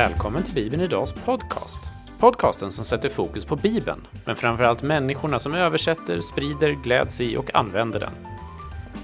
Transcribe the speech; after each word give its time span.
Välkommen 0.00 0.42
till 0.42 0.54
Bibeln 0.54 0.82
Idags 0.82 1.12
podcast. 1.12 1.82
Podcasten 2.18 2.72
som 2.72 2.84
sätter 2.84 3.08
fokus 3.08 3.44
på 3.44 3.56
Bibeln, 3.56 4.06
men 4.24 4.36
framförallt 4.36 4.82
människorna 4.82 5.38
som 5.38 5.54
översätter, 5.54 6.20
sprider, 6.20 6.72
gläds 6.72 7.20
i 7.20 7.36
och 7.36 7.54
använder 7.54 8.00
den. 8.00 8.10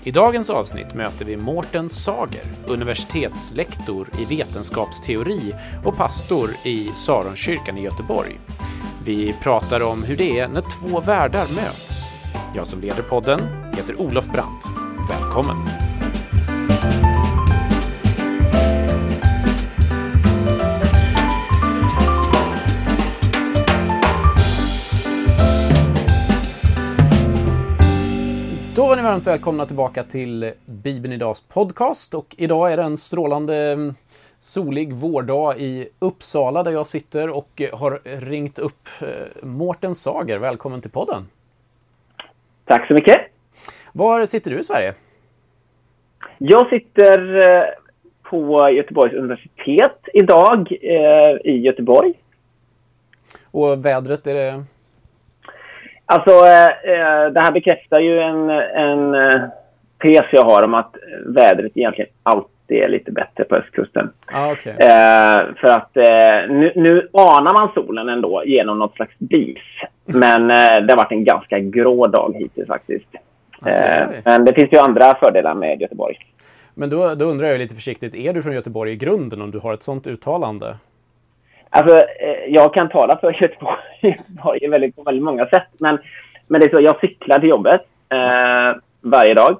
I 0.04 0.10
dagens 0.10 0.50
avsnitt 0.50 0.95
möter 0.95 1.24
vi 1.24 1.36
Mårten 1.36 1.88
Sager, 1.88 2.42
universitetslektor 2.66 4.09
i 4.20 4.24
vetenskapsteori 4.24 5.54
och 5.84 5.96
pastor 5.96 6.56
i 6.64 6.90
Saronkyrkan 6.95 7.78
i 7.78 7.82
Göteborg. 7.82 8.40
Vi 9.04 9.32
pratar 9.42 9.82
om 9.82 10.02
hur 10.02 10.16
det 10.16 10.38
är 10.38 10.48
när 10.48 10.60
två 10.60 11.00
världar 11.00 11.46
möts. 11.48 12.04
Jag 12.54 12.66
som 12.66 12.80
leder 12.80 13.02
podden 13.02 13.40
heter 13.76 14.00
Olof 14.00 14.27
Brandt. 14.27 14.64
Välkommen! 15.10 15.85
Var 28.96 29.02
ni 29.02 29.09
varmt 29.09 29.27
välkomna 29.27 29.66
tillbaka 29.66 30.02
till 30.02 30.52
Bibeln 30.64 31.12
Idags 31.12 31.41
podcast 31.41 32.14
och 32.14 32.34
idag 32.38 32.73
är 32.73 32.77
det 32.77 32.82
en 32.82 32.96
strålande 32.96 33.56
mm, 33.56 33.95
solig 34.38 34.92
vårdag 34.92 35.59
i 35.59 35.88
Uppsala 35.98 36.62
där 36.62 36.70
jag 36.70 36.86
sitter 36.86 37.28
och 37.28 37.62
har 37.72 38.00
ringt 38.20 38.59
upp 38.59 38.88
eh, 39.00 39.46
Mårten 39.46 39.95
Sager. 39.95 40.38
Välkommen 40.38 40.80
till 40.80 40.91
podden! 40.91 41.22
Tack 42.64 42.86
så 42.88 42.95
mycket! 42.95 43.16
Var 43.92 44.24
sitter 44.24 44.50
du 44.50 44.59
i 44.59 44.62
Sverige? 44.62 44.95
Jag 46.39 46.69
sitter 46.69 47.36
eh, 47.36 47.64
på 48.22 48.70
Göteborgs 48.70 49.14
universitet 49.14 49.98
idag 50.14 50.72
eh, 50.83 51.52
i 51.52 51.61
Göteborg. 51.61 52.12
Och 53.50 53.84
vädret, 53.84 54.27
är 54.27 54.34
det 54.34 54.64
Alltså, 56.06 56.30
eh, 56.30 57.32
det 57.32 57.40
här 57.40 57.52
bekräftar 57.52 58.00
ju 58.00 58.20
en, 58.20 58.50
en 58.50 59.14
eh, 59.14 59.42
tes 60.02 60.24
jag 60.32 60.42
har 60.42 60.62
om 60.62 60.74
att 60.74 60.96
vädret 61.26 61.72
egentligen 61.74 62.10
alltid 62.22 62.82
är 62.82 62.88
lite 62.88 63.12
bättre 63.12 63.44
på 63.44 63.56
östkusten. 63.56 64.10
Ah, 64.27 64.52
okay. 64.52 64.72
eh, 64.72 65.54
för 65.60 65.68
att 65.68 65.96
eh, 65.96 66.54
nu, 66.54 66.72
nu 66.77 67.08
anar 67.12 67.52
man 67.52 67.70
solen 67.74 68.08
ändå 68.08 68.42
genom 68.46 68.78
något 68.78 68.94
slags 68.94 69.14
dis. 69.18 69.58
Men 70.04 70.50
eh, 70.50 70.86
det 70.86 70.92
har 70.92 70.96
varit 70.96 71.12
en 71.12 71.24
ganska 71.24 71.58
grå 71.58 72.06
dag 72.06 72.34
hittills 72.38 72.68
faktiskt. 72.68 73.08
Okay. 73.60 73.74
Eh, 73.74 74.08
men 74.24 74.44
det 74.44 74.54
finns 74.54 74.72
ju 74.72 74.78
andra 74.78 75.14
fördelar 75.14 75.54
med 75.54 75.80
Göteborg. 75.80 76.16
Men 76.74 76.90
då, 76.90 77.14
då 77.14 77.24
undrar 77.24 77.46
jag 77.48 77.58
lite 77.58 77.74
försiktigt, 77.74 78.14
är 78.14 78.32
du 78.32 78.42
från 78.42 78.54
Göteborg 78.54 78.92
i 78.92 78.96
grunden 78.96 79.42
om 79.42 79.50
du 79.50 79.58
har 79.58 79.74
ett 79.74 79.82
sånt 79.82 80.06
uttalande? 80.06 80.77
Alltså, 81.70 81.97
eh, 81.97 82.45
jag 82.48 82.75
kan 82.75 82.89
tala 82.89 83.19
för 83.19 83.33
Göteborg, 83.42 83.78
Göteborg 84.00 84.69
väldigt, 84.69 84.97
på 84.97 85.03
väldigt 85.03 85.25
många 85.25 85.47
sätt. 85.47 85.69
Men, 85.81 85.98
men 86.47 86.61
det 86.61 86.67
är 86.67 86.70
så, 86.70 86.81
jag 86.81 87.00
cyklar 87.00 87.39
till 87.39 87.48
jobbet 87.48 87.83
eh, 88.12 88.81
varje 89.00 89.34
dag. 89.34 89.58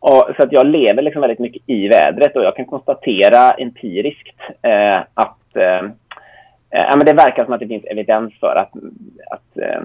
Och, 0.00 0.28
så 0.36 0.42
att 0.42 0.52
jag 0.52 0.66
lever 0.66 1.02
liksom 1.02 1.20
väldigt 1.20 1.38
mycket 1.38 1.62
i 1.66 1.88
vädret 1.88 2.36
och 2.36 2.44
jag 2.44 2.56
kan 2.56 2.64
konstatera 2.64 3.50
empiriskt 3.50 4.40
eh, 4.62 4.98
att 5.14 5.56
eh, 5.56 5.84
eh, 6.70 6.96
men 6.96 7.06
det 7.06 7.12
verkar 7.12 7.44
som 7.44 7.52
att 7.52 7.60
det 7.60 7.68
finns 7.68 7.84
evidens 7.84 8.34
för 8.40 8.56
att, 8.56 8.72
att 9.30 9.58
eh, 9.58 9.80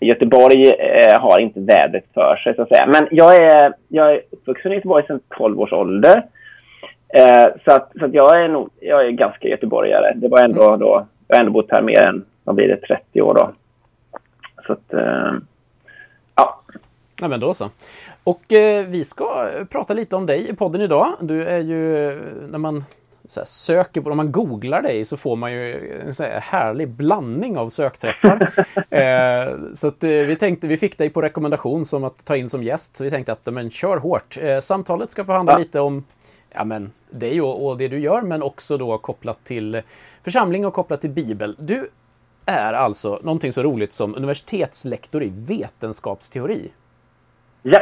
Göteborg 0.00 0.70
eh, 0.70 1.20
har 1.20 1.40
inte 1.40 1.60
vädret 1.60 2.04
för 2.14 2.36
sig, 2.36 2.54
så 2.54 2.62
att 2.62 2.68
säga. 2.68 2.86
Men 2.86 3.08
jag 3.10 3.34
är, 3.34 3.72
jag 3.88 4.12
är 4.12 4.20
uppvuxen 4.30 4.72
i 4.72 4.74
Göteborg 4.74 5.06
sedan 5.06 5.20
12 5.36 5.60
års 5.60 5.72
ålder. 5.72 6.22
Eh, 7.14 7.46
så 7.64 7.72
att, 7.72 7.92
så 7.98 8.04
att 8.04 8.14
jag, 8.14 8.44
är 8.44 8.48
nog, 8.48 8.70
jag 8.80 9.06
är 9.06 9.10
ganska 9.10 9.48
göteborgare. 9.48 10.12
Det 10.16 10.28
var 10.28 10.42
ändå 10.42 10.68
mm. 10.68 10.80
då, 10.80 11.06
jag 11.28 11.36
har 11.36 11.40
ändå 11.40 11.52
bott 11.52 11.70
här 11.70 11.82
mer 11.82 12.08
än, 12.08 12.24
vad 12.44 12.54
blir 12.54 12.68
det, 12.68 12.76
30 12.76 13.22
år 13.22 13.34
då. 13.34 13.52
Så 14.66 14.72
att, 14.72 14.92
eh, 14.92 15.32
ja. 16.34 16.60
Ja, 17.20 17.28
men 17.28 17.40
då 17.40 17.54
så. 17.54 17.70
Och 18.24 18.52
eh, 18.52 18.86
vi 18.86 19.04
ska 19.04 19.48
prata 19.70 19.94
lite 19.94 20.16
om 20.16 20.26
dig 20.26 20.50
i 20.50 20.54
podden 20.54 20.80
idag. 20.80 21.08
Du 21.20 21.44
är 21.44 21.58
ju, 21.58 22.18
när 22.50 22.58
man 22.58 22.84
här, 23.36 23.44
söker 23.44 24.00
på, 24.00 24.10
om 24.10 24.16
man 24.16 24.32
googlar 24.32 24.82
dig 24.82 25.04
så 25.04 25.16
får 25.16 25.36
man 25.36 25.52
ju 25.52 25.92
en 26.06 26.14
så 26.14 26.22
här 26.22 26.40
härlig 26.40 26.88
blandning 26.88 27.58
av 27.58 27.68
sökträffar. 27.68 28.52
eh, 28.90 29.56
så 29.74 29.88
att, 29.88 30.04
eh, 30.04 30.10
vi 30.10 30.36
tänkte, 30.36 30.66
vi 30.66 30.76
fick 30.76 30.98
dig 30.98 31.10
på 31.10 31.22
rekommendation 31.22 31.84
som 31.84 32.04
att 32.04 32.24
ta 32.24 32.36
in 32.36 32.48
som 32.48 32.62
gäst, 32.62 32.96
så 32.96 33.04
vi 33.04 33.10
tänkte 33.10 33.32
att 33.32 33.46
men 33.46 33.70
kör 33.70 33.96
hårt. 33.96 34.38
Eh, 34.40 34.60
samtalet 34.60 35.10
ska 35.10 35.24
få 35.24 35.32
handla 35.32 35.52
ja. 35.52 35.58
lite 35.58 35.80
om 35.80 36.04
ja, 36.54 36.64
men, 36.64 36.92
dig 37.10 37.40
och, 37.40 37.66
och 37.66 37.78
det 37.78 37.88
du 37.88 37.98
gör, 37.98 38.22
men 38.22 38.42
också 38.42 38.78
då 38.78 38.98
kopplat 38.98 39.44
till 39.44 39.82
församling 40.24 40.66
och 40.66 40.74
kopplat 40.74 41.00
till 41.00 41.10
Bibel. 41.10 41.56
Du 41.58 41.88
är 42.46 42.72
alltså 42.72 43.20
någonting 43.22 43.52
så 43.52 43.62
roligt 43.62 43.92
som 43.92 44.14
universitetslektor 44.14 45.22
i 45.22 45.32
vetenskapsteori. 45.48 46.72
Ja. 47.62 47.80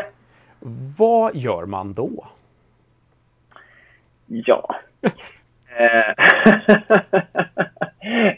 Vad 0.99 1.37
gör 1.37 1.67
man 1.67 1.93
då? 1.93 2.27
Ja. 4.27 4.75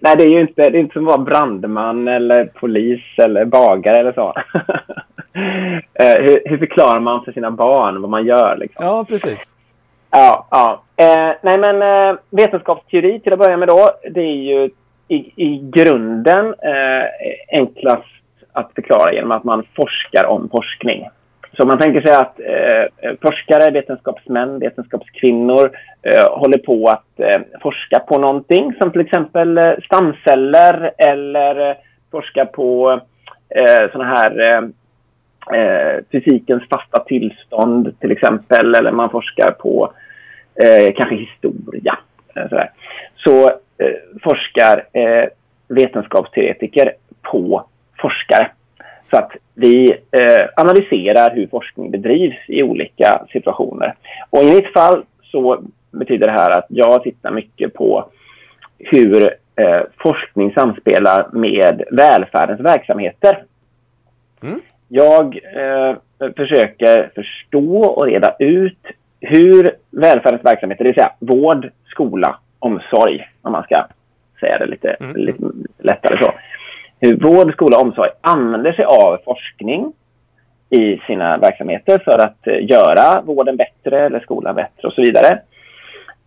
Nej, 0.00 0.16
det 0.16 0.24
är 0.24 0.30
ju 0.30 0.40
inte, 0.40 0.70
det 0.70 0.78
är 0.78 0.80
inte 0.80 0.92
som 0.92 1.08
att 1.08 1.16
vara 1.16 1.24
brandman 1.24 2.08
eller 2.08 2.44
polis 2.46 3.04
eller 3.18 3.44
bagare 3.44 3.98
eller 3.98 4.12
så. 4.12 4.34
Eh, 5.94 6.22
hur, 6.22 6.48
hur, 6.48 6.58
förklarar 6.58 7.00
man 7.00 7.24
för 7.24 7.32
sina 7.32 7.50
barn 7.50 8.00
vad 8.00 8.10
man 8.10 8.26
gör? 8.26 8.56
Liksom? 8.56 8.86
Ja, 8.86 9.04
precis. 9.08 9.56
Ja, 10.16 10.46
ja. 10.50 10.82
Eh, 10.96 11.32
nej, 11.42 11.58
men 11.58 11.82
eh, 11.82 12.16
vetenskapsteori 12.30 13.20
till 13.20 13.32
att 13.32 13.38
börja 13.38 13.56
med 13.56 13.68
då, 13.68 13.90
det 14.10 14.20
är 14.20 14.34
ju 14.34 14.70
i, 15.08 15.16
i 15.36 15.70
grunden 15.72 16.46
eh, 16.46 17.58
enklast 17.60 18.04
att 18.52 18.70
förklara 18.74 19.12
genom 19.12 19.32
att 19.32 19.44
man 19.44 19.66
forskar 19.76 20.26
om 20.26 20.48
forskning. 20.48 21.08
Så 21.56 21.66
man 21.66 21.78
tänker 21.78 22.00
sig 22.00 22.12
att 22.12 22.40
eh, 22.40 23.12
forskare, 23.22 23.70
vetenskapsmän, 23.70 24.58
vetenskapskvinnor 24.58 25.70
eh, 26.02 26.38
håller 26.38 26.58
på 26.58 26.88
att 26.88 27.20
eh, 27.20 27.40
forska 27.62 27.98
på 27.98 28.18
någonting 28.18 28.74
som 28.78 28.90
till 28.90 29.00
exempel 29.00 29.58
eh, 29.58 29.72
stamceller 29.84 30.90
eller 30.98 31.70
eh, 31.70 31.76
forska 32.10 32.46
på 32.46 33.00
eh, 33.48 33.90
sådana 33.92 34.14
här 34.14 34.46
eh, 34.46 34.62
eh, 35.60 36.00
fysikens 36.12 36.62
fasta 36.70 37.04
tillstånd 37.04 38.00
till 38.00 38.12
exempel. 38.12 38.74
Eller 38.74 38.92
man 38.92 39.10
forskar 39.10 39.50
på 39.50 39.92
eh, 39.92 40.00
kanske 40.96 41.14
historia. 41.14 41.98
Eh, 42.36 42.48
sådär. 42.48 42.70
Så 43.16 43.46
eh, 43.48 43.94
forskar 44.22 44.86
eh, 44.92 45.28
vetenskapsteoretiker 45.68 46.92
på 47.22 47.64
forskare. 47.98 48.50
Så 49.10 49.16
att 49.16 49.32
vi 49.54 49.90
eh, 49.92 50.48
analyserar 50.56 51.34
hur 51.34 51.46
forskning 51.46 51.90
bedrivs 51.90 52.48
i 52.48 52.62
olika 52.62 53.26
situationer. 53.32 53.94
Och 54.30 54.42
i 54.42 54.54
mitt 54.54 54.72
fall 54.72 55.04
så 55.22 55.62
betyder 55.90 56.26
det 56.26 56.32
här 56.32 56.50
att 56.50 56.66
jag 56.68 57.02
tittar 57.02 57.30
mycket 57.30 57.74
på 57.74 58.08
hur 58.78 59.22
eh, 59.56 59.80
forskning 59.98 60.52
samspelar 60.52 61.28
med 61.32 61.82
välfärdens 61.90 62.60
verksamheter. 62.60 63.44
Mm. 64.42 64.60
Jag 64.88 65.38
eh, 65.54 65.96
försöker 66.36 67.10
förstå 67.14 67.84
och 67.84 68.06
reda 68.06 68.36
ut 68.38 68.86
hur 69.24 69.70
välfärdens 69.90 70.44
verksamheter, 70.44 70.84
det 70.84 70.90
vill 70.90 70.98
säga 70.98 71.12
vård, 71.18 71.70
skola, 71.86 72.36
omsorg, 72.58 73.28
om 73.42 73.52
man 73.52 73.62
ska 73.62 73.86
säga 74.40 74.58
det 74.58 74.66
lite, 74.66 74.90
mm. 74.90 75.16
lite 75.16 75.42
lättare 75.78 76.18
så. 76.24 76.32
Hur 77.00 77.16
vård, 77.16 77.52
skola 77.52 77.76
och 77.76 77.82
omsorg 77.82 78.10
använder 78.20 78.72
sig 78.72 78.84
av 78.84 79.18
forskning 79.24 79.92
i 80.70 81.00
sina 81.06 81.38
verksamheter 81.38 81.98
för 81.98 82.18
att 82.18 82.46
eh, 82.46 82.70
göra 82.70 83.20
vården 83.20 83.56
bättre 83.56 84.06
eller 84.06 84.20
skolan 84.20 84.54
bättre 84.54 84.88
och 84.88 84.92
så 84.92 85.02
vidare. 85.02 85.40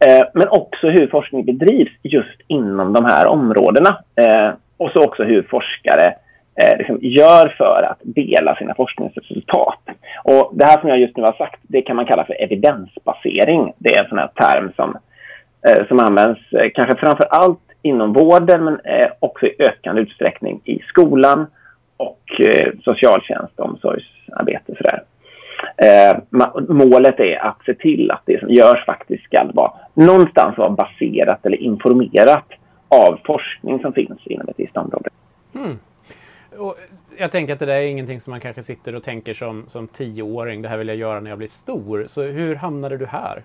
Eh, 0.06 0.26
men 0.34 0.48
också 0.50 0.90
hur 0.90 1.08
forskning 1.08 1.46
bedrivs 1.46 1.92
just 2.04 2.42
inom 2.48 2.94
de 2.94 3.06
här 3.06 3.28
områdena. 3.28 3.98
Eh, 4.16 4.52
och 4.78 4.92
så 4.92 5.06
också 5.06 5.24
hur 5.24 5.42
forskare 5.42 6.16
eh, 6.58 6.78
liksom 6.78 6.98
gör 7.02 7.56
för 7.58 7.84
att 7.92 8.00
dela 8.02 8.56
sina 8.56 8.74
forskningsresultat. 8.76 9.80
Och 10.24 10.52
det 10.54 10.66
här 10.66 10.80
som 10.80 10.90
jag 10.90 11.00
just 11.00 11.18
nu 11.18 11.24
har 11.24 11.34
sagt, 11.34 11.60
det 11.62 11.82
kan 11.82 11.96
man 11.96 12.06
kalla 12.06 12.26
för 12.26 12.42
evidensbasering. 12.42 13.74
Det 13.78 13.96
är 13.96 14.04
en 14.04 14.10
sån 14.10 14.18
här 14.18 14.28
term 14.28 14.72
som, 14.76 14.98
eh, 15.68 15.88
som 15.88 16.00
används 16.00 16.40
eh, 16.54 16.70
kanske 16.74 16.96
framför 16.96 17.26
allt 17.26 17.60
inom 17.82 18.14
vården 18.14 18.64
men 18.64 18.80
eh, 18.80 19.10
också 19.20 19.46
i 19.46 19.56
ökande 19.60 20.02
utsträckning 20.02 20.62
i 20.66 20.80
skolan 20.80 21.48
och 21.98 22.42
eh, 22.42 22.72
socialtjänst 22.84 23.60
och 23.60 23.66
omsorgsarbete. 23.66 24.76
Sådär. 24.78 25.04
Eh, 25.78 26.18
målet 26.70 27.20
är 27.20 27.46
att 27.46 27.64
se 27.66 27.74
till 27.74 28.12
att 28.12 28.22
det 28.26 28.40
som 28.40 28.50
görs 28.50 28.86
faktiskt 28.86 29.24
ska 29.24 29.44
vara 29.54 29.72
någonstans 29.94 30.58
vara 30.58 30.70
baserat 30.70 31.46
eller 31.46 31.58
informerat 31.58 32.48
av 32.88 33.20
forskning 33.26 33.80
som 33.80 33.94
finns 33.94 34.20
inom 34.26 34.48
ett 34.50 34.60
visst 34.60 34.78
område. 34.78 35.10
Mm. 35.56 35.80
Och 36.60 36.76
jag 37.18 37.32
tänker 37.32 37.54
att 37.54 37.60
det 37.60 37.66
där 37.66 37.74
är 37.74 37.88
ingenting 37.88 38.20
som 38.20 38.32
man 38.32 38.40
kanske 38.40 38.62
sitter 38.62 38.96
och 38.96 39.04
tänker 39.04 39.34
som, 39.34 39.66
som 39.68 39.88
tioåring, 39.88 40.62
det 40.62 40.70
här 40.70 40.78
vill 40.78 40.88
jag 40.88 40.98
göra 40.98 41.20
när 41.20 41.30
jag 41.30 41.38
blir 41.38 41.48
stor. 41.48 42.04
Så 42.08 42.22
hur 42.22 42.56
hamnade 42.56 42.98
du 42.98 43.06
här? 43.06 43.44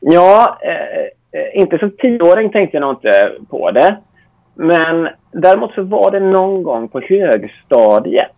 Ja, 0.00 0.58
eh, 0.62 1.40
eh, 1.40 1.60
inte 1.60 1.78
som 1.78 1.90
tioåring 1.90 2.52
tänkte 2.52 2.76
jag 2.76 2.80
nog 2.80 2.96
inte 2.96 3.32
på 3.50 3.70
det. 3.70 3.96
Men 4.54 5.08
däremot 5.32 5.74
så 5.74 5.82
var 5.82 6.10
det 6.10 6.20
någon 6.20 6.62
gång 6.62 6.88
på 6.88 7.00
högstadiet 7.00 8.36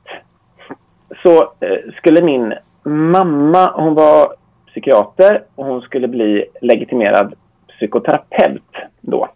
så 1.23 1.43
eh, 1.61 1.93
skulle 1.97 2.23
min 2.23 2.55
mamma, 2.85 3.73
hon 3.75 3.95
var 3.95 4.35
psykiater 4.67 5.43
och 5.55 5.67
hon 5.67 5.81
skulle 5.81 6.09
bli 6.09 6.45
legitimerad 6.61 7.35
psykoterapeut 7.69 8.75
då. 9.01 9.29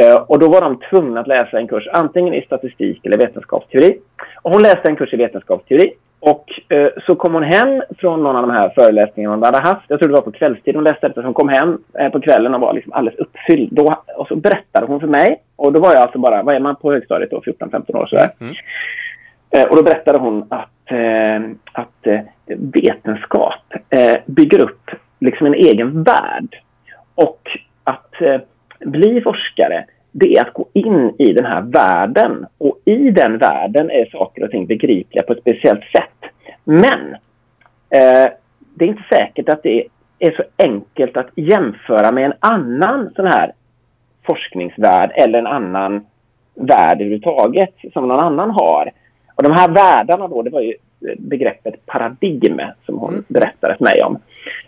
Eh, 0.00 0.14
och 0.14 0.38
då 0.38 0.48
var 0.48 0.60
de 0.60 0.80
tvungna 0.90 1.20
att 1.20 1.26
läsa 1.26 1.58
en 1.58 1.68
kurs 1.68 1.88
antingen 1.92 2.34
i 2.34 2.42
statistik 2.42 3.06
eller 3.06 3.18
vetenskapsteori. 3.18 3.98
Och 4.42 4.50
hon 4.50 4.62
läste 4.62 4.88
en 4.88 4.96
kurs 4.96 5.14
i 5.14 5.16
vetenskapsteori. 5.16 5.92
Och 6.20 6.44
eh, 6.68 6.88
så 7.06 7.14
kom 7.14 7.34
hon 7.34 7.42
hem 7.42 7.82
från 7.98 8.22
någon 8.22 8.36
av 8.36 8.42
de 8.42 8.50
här 8.50 8.72
föreläsningarna 8.74 9.34
hon 9.34 9.44
hade 9.44 9.68
haft. 9.68 9.84
Jag 9.88 9.98
tror 9.98 10.08
det 10.08 10.14
var 10.14 10.22
på 10.22 10.32
kvällstid 10.32 10.74
hon 10.74 10.84
läste 10.84 11.08
detta. 11.08 11.20
Så 11.20 11.26
hon 11.26 11.34
kom 11.34 11.48
hem 11.48 11.78
eh, 11.98 12.08
på 12.08 12.20
kvällen 12.20 12.54
och 12.54 12.60
var 12.60 12.72
liksom 12.72 12.92
alldeles 12.92 13.20
uppfylld. 13.20 13.68
Då, 13.72 14.02
och 14.16 14.28
så 14.28 14.36
berättade 14.36 14.86
hon 14.86 15.00
för 15.00 15.06
mig. 15.06 15.42
Och 15.56 15.72
då 15.72 15.80
var 15.80 15.92
jag 15.92 16.00
alltså 16.00 16.18
bara, 16.18 16.42
vad 16.42 16.54
är 16.54 16.60
man 16.60 16.76
på 16.76 16.92
högstadiet 16.92 17.30
då? 17.30 17.40
14-15 17.40 17.96
år 17.96 18.06
sådär. 18.06 18.30
Mm. 18.40 18.54
Eh, 19.50 19.64
och 19.64 19.76
då 19.76 19.82
berättade 19.82 20.18
hon 20.18 20.46
att, 20.48 20.90
eh, 20.90 21.42
att 21.72 22.06
eh, 22.06 22.20
vetenskap 22.46 23.74
bygger 24.26 24.60
upp 24.60 24.90
liksom 25.20 25.46
en 25.46 25.54
egen 25.54 26.02
värld. 26.02 26.56
Och 27.14 27.40
att 27.84 28.14
bli 28.84 29.20
forskare, 29.20 29.84
det 30.12 30.36
är 30.36 30.42
att 30.46 30.54
gå 30.54 30.66
in 30.72 31.14
i 31.18 31.32
den 31.32 31.44
här 31.44 31.60
världen. 31.60 32.46
Och 32.58 32.78
i 32.84 33.10
den 33.10 33.38
världen 33.38 33.90
är 33.90 34.04
saker 34.12 34.44
och 34.44 34.50
ting 34.50 34.66
begripliga 34.66 35.22
på 35.22 35.32
ett 35.32 35.40
speciellt 35.40 35.84
sätt. 35.84 36.32
Men 36.64 37.14
eh, 37.90 38.30
det 38.74 38.84
är 38.84 38.88
inte 38.88 39.04
säkert 39.08 39.48
att 39.48 39.62
det 39.62 39.84
är 40.18 40.30
så 40.30 40.42
enkelt 40.58 41.16
att 41.16 41.30
jämföra 41.34 42.12
med 42.12 42.24
en 42.24 42.34
annan 42.38 43.10
sån 43.16 43.26
här 43.26 43.52
forskningsvärld 44.26 45.10
eller 45.14 45.38
en 45.38 45.46
annan 45.46 46.06
värld 46.54 47.00
överhuvudtaget 47.00 47.74
som 47.92 48.08
någon 48.08 48.20
annan 48.20 48.50
har. 48.50 48.90
Och 49.34 49.42
de 49.42 49.52
här 49.52 49.68
världarna 49.68 50.28
då, 50.28 50.42
det 50.42 50.50
var 50.50 50.60
ju 50.60 50.74
begreppet 51.18 51.86
paradigm 51.86 52.60
som 52.86 52.98
hon 52.98 53.12
mm. 53.12 53.24
berättade 53.28 53.76
för 53.76 53.84
mig 53.84 54.02
om. 54.02 54.18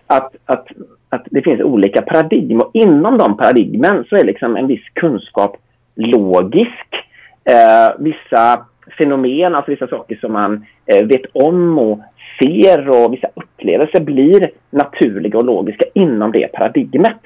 Att, 0.07 0.37
att, 0.45 0.69
att 1.15 1.27
det 1.31 1.43
finns 1.43 1.61
olika 1.61 2.03
paradigm 2.03 2.61
och 2.61 2.71
inom 2.75 3.19
de 3.19 3.37
paradigmen 3.37 4.05
så 4.09 4.17
är 4.17 4.25
liksom 4.25 4.57
en 4.57 4.67
viss 4.67 4.89
kunskap 4.93 5.57
logisk. 5.95 6.89
Eh, 7.45 7.95
vissa 7.99 8.67
fenomen, 8.99 9.55
alltså 9.55 9.71
vissa 9.71 9.87
saker 9.87 10.17
som 10.17 10.33
man 10.33 10.67
eh, 10.87 11.07
vet 11.07 11.25
om 11.33 11.79
och 11.79 12.01
ser 12.39 12.89
och 12.89 13.13
vissa 13.13 13.29
upplevelser 13.35 14.01
blir 14.01 14.51
naturliga 14.71 15.39
och 15.39 15.45
logiska 15.45 15.85
inom 15.95 16.33
det 16.33 16.53
paradigmet. 16.53 17.21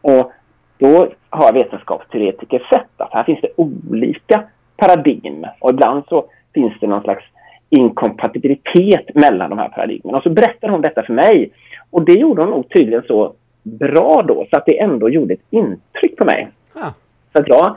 Och 0.00 0.32
då 0.78 1.08
har 1.30 1.52
vetenskapsteoretiker 1.52 2.66
sett 2.72 3.00
att 3.00 3.12
här 3.12 3.24
finns 3.24 3.40
det 3.40 3.48
olika 3.56 4.42
paradigm 4.76 5.46
och 5.60 5.70
ibland 5.70 6.02
så 6.08 6.24
finns 6.54 6.72
det 6.80 6.86
någon 6.86 7.02
slags 7.02 7.24
inkompatibilitet 7.70 9.14
mellan 9.14 9.50
de 9.50 9.58
här 9.58 9.68
paradigmen. 9.68 10.14
Och 10.14 10.22
så 10.22 10.30
berättade 10.30 10.72
hon 10.72 10.82
detta 10.82 11.02
för 11.02 11.12
mig. 11.12 11.50
Och 11.90 12.04
det 12.04 12.12
gjorde 12.12 12.42
hon 12.42 12.50
nog 12.50 12.68
tydligen 12.68 13.02
så 13.02 13.34
bra 13.62 14.24
då 14.28 14.46
så 14.50 14.56
att 14.56 14.66
det 14.66 14.78
ändå 14.78 15.10
gjorde 15.10 15.34
ett 15.34 15.46
intryck 15.50 16.16
på 16.16 16.24
mig. 16.24 16.48
Ah. 16.74 16.90
Så 17.32 17.38
att 17.38 17.48
jag, 17.48 17.76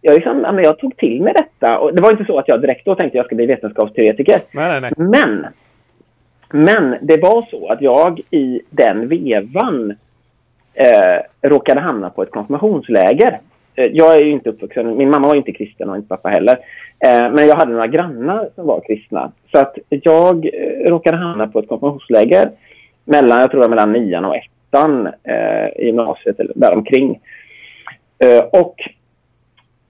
jag, 0.00 0.14
liksom, 0.14 0.60
jag 0.62 0.78
tog 0.78 0.96
till 0.96 1.22
mig 1.22 1.32
detta. 1.32 1.78
Och 1.78 1.94
det 1.94 2.02
var 2.02 2.10
inte 2.10 2.24
så 2.24 2.38
att 2.38 2.48
jag 2.48 2.60
direkt 2.60 2.84
då 2.84 2.94
tänkte 2.94 3.06
att 3.06 3.14
jag 3.14 3.26
ska 3.26 3.36
bli 3.36 3.46
vetenskapsteoretiker. 3.46 4.38
Nej, 4.52 4.80
nej, 4.80 4.80
nej. 4.80 4.92
Men, 4.96 5.46
men 6.50 6.96
det 7.02 7.16
var 7.16 7.46
så 7.50 7.68
att 7.68 7.82
jag 7.82 8.20
i 8.30 8.60
den 8.70 9.08
vevan 9.08 9.94
eh, 10.74 11.48
råkade 11.48 11.80
hamna 11.80 12.10
på 12.10 12.22
ett 12.22 12.30
konfirmationsläger. 12.30 13.40
Eh, 13.74 13.84
jag 13.84 14.16
är 14.16 14.20
ju 14.20 14.30
inte 14.30 14.50
uppvuxen, 14.50 14.96
min 14.96 15.10
mamma 15.10 15.28
var 15.28 15.34
inte 15.34 15.52
kristen 15.52 15.90
och 15.90 15.96
inte 15.96 16.08
pappa 16.08 16.28
heller. 16.28 16.58
Eh, 17.04 17.32
men 17.32 17.46
jag 17.46 17.56
hade 17.56 17.72
några 17.72 17.86
grannar 17.86 18.48
som 18.54 18.66
var 18.66 18.80
kristna. 18.80 19.32
Så 19.52 19.58
att 19.58 19.78
jag 19.88 20.46
eh, 20.46 20.90
råkade 20.90 21.16
hamna 21.16 21.46
på 21.46 21.58
ett 21.58 21.68
konfirmationsläger 21.68 22.50
mellan, 23.10 23.40
jag 23.40 23.50
tror 23.50 23.60
det 23.60 23.68
var 23.68 23.76
mellan 23.76 23.92
nian 23.92 24.24
och 24.24 24.36
ettan 24.36 25.06
eh, 25.06 25.82
i 25.82 25.86
gymnasiet 25.86 26.40
eller 26.40 26.52
däromkring. 26.56 27.20
Eh, 28.18 28.44
och 28.60 28.74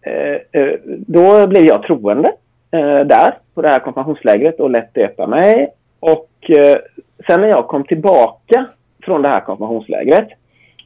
eh, 0.02 0.62
eh 0.62 0.74
då 0.84 1.46
blev 1.46 1.64
jag 1.64 1.82
troende 1.82 2.32
eh, 2.70 3.00
där 3.04 3.34
på 3.54 3.62
det 3.62 3.68
här 3.68 3.78
konfirmationslägret 3.78 4.60
och 4.60 4.70
lät 4.70 4.94
döpa 4.94 5.26
mig. 5.26 5.68
Och 6.00 6.30
eh, 6.48 6.78
sen 7.26 7.40
när 7.40 7.48
jag 7.48 7.68
kom 7.68 7.84
tillbaka 7.84 8.66
från 9.04 9.22
det 9.22 9.28
här 9.28 9.40
konfirmationslägret 9.40 10.28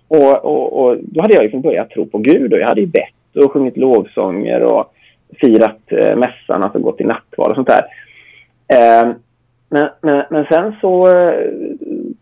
och, 0.08 0.44
och, 0.44 0.84
och 0.84 0.96
då 1.02 1.22
hade 1.22 1.34
jag 1.34 1.42
liksom 1.42 1.60
börjat 1.60 1.90
tro 1.90 2.06
på 2.06 2.19
Gud 2.19 2.52
och 2.52 2.58
jag 2.58 2.69
hade 2.69 2.80
ju 2.80 2.87
bett 2.87 3.37
och 3.44 3.52
sjungit 3.52 3.76
lovsånger 3.76 4.62
och 4.62 4.94
firat 5.40 5.80
eh, 5.87 6.16
mässan, 6.16 6.62
alltså 6.62 6.78
gått 6.78 7.00
i 7.00 7.04
nattvard 7.04 7.50
och 7.50 7.56
sånt 7.56 7.69
där. 7.69 7.84
Eh, 8.69 9.12
men, 9.69 9.88
men, 10.00 10.25
men, 10.30 10.44
sen 10.44 10.75
så 10.80 11.08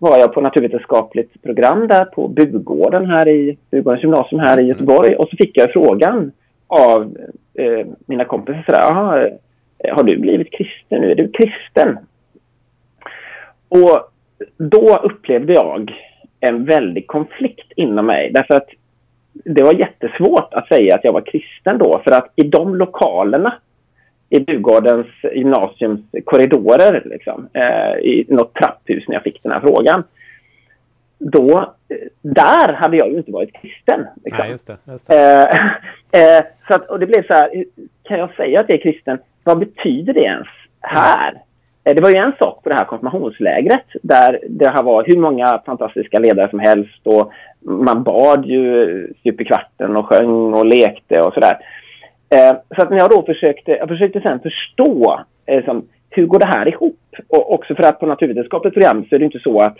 var 0.03 0.19
jag 0.19 0.35
på 0.35 0.41
naturvetenskapligt 0.41 1.43
program 1.43 1.89
där 1.89 2.05
på 2.05 2.29
Bugården 2.29 3.07
här 3.07 3.29
i 3.29 3.59
Bugårdens 3.71 4.03
gymnasium 4.03 4.41
här 4.41 4.61
i 4.61 4.63
Göteborg 4.63 5.17
och 5.17 5.29
så 5.29 5.37
fick 5.37 5.57
jag 5.57 5.73
frågan 5.73 6.33
av 6.67 7.17
eh, 7.55 7.87
mina 8.07 8.25
kompisar 8.25 8.63
sådär, 8.63 9.39
eh, 9.79 9.97
har 9.97 10.03
du 10.03 10.19
blivit 10.19 10.53
kristen 10.53 11.01
nu? 11.01 11.11
Är 11.11 11.15
du 11.15 11.33
kristen? 11.33 11.99
Och 13.69 14.11
då 14.57 14.97
upplevde 15.03 15.53
jag 15.53 15.93
en 16.41 16.65
väldig 16.65 17.07
konflikt 17.07 17.73
inom 17.77 18.07
mig 18.07 18.31
därför 18.35 18.55
att 18.55 18.69
det 19.33 19.63
var 19.63 19.75
jättesvårt 19.75 20.55
att 20.55 20.69
säga 20.69 20.95
att 20.95 21.05
jag 21.05 21.13
var 21.13 21.27
kristen 21.27 21.79
då 21.79 22.01
för 22.05 22.11
att 22.11 22.33
i 22.37 22.43
de 22.43 22.75
lokalerna 22.75 23.55
i 24.33 24.45
Djurgårdens 24.49 25.07
gymnasiums 25.35 26.01
korridorer 26.25 27.03
liksom, 27.05 27.49
eh, 27.53 27.99
i 27.99 28.27
något 28.29 28.55
trapphus 28.55 29.09
när 29.09 29.15
jag 29.15 29.23
fick 29.23 29.43
den 29.43 29.53
här 29.53 29.61
frågan. 29.61 30.05
Då, 31.19 31.75
eh, 31.89 31.97
där 32.23 32.73
hade 32.73 32.97
jag 32.97 33.11
ju 33.11 33.17
inte 33.17 33.33
varit 33.33 33.53
kristen. 33.53 34.07
Liksom. 34.25 34.39
Nej, 34.39 34.51
just 34.51 34.67
det, 34.67 34.77
just 34.93 35.09
det. 35.09 35.49
Eh, 36.13 36.37
eh, 36.37 36.45
så 36.69 36.75
att, 36.75 36.91
och 36.91 37.01
det 37.01 37.07
blev 37.07 37.27
så 37.27 37.33
här, 37.33 37.65
kan 38.03 38.19
jag 38.19 38.35
säga 38.35 38.61
att 38.61 38.69
jag 38.69 38.79
är 38.79 38.83
kristen? 38.83 39.19
Vad 39.45 39.59
betyder 39.59 40.15
det 40.15 40.21
ens 40.21 40.49
här? 40.81 41.43
Eh, 41.85 41.95
det 41.95 42.03
var 42.03 42.11
ju 42.11 42.17
en 42.17 42.33
sak 42.39 42.63
på 42.63 42.69
det 42.69 42.75
här 42.75 42.85
konfirmationslägret 42.85 43.87
där 44.03 44.41
det 44.49 44.69
har 44.69 44.83
varit 44.83 45.09
hur 45.09 45.21
många 45.21 45.63
fantastiska 45.67 46.19
ledare 46.19 46.51
som 46.51 46.59
helst 46.59 47.01
och 47.07 47.33
man 47.61 48.03
bad 48.03 48.47
ju 48.47 49.15
stup 49.21 49.41
i 49.41 49.45
kvarten 49.45 49.97
och 49.97 50.07
sjöng 50.07 50.55
och 50.55 50.67
lekte 50.67 51.21
och 51.21 51.35
sådär. 51.35 51.59
Eh, 52.33 52.57
så 52.77 52.83
att 52.83 52.91
när 52.91 52.99
jag 52.99 53.11
då 53.11 53.23
försökte, 53.23 53.71
jag 53.71 53.89
försökte 53.89 54.21
sen 54.21 54.41
förstå 54.41 55.21
eh, 55.47 55.65
som, 55.65 55.89
hur 56.11 56.27
går 56.27 56.39
det 56.39 56.47
här 56.47 56.69
ihop? 56.69 56.99
Och 57.29 57.53
också 57.53 57.75
för 57.75 57.83
att 57.83 58.01
på 58.01 58.07
naturvetenskapligt 58.07 58.75
program 58.75 59.05
så 59.09 59.15
är 59.15 59.19
det 59.19 59.25
inte 59.25 59.41
så 59.41 59.61
att 59.61 59.77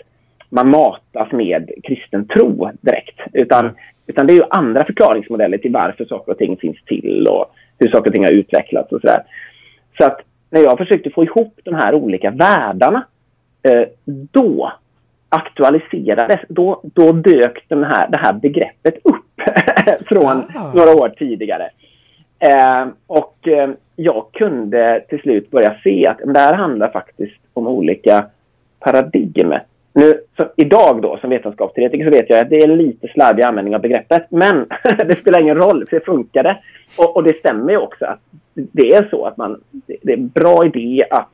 man 0.49 0.69
matas 0.69 1.31
med 1.31 1.71
kristen 1.83 2.27
tro 2.27 2.71
direkt. 2.81 3.19
Utan, 3.33 3.69
utan 4.07 4.27
det 4.27 4.33
är 4.33 4.35
ju 4.35 4.43
andra 4.49 4.85
förklaringsmodeller 4.85 5.57
till 5.57 5.71
varför 5.71 6.05
saker 6.05 6.31
och 6.31 6.37
ting 6.37 6.57
finns 6.57 6.77
till 6.85 7.27
och 7.27 7.45
hur 7.79 7.91
saker 7.91 8.09
och 8.09 8.13
ting 8.13 8.23
har 8.23 8.31
utvecklats 8.31 8.91
och 8.91 9.01
sådär. 9.01 9.23
Så 9.97 10.05
att 10.05 10.21
när 10.49 10.61
jag 10.61 10.77
försökte 10.77 11.09
få 11.09 11.23
ihop 11.23 11.59
de 11.63 11.75
här 11.75 11.93
olika 11.95 12.31
världarna, 12.31 13.05
eh, 13.63 13.87
då 14.05 14.73
aktualiserades, 15.29 16.39
då, 16.49 16.81
då 16.83 17.11
dök 17.11 17.65
den 17.67 17.83
här, 17.83 18.07
det 18.09 18.17
här 18.17 18.33
begreppet 18.33 18.95
upp 19.03 19.41
från 20.07 20.43
ah. 20.55 20.73
några 20.73 20.91
år 20.91 21.09
tidigare. 21.09 21.69
Eh, 22.43 22.87
och 23.07 23.47
eh, 23.47 23.69
jag 23.95 24.25
kunde 24.31 25.05
till 25.09 25.19
slut 25.19 25.51
börja 25.51 25.75
se 25.83 26.07
att 26.07 26.17
det 26.33 26.39
här 26.39 26.53
handlar 26.53 26.89
faktiskt 26.89 27.39
om 27.53 27.67
olika 27.67 28.25
paradigm. 28.79 29.53
Nu, 29.93 30.13
så, 30.37 30.45
idag 30.55 31.01
då 31.01 31.17
som 31.17 31.29
vetenskapsteoretiker 31.29 32.05
så 32.05 32.11
vet 32.11 32.29
jag 32.29 32.39
att 32.39 32.49
det 32.49 32.63
är 32.63 32.67
lite 32.67 33.07
slarvig 33.07 33.43
användning 33.43 33.75
av 33.75 33.81
begreppet, 33.81 34.25
men 34.29 34.65
det 35.07 35.15
spelar 35.15 35.41
ingen 35.41 35.57
roll, 35.57 35.85
för 35.89 35.99
det 35.99 36.05
funkade. 36.05 36.57
Och, 36.97 37.15
och 37.15 37.23
det 37.23 37.39
stämmer 37.39 37.71
ju 37.71 37.77
också 37.77 38.05
att 38.05 38.19
det 38.53 38.87
är 38.87 39.07
så 39.09 39.25
att 39.25 39.37
man, 39.37 39.61
det 40.01 40.13
är 40.13 40.17
en 40.17 40.27
bra 40.27 40.65
idé 40.65 41.03
att, 41.09 41.33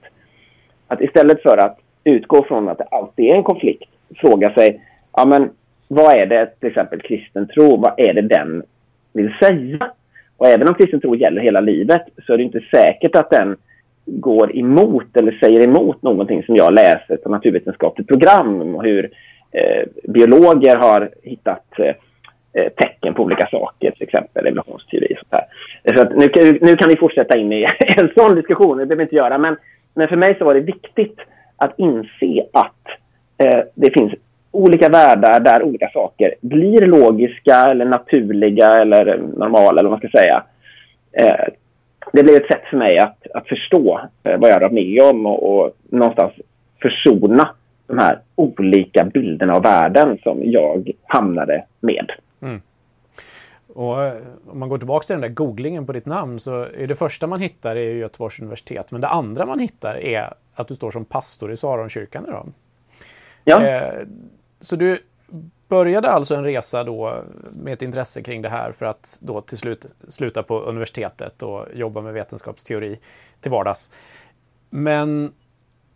att 0.87 1.01
istället 1.01 1.41
för 1.41 1.57
att 1.57 1.79
utgå 2.03 2.43
från 2.43 2.69
att 2.69 2.77
det 2.77 2.87
alltid 2.91 3.31
är 3.31 3.35
en 3.35 3.43
konflikt, 3.43 3.89
fråga 4.15 4.53
sig, 4.53 4.81
ja 5.13 5.25
men 5.25 5.49
vad 5.87 6.13
är 6.13 6.25
det 6.25 6.45
till 6.59 6.69
exempel 6.69 7.01
kristen 7.01 7.47
tro, 7.47 7.77
vad 7.77 7.93
är 7.97 8.13
det 8.13 8.21
den 8.21 8.63
vill 9.13 9.33
säga? 9.39 9.91
Och 10.39 10.47
även 10.47 10.67
om 10.67 10.73
kristen 10.73 11.01
tro 11.01 11.15
gäller 11.15 11.41
hela 11.41 11.59
livet 11.59 12.01
så 12.25 12.33
är 12.33 12.37
det 12.37 12.43
inte 12.43 12.61
säkert 12.71 13.15
att 13.15 13.29
den 13.29 13.55
går 14.05 14.55
emot 14.55 15.17
eller 15.17 15.31
säger 15.31 15.61
emot 15.61 16.01
någonting 16.01 16.43
som 16.43 16.55
jag 16.55 16.73
läser 16.73 17.17
på 17.17 17.29
naturvetenskapligt 17.29 18.07
program 18.07 18.75
och 18.75 18.83
hur 18.83 19.09
eh, 19.51 19.83
biologer 20.03 20.75
har 20.75 21.09
hittat 21.23 21.79
eh, 21.79 21.95
eh, 22.53 22.69
tecken 22.69 23.13
på 23.13 23.23
olika 23.23 23.47
saker, 23.47 23.91
till 23.91 24.03
exempel 24.03 24.47
evolutionsteori. 24.47 25.13
Och 25.13 25.17
sånt 25.17 25.31
där. 25.31 25.95
Så 25.95 26.01
att 26.01 26.15
nu, 26.15 26.57
nu 26.61 26.75
kan 26.75 26.89
vi 26.89 26.95
fortsätta 26.95 27.37
in 27.37 27.53
i 27.53 27.63
en 27.79 28.11
sån 28.17 28.35
diskussion, 28.35 28.77
det 28.77 28.85
behöver 28.85 28.95
vi 28.95 29.03
inte 29.03 29.15
göra. 29.15 29.37
Men, 29.37 29.57
men 29.93 30.07
för 30.07 30.15
mig 30.15 30.35
så 30.37 30.45
var 30.45 30.53
det 30.53 30.59
viktigt 30.59 31.19
att 31.57 31.73
inse 31.77 32.45
att 32.53 32.85
eh, 33.37 33.59
det 33.75 33.91
finns 33.93 34.13
olika 34.51 34.89
världar 34.89 35.39
där 35.39 35.63
olika 35.63 35.89
saker 35.89 36.35
blir 36.41 36.87
logiska 36.87 37.55
eller 37.55 37.85
naturliga 37.85 38.81
eller 38.81 39.17
normala 39.17 39.79
eller 39.79 39.89
vad 39.89 39.99
man 39.99 40.09
ska 40.09 40.19
säga. 40.19 40.43
Eh, 41.11 41.53
det 42.13 42.23
blev 42.23 42.35
ett 42.35 42.47
sätt 42.47 42.63
för 42.69 42.77
mig 42.77 42.97
att, 42.97 43.27
att 43.33 43.47
förstå 43.47 43.99
eh, 44.23 44.37
vad 44.37 44.49
jag 44.49 44.55
har 44.55 44.61
varit 44.61 44.73
med 44.73 45.01
om 45.01 45.25
och, 45.25 45.43
och 45.43 45.75
någonstans 45.89 46.33
försona 46.81 47.49
de 47.87 47.97
här 47.97 48.19
olika 48.35 49.05
bilderna 49.05 49.53
av 49.53 49.63
världen 49.63 50.17
som 50.23 50.39
jag 50.43 50.91
hamnade 51.03 51.65
med. 51.79 52.11
Mm. 52.41 52.61
Och 53.73 54.03
eh, 54.03 54.13
om 54.47 54.59
man 54.59 54.69
går 54.69 54.77
tillbaka 54.77 55.03
till 55.03 55.13
den 55.13 55.21
där 55.21 55.29
googlingen 55.29 55.85
på 55.85 55.93
ditt 55.93 56.05
namn 56.05 56.39
så 56.39 56.61
är 56.77 56.87
det 56.87 56.95
första 56.95 57.27
man 57.27 57.39
hittar 57.39 57.75
är 57.75 57.95
Göteborgs 57.95 58.39
universitet. 58.39 58.91
Men 58.91 59.01
det 59.01 59.07
andra 59.07 59.45
man 59.45 59.59
hittar 59.59 59.95
är 59.95 60.33
att 60.55 60.67
du 60.67 60.75
står 60.75 60.91
som 60.91 61.05
pastor 61.05 61.51
i 61.51 61.55
Saronkyrkan 61.55 62.25
idag. 62.27 62.49
Ja. 63.43 63.67
Eh, 63.67 64.05
så 64.59 64.75
du 64.75 64.97
började 65.67 66.09
alltså 66.09 66.35
en 66.35 66.43
resa 66.43 66.83
då 66.83 67.23
med 67.51 67.73
ett 67.73 67.81
intresse 67.81 68.21
kring 68.21 68.41
det 68.41 68.49
här 68.49 68.71
för 68.71 68.85
att 68.85 69.19
då 69.21 69.41
till 69.41 69.57
slut 69.57 69.85
sluta 70.07 70.43
på 70.43 70.59
universitetet 70.59 71.43
och 71.43 71.65
jobba 71.73 72.01
med 72.01 72.13
vetenskapsteori 72.13 72.99
till 73.41 73.51
vardags. 73.51 73.91
Men 74.69 75.31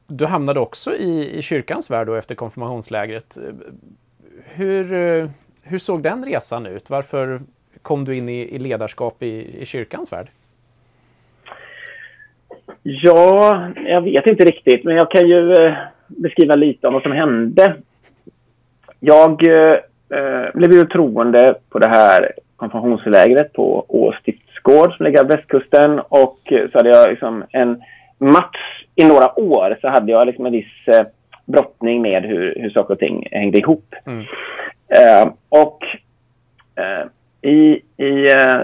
du 0.08 0.26
hamnade 0.26 0.60
också 0.60 0.94
i, 0.96 1.38
i 1.38 1.42
kyrkans 1.42 1.92
värld 1.92 2.08
då 2.08 2.16
efter 2.16 2.36
konfirmationslägret. 2.36 3.38
Hur, 4.56 4.86
hur 5.64 5.78
såg 5.78 6.04
den 6.04 6.26
resan 6.26 6.66
ut? 6.66 6.90
Varför 6.90 7.42
kom 7.82 8.06
du 8.06 8.16
in 8.16 8.30
i, 8.30 8.56
i 8.56 8.60
ledarskap 8.60 9.24
i, 9.24 9.62
i 9.62 9.66
kyrkans 9.66 10.12
värld? 10.12 10.30
Ja, 12.84 13.72
jag 13.76 14.02
vet 14.02 14.28
inte 14.28 14.46
riktigt, 14.46 14.84
men 14.84 14.96
jag 14.96 15.12
kan 15.12 15.28
ju 15.28 15.54
eh, 15.54 15.74
beskriva 16.08 16.56
lite 16.56 16.88
om 16.88 16.94
vad 16.94 17.04
som 17.04 17.12
hände. 17.12 17.76
Jag 19.06 19.44
eh, 19.44 20.50
blev 20.54 20.72
ju 20.72 20.86
troende 20.86 21.56
på 21.70 21.80
det 21.80 21.88
här 21.88 22.32
konfirmationslägret 22.56 23.54
på 23.54 23.86
Ås 23.88 24.16
stiftsgård 24.16 24.94
som 24.94 25.06
ligger 25.06 25.24
på 25.24 25.36
västkusten 25.36 26.00
och 26.00 26.40
så 26.72 26.78
hade 26.78 26.90
jag 26.90 27.10
liksom 27.10 27.44
en 27.50 27.84
match 28.18 28.86
i 28.96 29.06
några 29.06 29.40
år 29.40 29.78
så 29.82 29.88
hade 29.88 30.12
jag 30.12 30.28
liksom 30.28 30.46
en 30.46 30.52
viss 30.52 30.88
eh, 30.88 31.06
brottning 31.46 32.02
med 32.02 32.24
hur, 32.24 32.56
hur 32.60 32.70
saker 32.70 32.94
och 32.94 33.00
ting 33.00 33.28
hängde 33.32 33.58
ihop. 33.58 33.96
Mm. 34.06 34.26
Eh, 34.88 35.34
och 35.50 35.84
eh, 36.76 37.06
i, 37.52 37.82
i 37.98 38.34
eh, 38.34 38.62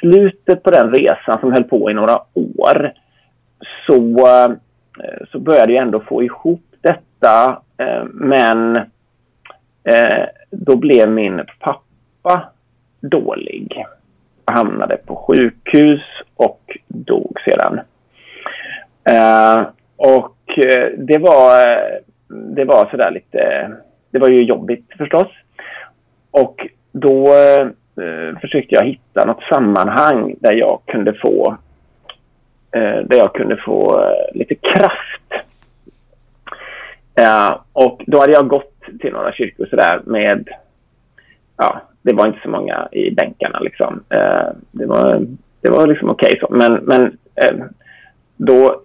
slutet 0.00 0.62
på 0.62 0.70
den 0.70 0.94
resan 0.94 1.40
som 1.40 1.52
höll 1.52 1.64
på 1.64 1.90
i 1.90 1.94
några 1.94 2.18
år 2.34 2.92
så, 3.86 4.26
eh, 5.04 5.26
så 5.32 5.38
började 5.38 5.72
jag 5.72 5.82
ändå 5.82 6.00
få 6.00 6.22
ihop 6.22 6.64
detta. 6.80 7.62
Eh, 7.78 8.04
men 8.12 8.80
eh, 9.84 10.24
då 10.50 10.76
blev 10.76 11.10
min 11.10 11.42
pappa 11.58 12.48
dålig. 13.00 13.84
Jag 14.46 14.54
hamnade 14.54 14.96
på 14.96 15.16
sjukhus 15.16 16.02
och 16.36 16.76
dog 16.88 17.40
sedan. 17.44 17.80
Eh, 19.04 19.66
och 19.96 20.58
eh, 20.58 20.90
det 20.98 21.18
var, 21.18 21.58
eh, 21.58 21.98
det 22.28 22.64
var 22.64 22.90
sådär 22.90 23.10
lite... 23.10 23.70
Det 24.10 24.18
var 24.18 24.28
ju 24.28 24.44
jobbigt 24.44 24.86
förstås. 24.98 25.28
Och 26.30 26.66
då 26.92 27.34
eh, 27.34 28.38
försökte 28.40 28.74
jag 28.74 28.84
hitta 28.84 29.24
något 29.24 29.42
sammanhang 29.42 30.34
där 30.40 30.52
jag 30.52 30.80
kunde 30.86 31.14
få 31.14 31.56
eh, 32.72 32.96
där 33.04 33.16
jag 33.16 33.34
kunde 33.34 33.56
få 33.56 34.10
lite 34.34 34.54
kraft. 34.54 35.46
och 37.72 38.02
då 38.06 38.20
hade 38.20 38.32
jag 38.32 38.48
gått 38.48 38.69
till 39.00 39.12
några 39.12 39.32
kyrkor 39.32 39.66
sådär 39.70 40.00
med, 40.04 40.48
ja, 41.56 41.82
det 42.02 42.12
var 42.12 42.26
inte 42.26 42.40
så 42.42 42.48
många 42.48 42.88
i 42.92 43.10
bänkarna 43.10 43.58
liksom. 43.60 44.04
Eh, 44.08 44.48
det 44.70 44.86
var, 44.86 45.26
det 45.60 45.70
var 45.70 45.86
liksom 45.86 46.10
okej 46.10 46.28
okay, 46.28 46.40
så. 46.40 46.54
Men, 46.54 46.72
men 46.72 47.18
eh, 47.34 47.64
då 48.36 48.80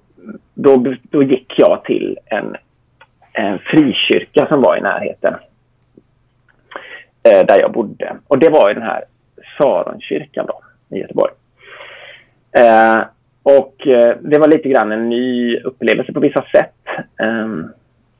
då, 0.54 0.96
då 1.02 1.24
gick 1.24 1.54
jag 1.58 1.84
till 1.84 2.18
en, 2.26 2.56
en 3.34 3.60
frikyrka 3.60 4.48
som 4.48 4.62
var 4.62 4.78
i 4.78 4.82
närheten 4.82 5.34
eh, 7.24 7.46
där 7.46 7.60
jag 7.60 7.72
bodde. 7.72 8.16
Och 8.28 8.40
det 8.40 8.50
var 8.50 8.72
i 8.72 8.74
den 8.74 8.84
här 8.84 9.04
Saronkyrkan 9.58 10.46
då, 10.46 10.62
i 10.96 11.00
Göteborg. 11.00 11.34
Eh, 12.52 13.04
och 13.44 13.88
eh, 13.88 14.18
det 14.22 14.40
var 14.40 14.48
lite 14.48 14.70
grann 14.70 14.92
en 14.92 15.10
ny 15.10 15.58
upplevelse 15.60 16.14
på 16.14 16.20
vissa 16.20 16.46
sätt. 16.52 16.76
Eh, 17.20 17.50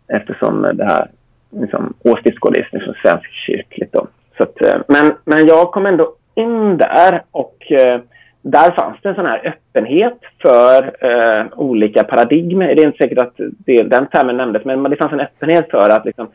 eftersom 0.08 0.62
det 0.74 0.86
här 0.86 1.08
liksom, 1.50 1.94
Åstisgård 2.04 2.56
liksom 2.56 2.80
liksom 2.80 2.94
svenskkyrkligt. 3.02 3.94
Då. 3.94 4.08
Så 4.38 4.44
att, 4.44 4.62
eh, 4.62 4.82
men, 4.88 5.14
men 5.26 5.48
jag 5.48 5.72
kom 5.72 5.86
ändå 5.86 6.16
in 6.36 6.78
där 6.78 7.24
och 7.32 7.72
eh, 7.72 8.00
där 8.42 8.72
fanns 8.72 8.98
det 9.02 9.10
en 9.10 9.16
sån 9.16 9.26
här 9.26 9.42
öppenhet 9.48 10.20
för 10.42 10.96
eh, 11.02 11.46
olika 11.56 12.04
paradigmer. 12.04 12.76
Det 12.76 12.82
är 12.82 12.86
inte 12.86 12.98
säkert 12.98 13.18
att 13.18 13.34
det, 13.38 13.84
den 13.84 14.08
termen 14.08 14.38
nämndes, 14.38 14.66
men 14.66 14.84
det 14.84 14.96
fanns 14.96 15.14
en 15.14 15.20
öppenhet 15.20 15.72
för 15.72 15.90
att 15.90 16.06
liksom, 16.06 16.28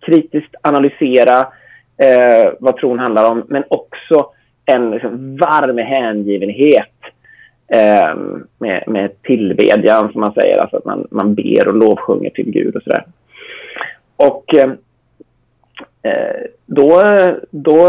kritiskt 0.00 0.54
analysera 0.62 1.38
eh, 1.96 2.52
vad 2.60 2.76
tron 2.76 2.98
handlar 2.98 3.30
om, 3.30 3.44
men 3.48 3.64
också 3.68 4.26
en 4.64 4.90
liksom, 4.90 5.36
varm 5.36 5.78
hängivenhet 5.78 6.94
eh, 7.68 8.16
med, 8.58 8.84
med 8.86 9.22
tillbedjan, 9.22 10.12
som 10.12 10.20
man 10.20 10.32
säger, 10.32 10.60
alltså 10.60 10.76
att 10.76 10.84
man, 10.84 11.06
man 11.10 11.34
ber 11.34 11.68
och 11.68 11.74
lovsjunger 11.74 12.30
till 12.30 12.50
Gud 12.50 12.76
och 12.76 12.82
sådär. 12.82 13.04
Och 14.16 14.54
eh, 14.54 14.70
eh 16.02 16.46
då, 16.66 17.02
då, 17.50 17.88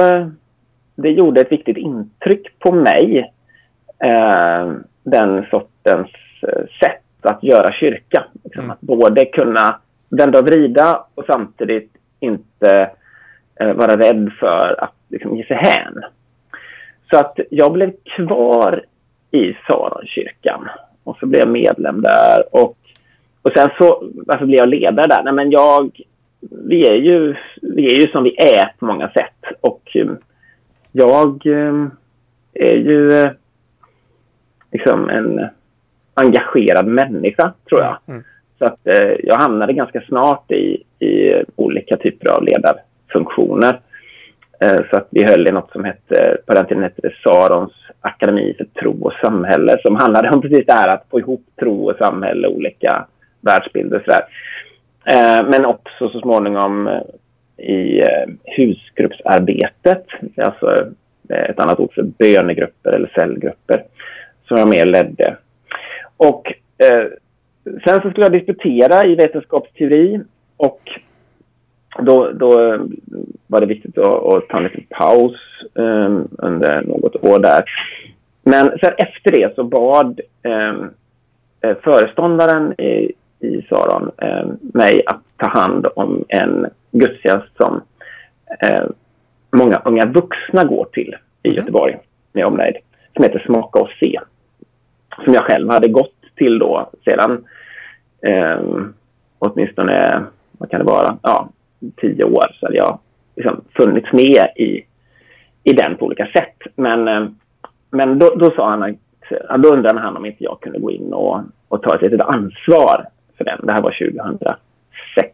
det 0.95 1.09
gjorde 1.09 1.41
ett 1.41 1.51
viktigt 1.51 1.77
intryck 1.77 2.59
på 2.59 2.71
mig 2.71 3.31
eh, 3.99 4.73
den 5.03 5.45
sortens 5.49 6.07
eh, 6.41 6.65
sätt 6.79 7.01
att 7.21 7.43
göra 7.43 7.73
kyrka. 7.73 8.25
Liksom, 8.43 8.63
mm. 8.63 8.71
Att 8.71 8.81
både 8.81 9.25
kunna 9.25 9.79
vända 10.09 10.39
och 10.39 10.45
vrida 10.45 11.05
och 11.15 11.25
samtidigt 11.25 11.91
inte 12.19 12.91
eh, 13.59 13.73
vara 13.73 13.97
rädd 13.97 14.31
för 14.39 14.83
att 14.83 14.95
liksom, 15.09 15.37
ge 15.37 15.45
sig 15.45 15.57
hän. 15.57 16.03
Så 17.09 17.19
att 17.19 17.39
jag 17.49 17.71
blev 17.71 17.93
kvar 18.15 18.83
i 19.31 19.57
Saronkyrkan 19.67 20.69
och 21.03 21.17
så 21.17 21.25
blev 21.25 21.39
jag 21.39 21.49
medlem 21.49 22.01
där. 22.01 22.55
Och, 22.55 22.77
och 23.41 23.51
sen 23.55 23.69
så, 23.77 24.09
varför 24.25 24.45
blev 24.45 24.59
jag 24.59 24.69
ledare 24.69 25.07
där? 25.07 25.23
Nej, 25.23 25.33
men 25.33 25.51
jag, 25.51 26.01
vi, 26.51 26.87
är 26.87 26.95
ju, 26.95 27.35
vi 27.61 27.87
är 27.87 28.01
ju 28.01 28.07
som 28.07 28.23
vi 28.23 28.35
är 28.37 28.71
på 28.79 28.85
många 28.85 29.09
sätt. 29.09 29.57
Och 29.61 29.95
eh, 29.95 30.11
jag 30.91 31.45
eh, 31.45 31.85
är 32.53 32.77
ju 32.77 33.29
liksom 34.71 35.09
en 35.09 35.47
engagerad 36.13 36.87
människa, 36.87 37.53
tror 37.69 37.81
jag. 37.81 37.97
Mm. 38.07 38.23
Så 38.57 38.65
att 38.65 38.87
eh, 38.87 39.15
jag 39.23 39.37
hamnade 39.37 39.73
ganska 39.73 40.01
snart 40.01 40.51
i, 40.51 40.83
i 40.99 41.43
olika 41.55 41.97
typer 41.97 42.29
av 42.29 42.43
ledarfunktioner. 42.43 43.79
Eh, 44.59 44.79
så 44.89 44.97
att 44.97 45.07
vi 45.11 45.23
höll 45.23 45.47
i 45.47 45.51
något 45.51 45.71
som 45.71 45.83
hette, 45.83 46.37
på 46.45 46.53
den 46.53 46.65
tiden 46.65 46.83
hette 46.83 47.01
det 47.01 47.13
Sarons 47.23 47.73
akademi 48.01 48.53
för 48.57 48.65
tro 48.65 49.05
och 49.05 49.13
samhälle 49.13 49.77
som 49.81 49.95
handlade 49.95 50.29
om 50.29 50.41
precis 50.41 50.65
det 50.65 50.73
här 50.73 50.89
att 50.89 51.05
få 51.09 51.19
ihop 51.19 51.43
tro 51.59 51.89
och 51.89 51.97
samhälle, 51.97 52.47
olika 52.47 53.05
världsbilder 53.41 53.97
och 53.97 54.03
sådär. 54.03 54.23
Eh, 55.07 55.43
men 55.49 55.65
också 55.65 56.09
så 56.09 56.19
småningom 56.19 56.87
eh, 56.87 57.01
i 57.57 58.01
eh, 58.01 58.33
husgruppsarbetet, 58.43 60.05
alltså 60.37 60.91
eh, 61.29 61.43
ett 61.49 61.59
annat 61.59 61.79
ord 61.79 61.93
för 61.93 62.03
bönegrupper 62.03 62.95
eller 62.95 63.11
cellgrupper 63.15 63.83
som 64.47 64.57
jag 64.57 64.67
mer 64.67 64.85
ledde. 64.85 65.37
Och 66.17 66.53
eh, 66.77 67.07
sen 67.63 68.01
så 68.01 68.09
skulle 68.09 68.25
jag 68.25 68.31
disputera 68.31 69.05
i 69.05 69.15
vetenskapsteori 69.15 70.21
och 70.57 70.81
då, 71.99 72.31
då 72.31 72.73
eh, 72.73 72.81
var 73.47 73.59
det 73.59 73.65
viktigt 73.65 73.97
att, 73.97 74.23
att 74.25 74.47
ta 74.47 74.57
en 74.57 74.63
liten 74.63 74.85
paus 74.89 75.35
eh, 75.75 76.19
under 76.37 76.81
något 76.81 77.15
år 77.15 77.39
där. 77.39 77.63
Men 78.43 78.65
sen 78.79 78.93
efter 78.97 79.31
det 79.31 79.55
så 79.55 79.63
bad 79.63 80.19
eh, 80.43 80.69
eh 81.61 81.77
föreståndaren 81.83 82.81
i, 82.81 83.11
i 83.39 83.61
Saron 83.69 84.11
eh, 84.17 84.45
mig 84.73 85.01
att 85.07 85.21
ta 85.37 85.47
hand 85.47 85.87
om 85.95 86.25
en 86.27 86.65
gudstjänst 86.91 87.57
som 87.57 87.81
eh, 88.61 88.85
många 89.51 89.81
unga 89.85 90.05
vuxna 90.05 90.63
går 90.63 90.85
till 90.93 91.15
i 91.43 91.49
mm. 91.49 91.57
Göteborg 91.57 91.97
med 92.33 92.45
omnejd, 92.45 92.75
som 93.15 93.23
heter 93.23 93.43
Smaka 93.45 93.79
och 93.79 93.89
se 93.99 94.19
som 95.23 95.33
jag 95.33 95.43
själv 95.43 95.69
hade 95.69 95.87
gått 95.87 96.15
till 96.35 96.59
då 96.59 96.89
sedan 97.05 97.45
eh, 98.21 98.59
åtminstone, 99.39 100.23
vad 100.51 100.71
kan 100.71 100.79
det 100.79 100.85
vara, 100.85 101.17
ja, 101.21 101.49
tio 101.97 102.23
år 102.23 102.45
så 102.59 102.65
hade 102.65 102.77
jag 102.77 102.99
liksom 103.35 103.61
funnits 103.75 104.13
med 104.13 104.47
i, 104.55 104.85
i 105.63 105.73
den 105.73 105.97
på 105.97 106.05
olika 106.05 106.25
sätt. 106.25 106.57
Men, 106.75 107.07
eh, 107.07 107.27
men 107.89 108.19
då, 108.19 108.35
då 108.35 108.51
sa 108.51 108.69
han, 108.69 108.97
då 109.61 109.69
undrade 109.69 109.99
han 109.99 110.17
om 110.17 110.25
inte 110.25 110.43
jag 110.43 110.61
kunde 110.61 110.79
gå 110.79 110.91
in 110.91 111.13
och, 111.13 111.41
och 111.67 111.83
ta 111.83 111.95
ett 111.95 112.01
litet 112.01 112.21
ansvar 112.21 113.05
för 113.37 113.45
den. 113.45 113.59
Det 113.63 113.73
här 113.73 113.81
var 113.81 113.91
2006. 113.91 115.31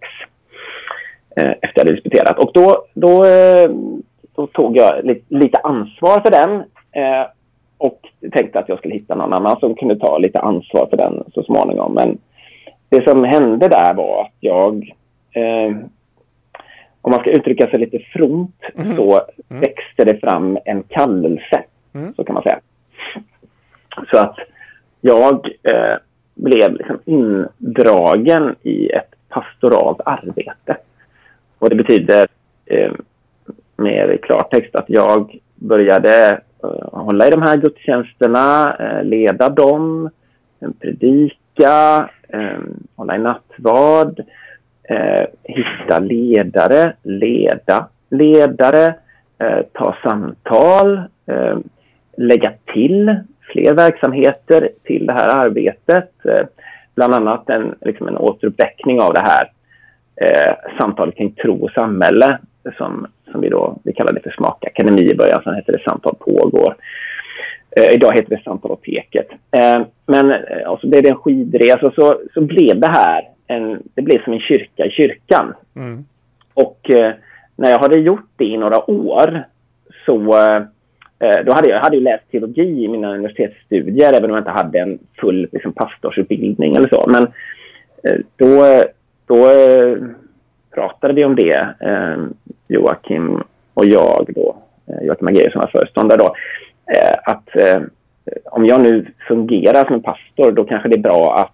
eh, 1.36 1.52
efter 1.52 1.72
jag 1.76 1.86
hade 1.86 1.92
disputerat. 1.92 2.40
Och 2.40 2.52
då, 2.54 2.86
då, 2.94 3.26
eh, 3.26 3.70
då 4.36 4.48
tog 4.48 4.78
jag 4.78 5.06
li 5.06 5.24
lite 5.28 5.58
ansvar 5.58 6.22
för 6.22 6.32
den 6.32 6.52
eh, 6.92 7.28
och 7.78 8.00
tänkte 8.32 8.60
att 8.60 8.70
jag 8.70 8.78
skulle 8.78 8.94
hitta 8.94 9.16
någon 9.16 9.34
annan 9.34 9.60
som 9.60 9.76
kunde 9.76 10.00
ta 10.00 10.18
lite 10.18 10.40
ansvar 10.40 10.88
för 10.90 10.98
den 10.98 11.24
så 11.34 11.44
småningom. 11.44 11.94
Men 11.94 12.18
det 12.90 13.10
som 13.10 13.24
hände 13.24 13.68
där 13.68 13.94
var 13.94 14.22
att 14.22 14.36
jag 14.40 14.96
eh, 15.32 15.76
om 17.02 17.12
man 17.12 17.20
ska 17.20 17.30
uttrycka 17.30 17.68
sig 17.68 17.80
lite 17.80 18.00
fromt 18.00 18.62
mm. 18.76 18.96
så 18.96 19.22
växte 19.48 20.06
det 20.06 20.20
fram 20.20 20.58
en 20.66 20.84
kallelse, 20.84 21.64
mm. 21.94 22.14
så 22.14 22.24
kan 22.24 22.34
man 22.34 22.44
säga. 22.44 22.60
Så 24.12 24.18
att 24.18 24.36
jag 25.02 25.46
eh, 25.46 25.98
blev 26.42 26.74
liksom 26.74 27.00
indragen 27.06 28.56
i 28.62 28.90
ett 28.90 29.14
pastoralt 29.30 30.02
arbete. 30.06 30.78
Och 31.60 31.70
det 31.70 31.76
betyder 31.76 32.28
eh, 32.66 32.92
mer 33.76 34.08
i 34.08 34.18
klartext 34.18 34.76
att 34.76 34.90
jag 34.90 35.40
började 35.56 36.42
eh, 36.64 36.90
hålla 36.92 37.28
i 37.28 37.32
de 37.32 37.42
här 37.42 37.58
gudstjänsterna, 37.58 38.76
eh, 38.80 39.04
leda 39.04 39.50
dem, 39.50 40.10
eh, 40.60 40.70
predika, 40.80 42.10
eh, 42.28 42.60
hålla 42.96 43.16
i 43.16 43.20
nattvard, 43.20 44.20
eh, 44.84 45.26
hitta 45.44 46.00
ledare, 46.00 46.94
leda 47.04 47.88
ledare, 48.12 48.96
eh, 49.38 49.62
ta 49.74 49.96
samtal, 50.04 51.02
eh, 51.26 51.58
lägga 52.18 52.54
till 52.74 53.16
fler 53.52 53.74
verksamheter 53.74 54.70
till 54.84 55.06
det 55.06 55.14
här 55.14 55.46
arbetet. 55.46 56.26
Eh, 56.26 56.46
bland 56.96 57.16
annat 57.16 57.50
en, 57.50 57.76
liksom 57.82 58.08
en 58.08 58.18
återuppväckning 58.18 59.02
av 59.02 59.14
det 59.14 59.20
här 59.20 59.52
eh, 60.16 60.56
samtalet 60.80 61.16
kring 61.16 61.32
tro 61.32 61.64
och 61.64 61.72
samhälle 61.72 62.38
som, 62.78 63.08
som 63.32 63.42
vi 63.42 63.50
då 63.50 63.78
vi 63.84 63.94
kallade 63.94 64.22
för 64.22 64.32
Smakakademi 64.32 65.12
i 65.12 65.16
början. 65.16 65.42
Sen 65.44 65.56
hette 65.56 65.72
det 65.72 65.84
Samtal 65.90 66.16
pågår. 66.20 66.76
Eh, 67.78 67.96
idag 67.96 68.14
heter 68.14 68.30
det 68.30 68.44
Samtaloteket. 68.44 69.28
Eh, 69.52 69.82
men 70.06 70.32
eh, 70.32 70.68
och 70.68 70.80
så 70.80 70.88
blev 70.88 71.04
det 71.04 71.10
en 71.10 71.16
skidresa 71.16 71.88
och 71.88 71.94
så, 71.94 72.22
så 72.34 72.42
blev 72.42 72.80
det 72.80 72.88
här 72.88 73.28
en, 73.48 73.84
det 73.94 74.02
blev 74.02 74.24
som 74.24 74.34
en 74.34 74.40
kyrka 74.40 74.86
i 74.86 74.92
kyrkan. 74.92 75.54
Mm. 75.76 76.06
Och 76.54 76.90
eh, 76.90 77.14
när 77.56 77.70
jag 77.72 77.80
hade 77.80 78.00
gjort 78.00 78.30
det 78.36 78.46
i 78.46 78.58
några 78.58 78.92
år 78.92 79.44
så 80.06 80.38
eh, 80.38 80.64
Eh, 81.22 81.46
då 81.46 81.54
hade 81.54 81.70
jag, 81.70 81.78
jag 81.78 81.84
hade 81.84 82.00
läst 82.00 82.32
teologi 82.32 82.84
i 82.84 82.88
mina 82.88 83.14
universitetsstudier 83.14 84.14
även 84.14 84.30
om 84.30 84.36
jag 84.36 84.40
inte 84.40 84.52
hade 84.52 84.80
en 84.80 85.00
full 85.22 85.48
liksom, 85.52 85.74
pastorsutbildning 85.74 86.76
eller 86.76 86.90
så. 86.90 87.06
Men 87.08 87.24
eh, 88.04 88.20
då, 88.36 88.84
då 89.28 89.50
eh, 89.50 89.98
pratade 90.74 91.14
vi 91.14 91.26
om 91.26 91.36
det, 91.36 91.76
eh, 91.80 92.18
Joakim 92.68 93.44
och 93.74 93.86
jag 93.86 94.30
då, 94.36 94.56
eh, 94.88 95.06
Joakim 95.08 95.28
Agéus 95.28 95.52
som 95.52 95.62
var 95.62 95.68
föreståndare 95.68 96.18
då, 96.18 96.36
eh, 96.94 97.18
att 97.24 97.56
eh, 97.56 97.82
om 98.46 98.66
jag 98.66 98.82
nu 98.82 99.06
fungerar 99.28 99.86
som 99.86 99.96
en 99.96 100.02
pastor 100.02 100.52
då 100.52 100.64
kanske 100.64 100.90
det 100.90 100.96
är 100.96 101.00
bra 101.00 101.36
att 101.38 101.52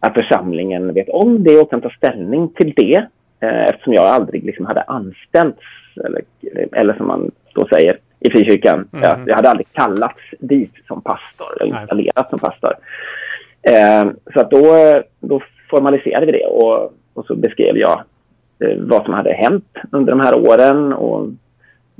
att 0.00 0.14
församlingen 0.14 0.94
vet 0.94 1.08
om 1.08 1.44
det 1.44 1.60
och 1.60 1.70
kan 1.70 1.80
ta 1.80 1.90
ställning 1.90 2.48
till 2.48 2.72
det 2.76 3.06
eh, 3.40 3.64
eftersom 3.64 3.92
jag 3.94 4.04
aldrig 4.04 4.44
liksom 4.44 4.66
hade 4.66 4.82
anställts 4.82 5.62
eller, 6.04 6.22
eller 6.72 6.94
som 6.94 7.06
man 7.06 7.30
då 7.54 7.68
säger 7.72 7.98
i 8.20 8.30
frikyrkan. 8.30 8.88
Mm. 8.92 9.04
Jag, 9.04 9.28
jag 9.28 9.36
hade 9.36 9.50
aldrig 9.50 9.72
kallats 9.72 10.20
dit 10.38 10.72
som 10.86 11.02
pastor 11.02 11.62
eller 11.62 11.80
installerats 11.80 12.30
som 12.30 12.38
pastor. 12.38 12.72
Eh, 13.62 14.04
så 14.32 14.40
att 14.40 14.50
då, 14.50 15.02
då 15.20 15.42
formaliserade 15.70 16.26
vi 16.26 16.32
det 16.32 16.46
och, 16.46 16.92
och 17.14 17.26
så 17.26 17.34
beskrev 17.34 17.76
jag 17.76 18.02
eh, 18.64 18.76
vad 18.78 19.04
som 19.04 19.14
hade 19.14 19.32
hänt 19.32 19.76
under 19.92 20.10
de 20.10 20.20
här 20.20 20.38
åren 20.38 20.92
och 20.92 21.28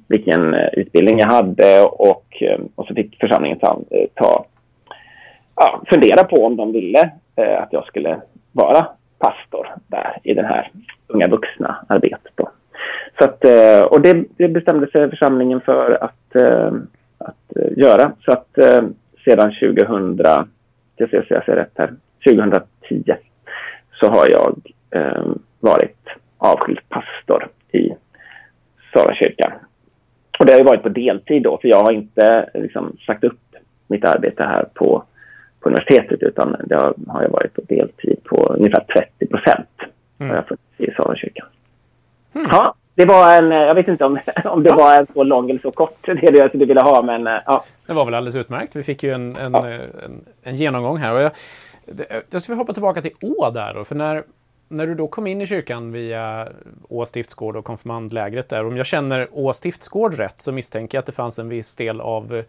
vilken 0.09 0.55
eh, 0.55 0.69
utbildning 0.73 1.19
jag 1.19 1.27
hade 1.27 1.83
och, 1.83 2.43
eh, 2.43 2.61
och 2.75 2.87
så 2.87 2.95
fick 2.95 3.21
församlingen 3.21 3.59
ta, 3.59 3.81
eh, 3.91 4.07
ta 4.15 4.45
ja, 5.57 5.83
fundera 5.91 6.25
på 6.25 6.47
om 6.47 6.57
de 6.57 6.73
ville 6.73 7.11
eh, 7.37 7.63
att 7.63 7.73
jag 7.73 7.87
skulle 7.87 8.21
vara 8.53 8.87
pastor 9.19 9.69
där 9.87 10.19
i 10.23 10.35
det 10.35 10.47
här 10.47 10.71
unga 11.07 11.29
vuxna 11.29 11.77
arbetet. 11.89 12.33
Då. 12.35 12.49
Så 13.19 13.25
att, 13.25 13.45
eh, 13.45 13.81
och 13.81 14.01
det, 14.01 14.25
det, 14.37 14.49
bestämde 14.49 14.91
sig 14.91 15.11
församlingen 15.11 15.61
för 15.61 16.05
att, 16.05 16.37
eh, 16.37 16.73
att 17.19 17.57
eh, 17.57 17.79
göra. 17.79 18.13
Så 18.21 18.33
att 18.33 18.59
sedan 19.25 19.53
2000, 19.61 20.19
jag 20.97 21.11
ser, 21.11 21.27
jag 21.29 21.45
ser 21.45 21.57
rätt 21.57 21.73
här, 21.75 21.93
2010 22.25 23.15
så 24.01 24.09
har 24.09 24.27
jag 24.31 24.61
varit 25.61 26.07
avskild 26.39 26.81
pastor 26.89 27.49
i 27.73 27.91
Sala 28.93 29.15
kyrkan. 29.15 29.53
Och 30.39 30.47
det 30.47 30.53
har 30.53 30.59
ju 30.59 30.65
varit 30.65 30.83
på 30.83 30.89
deltid 30.89 31.43
då, 31.43 31.59
för 31.59 31.69
jag 31.69 31.83
har 31.83 31.93
inte 31.93 32.51
liksom, 32.55 32.97
sagt 33.07 33.25
upp 33.25 33.41
mitt 33.89 34.05
arbete 34.05 34.43
här 34.43 34.65
på 34.75 35.05
på 35.61 35.69
universitetet 35.69 36.23
utan 36.23 36.57
det 36.65 36.77
har, 36.77 36.95
har 37.07 37.23
jag 37.23 37.31
varit 37.31 37.55
på 37.55 37.61
deltid 37.69 38.25
på 38.25 38.37
ungefär 38.37 38.85
30 39.19 39.27
procent. 39.27 39.69
Mm. 40.19 40.45
I 40.77 40.91
Salakyrkan. 40.97 41.47
Mm. 42.35 42.49
Ja, 42.51 42.75
det 42.99 43.05
var 43.05 43.35
en, 43.35 43.51
jag 43.51 43.75
vet 43.75 43.89
inte 43.89 44.05
om, 44.05 44.19
om 44.45 44.63
det 44.63 44.69
ja. 44.69 44.77
var 44.77 44.99
en 44.99 45.07
så 45.07 45.23
lång 45.23 45.51
eller 45.51 45.61
så 45.61 45.71
kort 45.71 45.99
det 46.07 46.39
jag 46.39 46.49
skulle 46.49 46.65
vilja 46.65 46.83
ha 46.83 47.03
men 47.03 47.41
ja. 47.47 47.65
Det 47.87 47.93
var 47.93 48.05
väl 48.05 48.15
alldeles 48.15 48.37
utmärkt. 48.37 48.77
Vi 48.77 48.83
fick 48.83 49.03
ju 49.03 49.13
en, 49.13 49.37
en, 49.37 49.53
ja. 49.53 49.69
en, 49.69 50.25
en, 50.43 50.57
genomgång 50.57 50.97
här. 50.97 51.15
Och 51.15 51.21
jag, 51.21 51.33
jag 52.31 52.43
skulle 52.43 52.59
hoppa 52.59 52.73
tillbaka 52.73 53.01
till 53.01 53.11
Å 53.23 53.51
där 53.51 53.75
då, 53.75 53.85
för 53.85 53.95
när, 53.95 54.23
när 54.69 54.87
du 54.87 54.95
då 54.95 55.09
kom 55.09 55.27
in 55.27 55.41
i 55.41 55.47
kyrkan 55.47 55.93
via 55.93 56.49
Å 56.89 57.07
stiftsgård 57.07 57.57
och 57.57 57.65
konfirmandlägret 57.65 58.49
där, 58.49 58.67
om 58.67 58.77
jag 58.77 58.87
känner 58.87 59.29
Å 59.33 59.53
stiftsgård 59.53 60.15
rätt 60.15 60.41
så 60.41 60.53
misstänker 60.53 60.99
jag 60.99 61.01
att 61.01 61.07
det 61.07 61.13
fanns 61.13 61.39
en 61.39 61.49
viss 61.49 61.75
del 61.75 62.01
av 62.01 62.43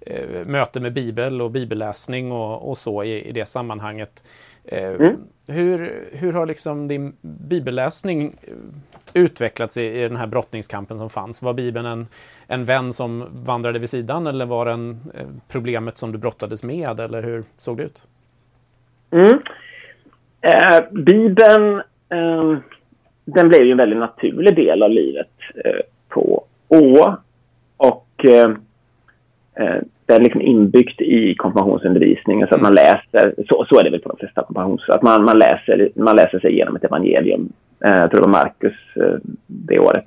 eh, 0.00 0.46
möte 0.46 0.80
med 0.80 0.92
bibel 0.92 1.42
och 1.42 1.50
bibelläsning 1.50 2.32
och, 2.32 2.70
och 2.70 2.78
så 2.78 3.04
i, 3.04 3.28
i, 3.28 3.32
det 3.32 3.46
sammanhanget. 3.46 4.28
Eh, 4.64 4.90
mm. 4.90 5.16
hur, 5.46 6.08
hur 6.12 6.32
har 6.32 6.46
liksom 6.46 6.88
din 6.88 7.16
bibelläsning 7.20 8.36
eh, 8.42 8.54
utvecklats 9.14 9.76
i, 9.76 9.84
i 9.84 10.02
den 10.02 10.16
här 10.16 10.26
brottningskampen 10.26 10.98
som 10.98 11.10
fanns? 11.10 11.42
Var 11.42 11.52
Bibeln 11.52 11.86
en, 11.86 12.06
en 12.46 12.64
vän 12.64 12.92
som 12.92 13.28
vandrade 13.32 13.78
vid 13.78 13.90
sidan 13.90 14.26
eller 14.26 14.46
var 14.46 14.66
den 14.66 15.00
eh, 15.14 15.26
problemet 15.48 15.98
som 15.98 16.12
du 16.12 16.18
brottades 16.18 16.62
med 16.62 17.00
eller 17.00 17.22
hur 17.22 17.44
såg 17.58 17.76
det 17.76 17.82
ut? 17.82 18.02
Mm. 19.10 19.38
Eh, 20.42 20.84
Bibeln 20.90 21.76
eh, 22.08 22.58
den 23.24 23.48
blev 23.48 23.62
ju 23.62 23.70
en 23.70 23.76
väldigt 23.76 23.98
naturlig 23.98 24.56
del 24.56 24.82
av 24.82 24.90
livet 24.90 25.30
eh, 25.64 25.80
på 26.08 26.44
Å. 26.68 27.16
Och 27.76 28.06
Eh, 29.54 29.80
det 30.06 30.14
är 30.14 30.20
liksom 30.20 30.40
inbyggt 30.40 31.00
i 31.00 31.34
konfirmationsundervisningen 31.34 32.48
så 32.48 32.54
att 32.54 32.60
man 32.60 32.74
läser, 32.74 33.34
så, 33.48 33.66
så 33.68 33.78
är 33.78 33.84
det 33.84 33.90
väl 33.90 34.00
på 34.00 34.08
de 34.08 34.18
flesta 34.18 34.42
konfirmations, 34.42 34.88
att 34.88 35.02
man, 35.02 35.24
man, 35.24 35.38
läser, 35.38 35.90
man 35.94 36.16
läser 36.16 36.38
sig 36.38 36.52
igenom 36.52 36.76
ett 36.76 36.84
evangelium. 36.84 37.52
Eh, 37.84 37.96
jag 37.96 38.10
tror 38.10 38.20
det 38.20 38.26
var 38.26 38.32
Markus 38.32 38.74
eh, 38.96 39.18
det 39.46 39.78
året. 39.78 40.04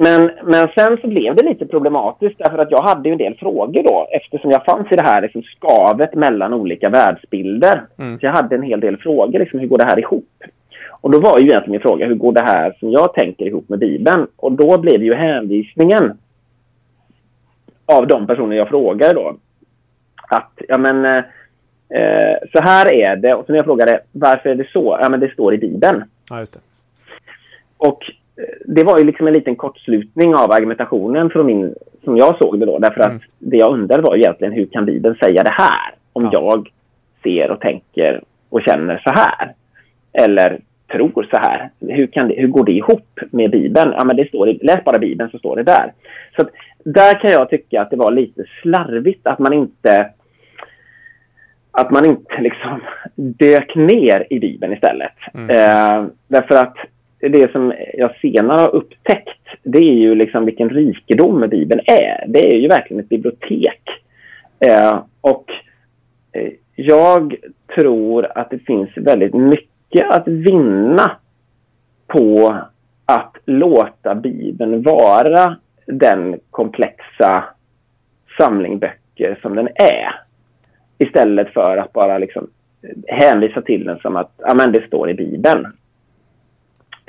Eh, 0.00 0.04
men, 0.04 0.30
men 0.44 0.68
sen 0.74 0.98
så 1.00 1.08
blev 1.08 1.36
det 1.36 1.42
lite 1.42 1.66
problematiskt 1.66 2.38
därför 2.38 2.58
att 2.58 2.70
jag 2.70 2.82
hade 2.82 3.10
en 3.10 3.18
del 3.18 3.34
frågor 3.34 3.82
då 3.82 4.08
eftersom 4.10 4.50
jag 4.50 4.64
fanns 4.64 4.92
i 4.92 4.96
det 4.96 5.02
här 5.02 5.22
liksom 5.22 5.42
skavet 5.42 6.14
mellan 6.14 6.54
olika 6.54 6.88
världsbilder. 6.88 7.82
Mm. 7.98 8.18
Så 8.18 8.26
jag 8.26 8.32
hade 8.32 8.54
en 8.54 8.62
hel 8.62 8.80
del 8.80 8.96
frågor, 8.96 9.38
liksom, 9.38 9.60
hur 9.60 9.66
går 9.66 9.78
det 9.78 9.84
här 9.84 9.98
ihop? 9.98 10.44
Och 11.02 11.10
då 11.10 11.20
var 11.20 11.38
ju 11.38 11.46
egentligen 11.46 11.72
min 11.72 11.80
fråga, 11.80 12.06
hur 12.06 12.14
går 12.14 12.32
det 12.32 12.42
här 12.42 12.76
som 12.80 12.90
jag 12.90 13.14
tänker 13.14 13.46
ihop 13.46 13.68
med 13.68 13.78
Bibeln? 13.78 14.26
Och 14.36 14.52
då 14.52 14.78
blev 14.78 15.02
ju 15.02 15.14
hänvisningen 15.14 16.18
av 17.86 18.06
de 18.06 18.26
personer 18.26 18.56
jag 18.56 18.68
frågade 18.68 19.14
då. 19.14 19.36
Att, 20.28 20.52
ja 20.68 20.78
men, 20.78 21.04
eh, 21.04 22.34
så 22.52 22.60
här 22.60 22.92
är 22.92 23.16
det. 23.16 23.34
Och 23.34 23.46
så 23.46 23.52
när 23.52 23.58
jag 23.58 23.66
frågade 23.66 24.00
varför 24.12 24.48
är 24.48 24.54
det 24.54 24.68
så? 24.72 24.98
Ja 25.00 25.08
men 25.08 25.20
det 25.20 25.32
står 25.32 25.54
i 25.54 25.58
Bibeln. 25.58 26.04
Ja, 26.30 26.38
just 26.38 26.54
det. 26.54 26.60
Och 27.76 28.04
eh, 28.04 28.14
det 28.64 28.84
var 28.84 28.98
ju 28.98 29.04
liksom 29.04 29.26
en 29.26 29.32
liten 29.32 29.56
kortslutning 29.56 30.34
av 30.34 30.52
argumentationen 30.52 31.30
från 31.30 31.46
min, 31.46 31.74
som 32.04 32.16
jag 32.16 32.38
såg 32.38 32.60
det 32.60 32.66
då. 32.66 32.78
Därför 32.78 33.00
att 33.00 33.10
mm. 33.10 33.22
det 33.38 33.56
jag 33.56 33.72
undrade 33.72 34.02
var 34.02 34.16
egentligen 34.16 34.52
hur 34.52 34.66
kan 34.66 34.86
Bibeln 34.86 35.14
säga 35.14 35.42
det 35.42 35.54
här? 35.58 35.94
Om 36.12 36.24
ja. 36.24 36.30
jag 36.32 36.68
ser 37.22 37.50
och 37.50 37.60
tänker 37.60 38.22
och 38.48 38.62
känner 38.62 39.00
så 39.04 39.10
här. 39.10 39.52
Eller 40.12 40.60
tror 40.92 41.28
så 41.30 41.38
här. 41.38 41.70
Hur, 41.80 42.06
kan 42.06 42.28
det, 42.28 42.34
hur 42.34 42.48
går 42.48 42.64
det 42.64 42.72
ihop 42.72 43.20
med 43.30 43.50
Bibeln? 43.50 43.92
Ja, 43.98 44.04
men 44.04 44.16
det 44.16 44.28
står 44.28 44.48
i, 44.48 44.58
läs 44.62 44.84
bara 44.84 44.98
Bibeln 44.98 45.30
så 45.30 45.38
står 45.38 45.56
det 45.56 45.62
där. 45.62 45.92
Så 46.36 46.48
där 46.84 47.20
kan 47.20 47.30
jag 47.30 47.50
tycka 47.50 47.82
att 47.82 47.90
det 47.90 47.96
var 47.96 48.10
lite 48.10 48.44
slarvigt 48.62 49.26
att 49.26 49.38
man 49.38 49.52
inte 49.52 50.10
att 51.72 51.90
man 51.90 52.04
inte 52.04 52.40
liksom 52.40 52.80
dök 53.14 53.74
ner 53.74 54.26
i 54.30 54.40
Bibeln 54.40 54.72
istället. 54.72 55.12
Mm. 55.34 55.50
Eh, 55.50 56.06
därför 56.28 56.54
att 56.54 56.76
det 57.20 57.52
som 57.52 57.74
jag 57.94 58.16
senare 58.16 58.60
har 58.60 58.74
upptäckt 58.74 59.40
det 59.62 59.78
är 59.78 59.94
ju 59.94 60.14
liksom 60.14 60.44
vilken 60.44 60.70
rikedom 60.70 61.48
Bibeln 61.50 61.80
är. 61.86 62.24
Det 62.28 62.54
är 62.54 62.56
ju 62.56 62.68
verkligen 62.68 63.02
ett 63.02 63.08
bibliotek. 63.08 63.82
Eh, 64.60 65.02
och 65.20 65.50
eh, 66.32 66.52
jag 66.76 67.34
tror 67.74 68.38
att 68.38 68.50
det 68.50 68.58
finns 68.58 68.90
väldigt 68.96 69.34
mycket 69.34 70.10
att 70.10 70.28
vinna 70.28 71.16
på 72.06 72.56
att 73.04 73.36
låta 73.44 74.14
Bibeln 74.14 74.82
vara 74.82 75.56
den 75.86 76.40
komplexa 76.50 77.44
samling 78.38 78.78
böcker 78.78 79.38
som 79.42 79.56
den 79.56 79.68
är. 79.74 80.20
Istället 80.98 81.52
för 81.52 81.76
att 81.76 81.92
bara 81.92 82.18
liksom 82.18 82.50
hänvisa 83.06 83.62
till 83.62 83.84
den 83.84 83.98
som 83.98 84.16
att 84.16 84.40
men 84.56 84.72
det 84.72 84.86
står 84.86 85.10
i 85.10 85.14
Bibeln. 85.14 85.66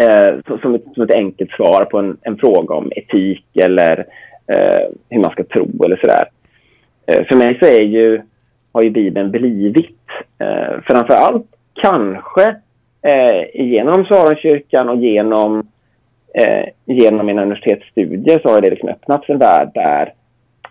Eh, 0.02 0.60
som, 0.62 0.76
ett, 0.76 0.84
som 0.94 1.04
ett 1.04 1.16
enkelt 1.16 1.52
svar 1.52 1.86
på 1.86 2.00
en, 2.00 2.18
en 2.22 2.38
fråga 2.38 2.76
om 2.76 2.92
etik 2.96 3.46
eller 3.64 4.06
eh, 4.48 4.88
hur 5.10 5.20
man 5.20 5.32
ska 5.32 5.44
tro 5.44 5.84
eller 5.86 5.98
sådär. 5.98 6.24
Eh, 7.06 7.26
för 7.26 7.36
mig 7.36 7.58
så 7.60 7.66
är 7.66 7.82
ju, 7.82 8.22
har 8.72 8.82
ju 8.82 8.90
Bibeln 8.90 9.32
blivit, 9.32 10.00
eh, 10.40 10.82
framför 10.84 11.14
allt 11.14 11.48
kanske 11.74 12.56
eh, 13.02 13.62
genom 13.66 14.06
Saronkyrkan 14.06 14.90
och 14.90 14.98
genom, 14.98 15.68
eh, 16.34 16.66
genom 16.86 17.26
mina 17.26 17.42
universitetsstudier 17.42 18.40
så 18.44 18.50
har 18.50 18.62
det 18.62 18.70
liksom 18.70 18.90
öppnats 18.90 19.30
en 19.30 19.38
värld 19.38 19.72
där 19.74 20.14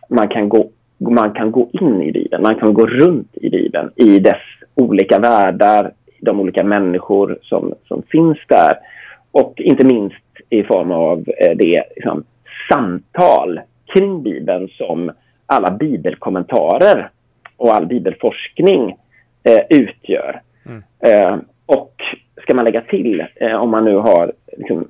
man 0.09 0.29
kan, 0.29 0.49
gå, 0.49 0.69
man 0.99 1.33
kan 1.33 1.53
gå 1.53 1.69
in 1.73 2.03
i 2.03 2.13
Bibeln, 2.13 2.43
man 2.43 2.55
kan 2.55 2.75
gå 2.75 2.87
runt 2.87 3.37
i 3.37 3.51
Bibeln, 3.51 3.91
i 3.97 4.19
dess 4.19 4.43
olika 4.75 5.19
världar, 5.19 5.91
de 6.21 6.41
olika 6.41 6.65
människor 6.65 7.39
som, 7.43 7.75
som 7.89 8.03
finns 8.03 8.39
där. 8.49 8.90
Och 9.33 9.55
inte 9.57 9.85
minst 9.85 10.17
i 10.51 10.63
form 10.63 10.91
av 10.91 11.19
eh, 11.19 11.57
det 11.57 11.85
liksom, 11.97 12.25
samtal 12.69 13.61
kring 13.95 14.23
Bibeln 14.23 14.69
som 14.69 15.13
alla 15.47 15.71
bibelkommentarer 15.71 17.11
och 17.57 17.75
all 17.75 17.87
bibelforskning 17.87 18.97
eh, 19.45 19.61
utgör. 19.79 20.41
Mm. 20.67 20.83
Eh, 20.99 21.39
och 21.67 21.95
ska 22.43 22.55
man 22.55 22.65
lägga 22.65 22.81
till, 22.81 23.25
eh, 23.35 23.55
om 23.55 23.71
man 23.71 23.85
nu 23.85 23.95
har 23.95 24.33
liksom, 24.57 24.87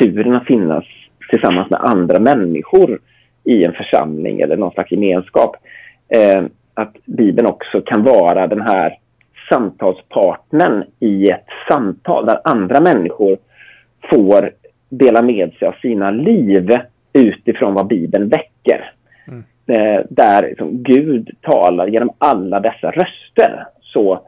turen 0.00 0.34
att 0.34 0.46
finnas 0.46 0.84
tillsammans 1.30 1.70
med 1.70 1.80
andra 1.80 2.18
människor 2.18 3.00
i 3.44 3.64
en 3.64 3.72
församling 3.72 4.40
eller 4.40 4.56
någon 4.56 4.72
slags 4.72 4.92
gemenskap, 4.92 5.56
eh, 6.08 6.42
att 6.74 6.96
Bibeln 7.04 7.46
också 7.46 7.80
kan 7.80 8.02
vara 8.02 8.46
den 8.46 8.60
här 8.60 8.98
samtalspartnern 9.48 10.84
i 11.00 11.30
ett 11.30 11.46
samtal 11.68 12.26
där 12.26 12.40
andra 12.44 12.80
människor 12.80 13.38
får 14.10 14.50
dela 14.88 15.22
med 15.22 15.52
sig 15.52 15.68
av 15.68 15.72
sina 15.72 16.10
liv 16.10 16.76
utifrån 17.12 17.74
vad 17.74 17.86
Bibeln 17.86 18.28
väcker. 18.28 18.92
Mm. 19.26 19.44
Eh, 19.66 20.04
där 20.08 20.42
liksom 20.42 20.82
Gud 20.82 21.30
talar 21.40 21.86
genom 21.86 22.10
alla 22.18 22.60
dessa 22.60 22.90
röster 22.90 23.66
så, 23.80 24.20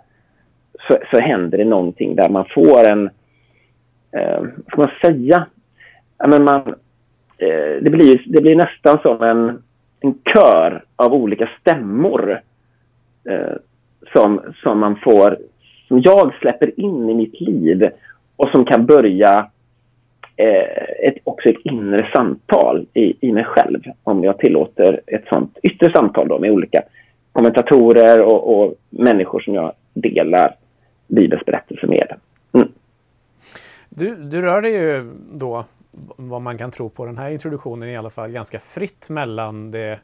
så, 0.88 0.98
så 1.10 1.20
händer 1.20 1.58
det 1.58 1.64
någonting 1.64 2.16
där 2.16 2.28
man 2.28 2.44
får 2.54 2.84
en, 2.84 3.10
eh, 4.16 4.40
vad 4.40 4.66
ska 4.66 4.76
man 4.76 4.90
säga, 5.02 5.46
ja, 6.18 6.26
men 6.26 6.44
man, 6.44 6.74
eh, 7.38 7.82
det, 7.82 7.90
blir, 7.90 8.22
det 8.26 8.42
blir 8.42 8.56
nästan 8.56 8.98
som 9.02 9.22
en, 9.22 9.62
en 10.00 10.14
kör 10.34 10.84
av 10.96 11.14
olika 11.14 11.48
stämmor 11.60 12.40
eh, 13.28 13.56
som, 14.12 14.40
som 14.62 14.78
man 14.78 14.96
får, 14.96 15.38
som 15.88 16.00
jag 16.00 16.34
släpper 16.40 16.80
in 16.80 17.10
i 17.10 17.14
mitt 17.14 17.40
liv 17.40 17.90
och 18.36 18.48
som 18.48 18.64
kan 18.64 18.86
börja 18.86 19.50
eh, 20.36 21.08
ett, 21.08 21.14
också 21.24 21.48
ett 21.48 21.60
inre 21.64 22.10
samtal 22.14 22.86
i, 22.94 23.28
i 23.28 23.32
mig 23.32 23.44
själv 23.44 23.80
om 24.02 24.24
jag 24.24 24.38
tillåter 24.38 25.00
ett 25.06 25.24
sånt 25.28 25.58
yttre 25.62 25.92
samtal 25.92 26.28
då 26.28 26.38
med 26.38 26.50
olika 26.50 26.82
kommentatorer 27.32 28.20
och, 28.20 28.58
och 28.58 28.74
människor 28.90 29.40
som 29.40 29.54
jag 29.54 29.72
delar 29.94 30.54
Bibelns 31.06 31.44
berättelse 31.44 31.86
med. 31.86 32.14
Mm. 32.52 32.68
Du, 33.88 34.14
du 34.14 34.42
rör 34.42 34.62
dig 34.62 34.72
ju 34.72 35.12
då, 35.32 35.64
vad 36.16 36.42
man 36.42 36.58
kan 36.58 36.70
tro 36.70 36.90
på 36.90 37.06
den 37.06 37.18
här 37.18 37.30
introduktionen 37.30 37.88
i 37.88 37.96
alla 37.96 38.10
fall, 38.10 38.30
ganska 38.30 38.58
fritt 38.58 39.10
mellan 39.10 39.70
det 39.70 39.98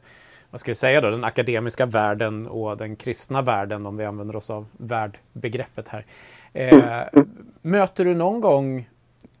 vad 0.51 0.59
ska 0.59 0.71
vi 0.71 0.75
säga 0.75 1.01
då, 1.01 1.09
den 1.09 1.23
akademiska 1.23 1.85
världen 1.85 2.47
och 2.47 2.77
den 2.77 2.95
kristna 2.95 3.41
världen 3.41 3.85
om 3.85 3.97
vi 3.97 4.05
använder 4.05 4.35
oss 4.35 4.49
av 4.49 4.65
värdbegreppet 4.77 5.87
här. 5.87 6.05
Eh, 6.53 7.21
möter 7.61 8.05
du 8.05 8.15
någon 8.15 8.41
gång 8.41 8.89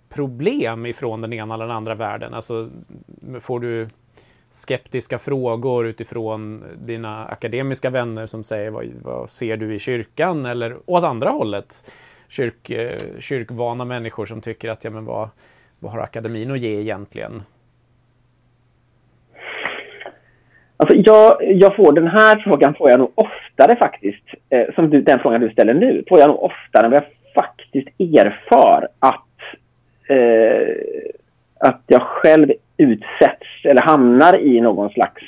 problem 0.09 0.85
ifrån 0.85 1.21
den 1.21 1.33
ena 1.33 1.53
eller 1.53 1.67
den 1.67 1.75
andra 1.75 1.95
världen? 1.95 2.33
Alltså, 2.33 2.69
får 3.39 3.59
du 3.59 3.87
skeptiska 4.49 5.17
frågor 5.17 5.87
utifrån 5.87 6.63
dina 6.85 7.25
akademiska 7.25 7.89
vänner 7.89 8.25
som 8.25 8.43
säger 8.43 8.71
vad, 8.71 8.85
vad 9.03 9.29
ser 9.29 9.57
du 9.57 9.75
i 9.75 9.79
kyrkan? 9.79 10.45
Eller 10.45 10.75
åt 10.85 11.03
andra 11.03 11.29
hållet, 11.29 11.91
kyrk, 12.29 12.69
eh, 12.69 12.99
kyrkvana 13.19 13.85
människor 13.85 14.25
som 14.25 14.41
tycker 14.41 14.69
att 14.69 14.83
ja, 14.83 14.91
men 14.91 15.05
vad, 15.05 15.29
vad 15.79 15.91
har 15.91 15.99
akademin 15.99 16.51
att 16.51 16.59
ge 16.59 16.81
egentligen? 16.81 17.41
Alltså 20.77 20.95
jag, 20.95 21.37
jag 21.41 21.75
får 21.75 21.93
den 21.93 22.07
här 22.07 22.37
frågan 22.37 22.75
får 22.75 22.89
jag 22.89 22.99
nog 22.99 23.11
oftare 23.15 23.75
faktiskt, 23.75 24.23
eh, 24.49 24.75
som 24.75 24.89
du, 24.89 25.01
den 25.01 25.19
frågan 25.19 25.41
du 25.41 25.49
ställer 25.49 25.73
nu, 25.73 26.03
får 26.09 26.19
jag 26.19 26.27
nog 26.27 26.43
oftare 26.43 26.89
när 26.89 26.95
jag 26.95 27.05
faktiskt 27.35 27.87
erfar 27.99 28.87
att, 28.99 29.25
eh, 30.09 30.75
att 31.59 31.81
jag 31.87 32.01
själv 32.01 32.51
utsätts 32.77 33.47
eller 33.63 33.81
hamnar 33.81 34.37
i 34.37 34.61
någon 34.61 34.89
slags 34.89 35.23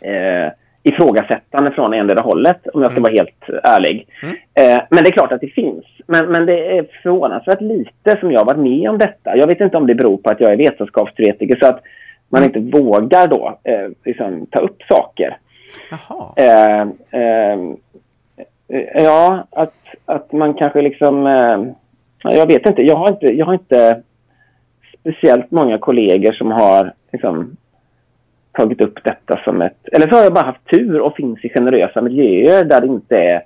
eh, 0.00 0.52
ifrågasättande 0.82 1.70
från 1.70 1.94
endera 1.94 2.22
hållet, 2.22 2.66
om 2.66 2.82
jag 2.82 2.90
ska 2.90 2.98
mm. 2.98 3.02
vara 3.02 3.12
helt 3.12 3.64
ärlig. 3.64 4.08
Mm. 4.22 4.36
Eh, 4.54 4.82
men 4.90 5.04
det 5.04 5.10
är 5.10 5.12
klart 5.12 5.32
att 5.32 5.40
det 5.40 5.48
finns. 5.48 5.84
Men, 6.06 6.26
men 6.26 6.46
det 6.46 6.78
är 6.78 6.86
förvånansvärt 7.02 7.60
lite 7.60 8.16
som 8.20 8.32
jag 8.32 8.40
har 8.40 8.46
varit 8.46 8.58
med 8.58 8.90
om 8.90 8.98
detta. 8.98 9.36
Jag 9.36 9.46
vet 9.46 9.60
inte 9.60 9.76
om 9.76 9.86
det 9.86 9.94
beror 9.94 10.16
på 10.16 10.30
att 10.30 10.40
jag 10.40 10.52
är 10.52 10.56
vetenskapsteoretiker, 10.56 11.56
så 11.60 11.66
att 11.66 11.82
man 12.28 12.44
inte 12.44 12.60
vågar 12.60 13.26
då 13.26 13.58
eh, 13.64 13.88
liksom, 14.04 14.46
ta 14.46 14.58
upp 14.58 14.82
saker. 14.82 15.36
Eh, 16.36 16.80
eh, 17.20 17.58
ja, 18.94 19.46
att, 19.50 19.74
att 20.04 20.32
man 20.32 20.54
kanske 20.54 20.82
liksom... 20.82 21.26
Eh, 22.24 22.36
jag 22.36 22.46
vet 22.46 22.66
inte. 22.66 22.82
Jag 22.82 22.96
har 22.96 23.08
inte, 23.08 23.26
jag 23.26 23.46
har 23.46 23.54
inte 23.54 24.02
speciellt 25.00 25.50
många 25.50 25.78
kollegor 25.78 26.32
som 26.32 26.50
har 26.50 26.92
liksom, 27.12 27.56
tagit 28.52 28.80
upp 28.80 29.04
detta 29.04 29.40
som 29.44 29.62
ett... 29.62 29.88
Eller 29.92 30.08
så 30.08 30.16
har 30.16 30.22
jag 30.22 30.34
bara 30.34 30.46
haft 30.46 30.70
tur 30.70 31.00
och 31.00 31.16
finns 31.16 31.44
i 31.44 31.48
generösa 31.48 32.00
miljöer 32.00 32.64
där 32.64 32.80
det 32.80 32.86
inte 32.86 33.16
är 33.16 33.42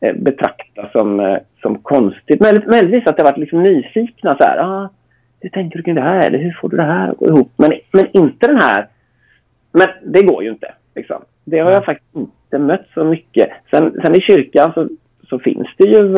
eh, 0.00 0.14
betraktas 0.14 0.92
som, 0.92 1.20
eh, 1.20 1.38
som 1.62 1.78
konstigt. 1.78 2.40
Möjligtvis 2.40 3.06
att 3.06 3.16
det 3.16 3.22
har 3.22 3.30
varit 3.30 3.38
liksom 3.38 3.62
nyfikna 3.62 4.36
så 4.36 4.44
här. 4.44 4.58
Ah, 4.58 4.88
hur 5.40 5.50
tänker 5.50 5.76
du 5.76 5.82
kring 5.82 5.94
det 5.94 6.00
här? 6.00 6.26
Eller 6.26 6.38
hur 6.38 6.58
får 6.60 6.68
du 6.68 6.76
det 6.76 6.82
här 6.82 7.08
att 7.08 7.16
gå 7.16 7.26
ihop? 7.26 7.52
Men, 7.56 7.72
men 7.92 8.06
inte 8.12 8.46
den 8.46 8.60
här... 8.62 8.88
Men 9.72 9.88
det 10.02 10.22
går 10.22 10.42
ju 10.42 10.50
inte. 10.50 10.74
Liksom. 10.94 11.22
Det 11.44 11.58
har 11.58 11.72
jag 11.72 11.84
faktiskt 11.84 12.16
inte 12.16 12.58
mött 12.58 12.86
så 12.94 13.04
mycket. 13.04 13.48
Sen, 13.70 14.00
sen 14.04 14.14
i 14.14 14.20
kyrkan 14.20 14.72
så, 14.74 14.88
så 15.28 15.38
finns 15.38 15.68
det 15.76 15.88
ju... 15.88 16.16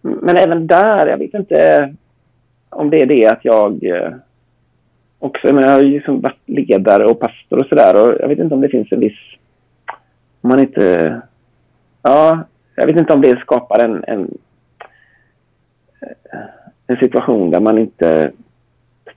Men 0.00 0.36
även 0.36 0.66
där, 0.66 1.06
jag 1.06 1.18
vet 1.18 1.34
inte 1.34 1.94
om 2.70 2.90
det 2.90 3.02
är 3.02 3.06
det 3.06 3.26
att 3.26 3.44
jag 3.44 3.84
eh, 3.84 4.12
också... 5.18 5.46
Jag, 5.46 5.54
menar, 5.54 5.68
jag 5.68 5.74
har 5.74 5.82
ju 5.82 5.92
liksom 5.92 6.20
varit 6.20 6.42
ledare 6.46 7.04
och 7.04 7.20
pastor 7.20 7.58
och 7.58 7.66
sådär. 7.66 8.02
Och 8.02 8.16
jag 8.20 8.28
vet 8.28 8.38
inte 8.38 8.54
om 8.54 8.60
det 8.60 8.68
finns 8.68 8.92
en 8.92 9.00
viss... 9.00 9.18
Om 10.40 10.48
man 10.48 10.60
inte... 10.60 11.14
Ja, 12.02 12.38
jag 12.74 12.86
vet 12.86 12.96
inte 12.96 13.12
om 13.12 13.20
det 13.20 13.40
skapar 13.40 13.84
en, 13.84 14.04
en 14.04 14.38
eh, 16.00 16.38
en 16.88 16.96
situation 16.96 17.50
där 17.50 17.60
man 17.60 17.78
inte 17.78 18.32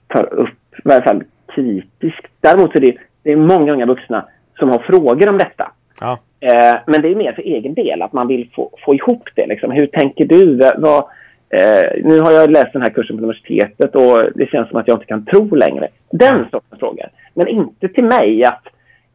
tar 0.06 0.34
upp, 0.34 0.74
i 0.78 0.80
varje 0.84 1.02
fall 1.02 1.24
kritiskt. 1.54 2.26
Däremot 2.40 2.76
är 2.76 2.80
det, 2.80 2.96
det 3.22 3.32
är 3.32 3.36
många 3.36 3.72
unga 3.72 3.86
vuxna 3.86 4.28
som 4.58 4.68
har 4.68 4.78
frågor 4.78 5.28
om 5.28 5.38
detta. 5.38 5.72
Ja. 6.00 6.18
Eh, 6.42 6.74
men 6.86 7.02
det 7.02 7.08
är 7.08 7.14
mer 7.14 7.32
för 7.32 7.42
egen 7.42 7.74
del, 7.74 8.02
att 8.02 8.12
man 8.12 8.28
vill 8.28 8.50
få, 8.54 8.70
få 8.84 8.94
ihop 8.94 9.28
det. 9.34 9.46
Liksom. 9.46 9.70
Hur 9.70 9.86
tänker 9.86 10.24
du? 10.24 10.56
Vad, 10.76 11.04
eh, 11.50 12.04
nu 12.04 12.20
har 12.20 12.32
jag 12.32 12.50
läst 12.50 12.72
den 12.72 12.82
här 12.82 12.90
kursen 12.90 13.16
på 13.16 13.22
universitetet 13.22 13.94
och 13.94 14.18
det 14.34 14.46
känns 14.46 14.68
som 14.68 14.78
att 14.78 14.88
jag 14.88 14.96
inte 14.96 15.06
kan 15.06 15.24
tro 15.24 15.54
längre. 15.54 15.88
Den 16.10 16.34
mm. 16.34 16.46
sortens 16.50 16.80
frågor. 16.80 17.06
Men 17.34 17.48
inte 17.48 17.88
till 17.88 18.04
mig 18.04 18.44
att 18.44 18.62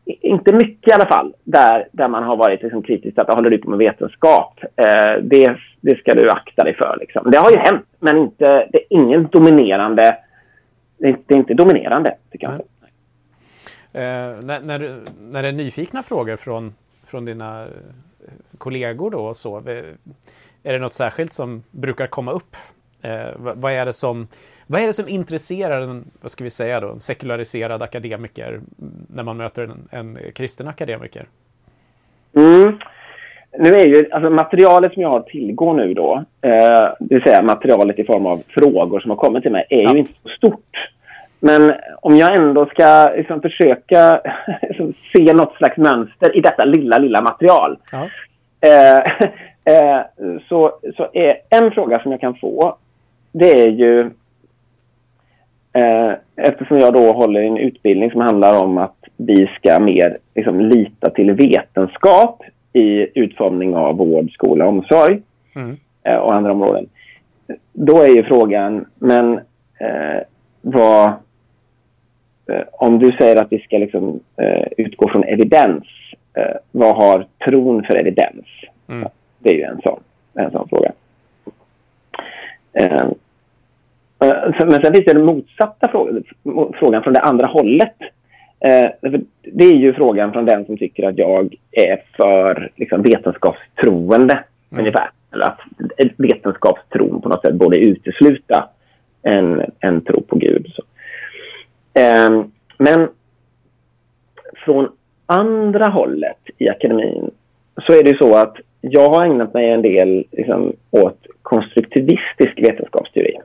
inte 0.05 0.53
mycket 0.53 0.87
i 0.87 0.91
alla 0.91 1.05
fall, 1.05 1.33
där, 1.43 1.87
där 1.91 2.07
man 2.07 2.23
har 2.23 2.37
varit 2.37 2.61
liksom 2.61 2.83
kritisk 2.83 3.17
att 3.17 3.33
håller 3.33 3.49
du 3.49 3.57
på 3.57 3.69
med 3.69 3.79
vetenskap. 3.79 4.59
Eh, 4.75 5.23
det, 5.23 5.57
det 5.81 5.97
ska 5.99 6.13
du 6.13 6.29
akta 6.29 6.63
dig 6.63 6.75
för. 6.75 6.97
Liksom. 6.99 7.31
Det 7.31 7.37
har 7.37 7.51
ju 7.51 7.57
hänt, 7.57 7.85
men 7.99 8.17
inte, 8.17 8.45
det 8.45 8.77
är 8.77 8.85
ingen 8.89 9.27
dominerande. 9.31 10.17
Det 10.97 11.07
är, 11.07 11.17
det 11.25 11.33
är 11.33 11.37
inte 11.37 11.53
dominerande, 11.53 12.15
tycker 12.31 12.47
jag. 12.47 12.61
Eh, 13.93 14.41
när, 14.43 14.61
när, 14.61 14.99
när 15.31 15.43
det 15.43 15.49
är 15.49 15.53
nyfikna 15.53 16.03
frågor 16.03 16.35
från, 16.35 16.73
från 17.08 17.26
dina 17.26 17.63
eh, 17.63 17.70
kollegor 18.58 19.12
då 19.12 19.34
så, 19.34 19.58
eh, 19.58 19.84
är 20.63 20.74
det 20.74 20.80
något 20.80 20.93
särskilt 20.93 21.34
som 21.34 21.63
brukar 21.72 22.08
komma 22.08 22.32
upp? 22.32 22.56
Eh, 23.02 23.28
vad, 23.36 23.58
vad, 23.58 23.72
är 23.72 23.86
det 23.86 23.93
som, 23.93 24.28
vad 24.67 24.82
är 24.82 24.88
det 24.88 24.93
som 24.93 25.08
intresserar 25.08 25.82
en, 25.82 26.06
vad 26.22 26.32
ska 26.32 26.43
vi 26.43 26.50
säga 26.50 26.80
då, 26.80 26.89
en 26.89 27.00
sekulariserad 27.00 27.82
akademiker 27.82 28.62
när 29.08 29.24
man 29.24 29.38
möter 29.38 29.63
en, 29.63 29.88
en 29.91 30.17
kristen 30.36 30.67
akademiker? 30.67 31.26
Mm. 32.36 32.78
nu 33.60 33.70
är 33.70 33.86
ju 33.86 34.12
alltså 34.12 34.30
materialet 34.30 34.93
som 34.93 35.02
jag 35.02 35.10
har 35.10 35.22
tillgå 35.22 35.74
nu 35.74 35.93
då, 35.93 36.24
eh, 36.41 36.89
det 37.00 37.15
vill 37.15 37.24
säga 37.24 37.41
materialet 37.41 38.00
i 38.00 38.04
form 38.04 38.26
av 38.26 38.43
frågor 38.48 39.00
som 39.00 39.12
har 39.12 39.17
kommit 39.17 39.43
till 39.43 39.52
mig, 39.52 39.67
är 39.70 39.84
ja. 39.84 39.93
ju 39.93 40.00
inte 40.00 40.13
så 40.24 40.30
stort. 40.30 40.89
Men 41.39 41.73
om 42.02 42.17
jag 42.17 42.39
ändå 42.39 42.65
ska 42.65 43.12
liksom, 43.15 43.41
försöka 43.41 44.21
liksom, 44.62 44.93
se 45.13 45.34
något 45.34 45.56
slags 45.56 45.78
mönster 45.78 46.38
i 46.38 46.41
detta 46.41 46.65
lilla, 46.65 46.97
lilla 46.97 47.21
material. 47.21 47.78
Ja. 47.91 48.10
Eh, 48.62 48.97
eh, 49.76 50.02
så, 50.50 50.80
så 50.97 51.10
är 51.13 51.38
en 51.50 51.71
fråga 51.71 52.00
som 52.00 52.12
jag 52.12 52.21
kan 52.21 52.36
få, 52.36 52.78
det 53.32 53.62
är 53.62 53.69
ju 53.69 54.00
eh, 55.73 56.13
eftersom 56.36 56.78
jag 56.80 56.93
då 56.93 57.12
håller 57.12 57.41
en 57.41 57.58
utbildning 57.58 58.12
som 58.12 58.21
handlar 58.21 58.63
om 58.63 58.78
att 58.78 58.97
vi 59.17 59.47
ska 59.47 59.80
mer 59.80 60.17
liksom, 60.36 60.60
lita 60.60 61.10
till 61.10 61.32
vetenskap 61.32 62.43
i 62.73 63.19
utformning 63.19 63.76
av 63.76 63.97
vård, 63.97 64.32
skola 64.32 64.65
och 64.65 64.69
omsorg 64.69 65.21
mm. 65.56 65.78
eh, 66.04 66.15
och 66.15 66.36
andra 66.36 66.52
områden. 66.52 66.86
Då 67.73 68.02
är 68.02 68.08
ju 68.08 68.23
frågan, 68.23 68.86
men 68.95 69.34
eh, 69.80 70.21
vad... 70.62 71.13
Eh, 72.49 72.63
om 72.71 72.99
du 72.99 73.12
säger 73.12 73.36
att 73.36 73.51
vi 73.51 73.60
ska 73.60 73.77
liksom, 73.77 74.19
eh, 74.41 74.67
utgå 74.77 75.10
från 75.10 75.23
evidens, 75.23 75.83
eh, 76.33 76.55
vad 76.71 76.95
har 76.95 77.25
tron 77.47 77.83
för 77.83 77.95
evidens? 77.95 78.45
Mm. 78.89 79.10
Det 79.39 79.49
är 79.49 79.55
ju 79.55 79.63
en 79.63 79.81
sån, 79.81 79.99
en 80.33 80.51
sån 80.51 80.69
fråga. 80.69 80.91
Men 84.60 84.81
sen 84.81 84.93
finns 84.93 85.05
det 85.05 85.13
den 85.13 85.25
motsatta 85.25 85.88
frågan 86.79 87.03
från 87.03 87.13
det 87.13 87.19
andra 87.19 87.47
hållet. 87.47 87.95
Det 89.43 89.63
är 89.63 89.75
ju 89.75 89.93
frågan 89.93 90.33
från 90.33 90.45
den 90.45 90.65
som 90.65 90.77
tycker 90.77 91.10
att 91.10 91.17
jag 91.17 91.55
är 91.71 92.01
för 92.17 92.71
liksom, 92.75 93.01
vetenskapstroende, 93.01 94.33
mm. 94.33 94.79
ungefär. 94.79 95.10
Eller 95.33 95.45
att 95.45 95.60
vetenskapstron 96.17 97.21
på 97.21 97.29
något 97.29 97.41
sätt 97.41 97.53
borde 97.53 97.77
utesluta 97.77 98.69
en, 99.21 99.62
en 99.79 100.01
tro 100.01 100.21
på 100.21 100.36
Gud. 100.36 100.67
Så. 100.75 100.83
Eh, 101.97 102.45
men 102.77 103.10
från 104.65 104.89
andra 105.25 105.89
hållet 105.89 106.39
i 106.57 106.69
akademin 106.69 107.31
så 107.88 107.93
är 107.93 108.03
det 108.03 108.10
ju 108.10 108.17
så 108.17 108.36
att 108.36 108.57
jag 108.81 109.10
har 109.10 109.25
ägnat 109.25 109.53
mig 109.53 109.71
en 109.71 109.81
del 109.81 110.25
liksom, 110.31 110.73
åt 110.91 111.25
konstruktivistisk 111.41 112.53
vetenskapsteori. 112.57 113.38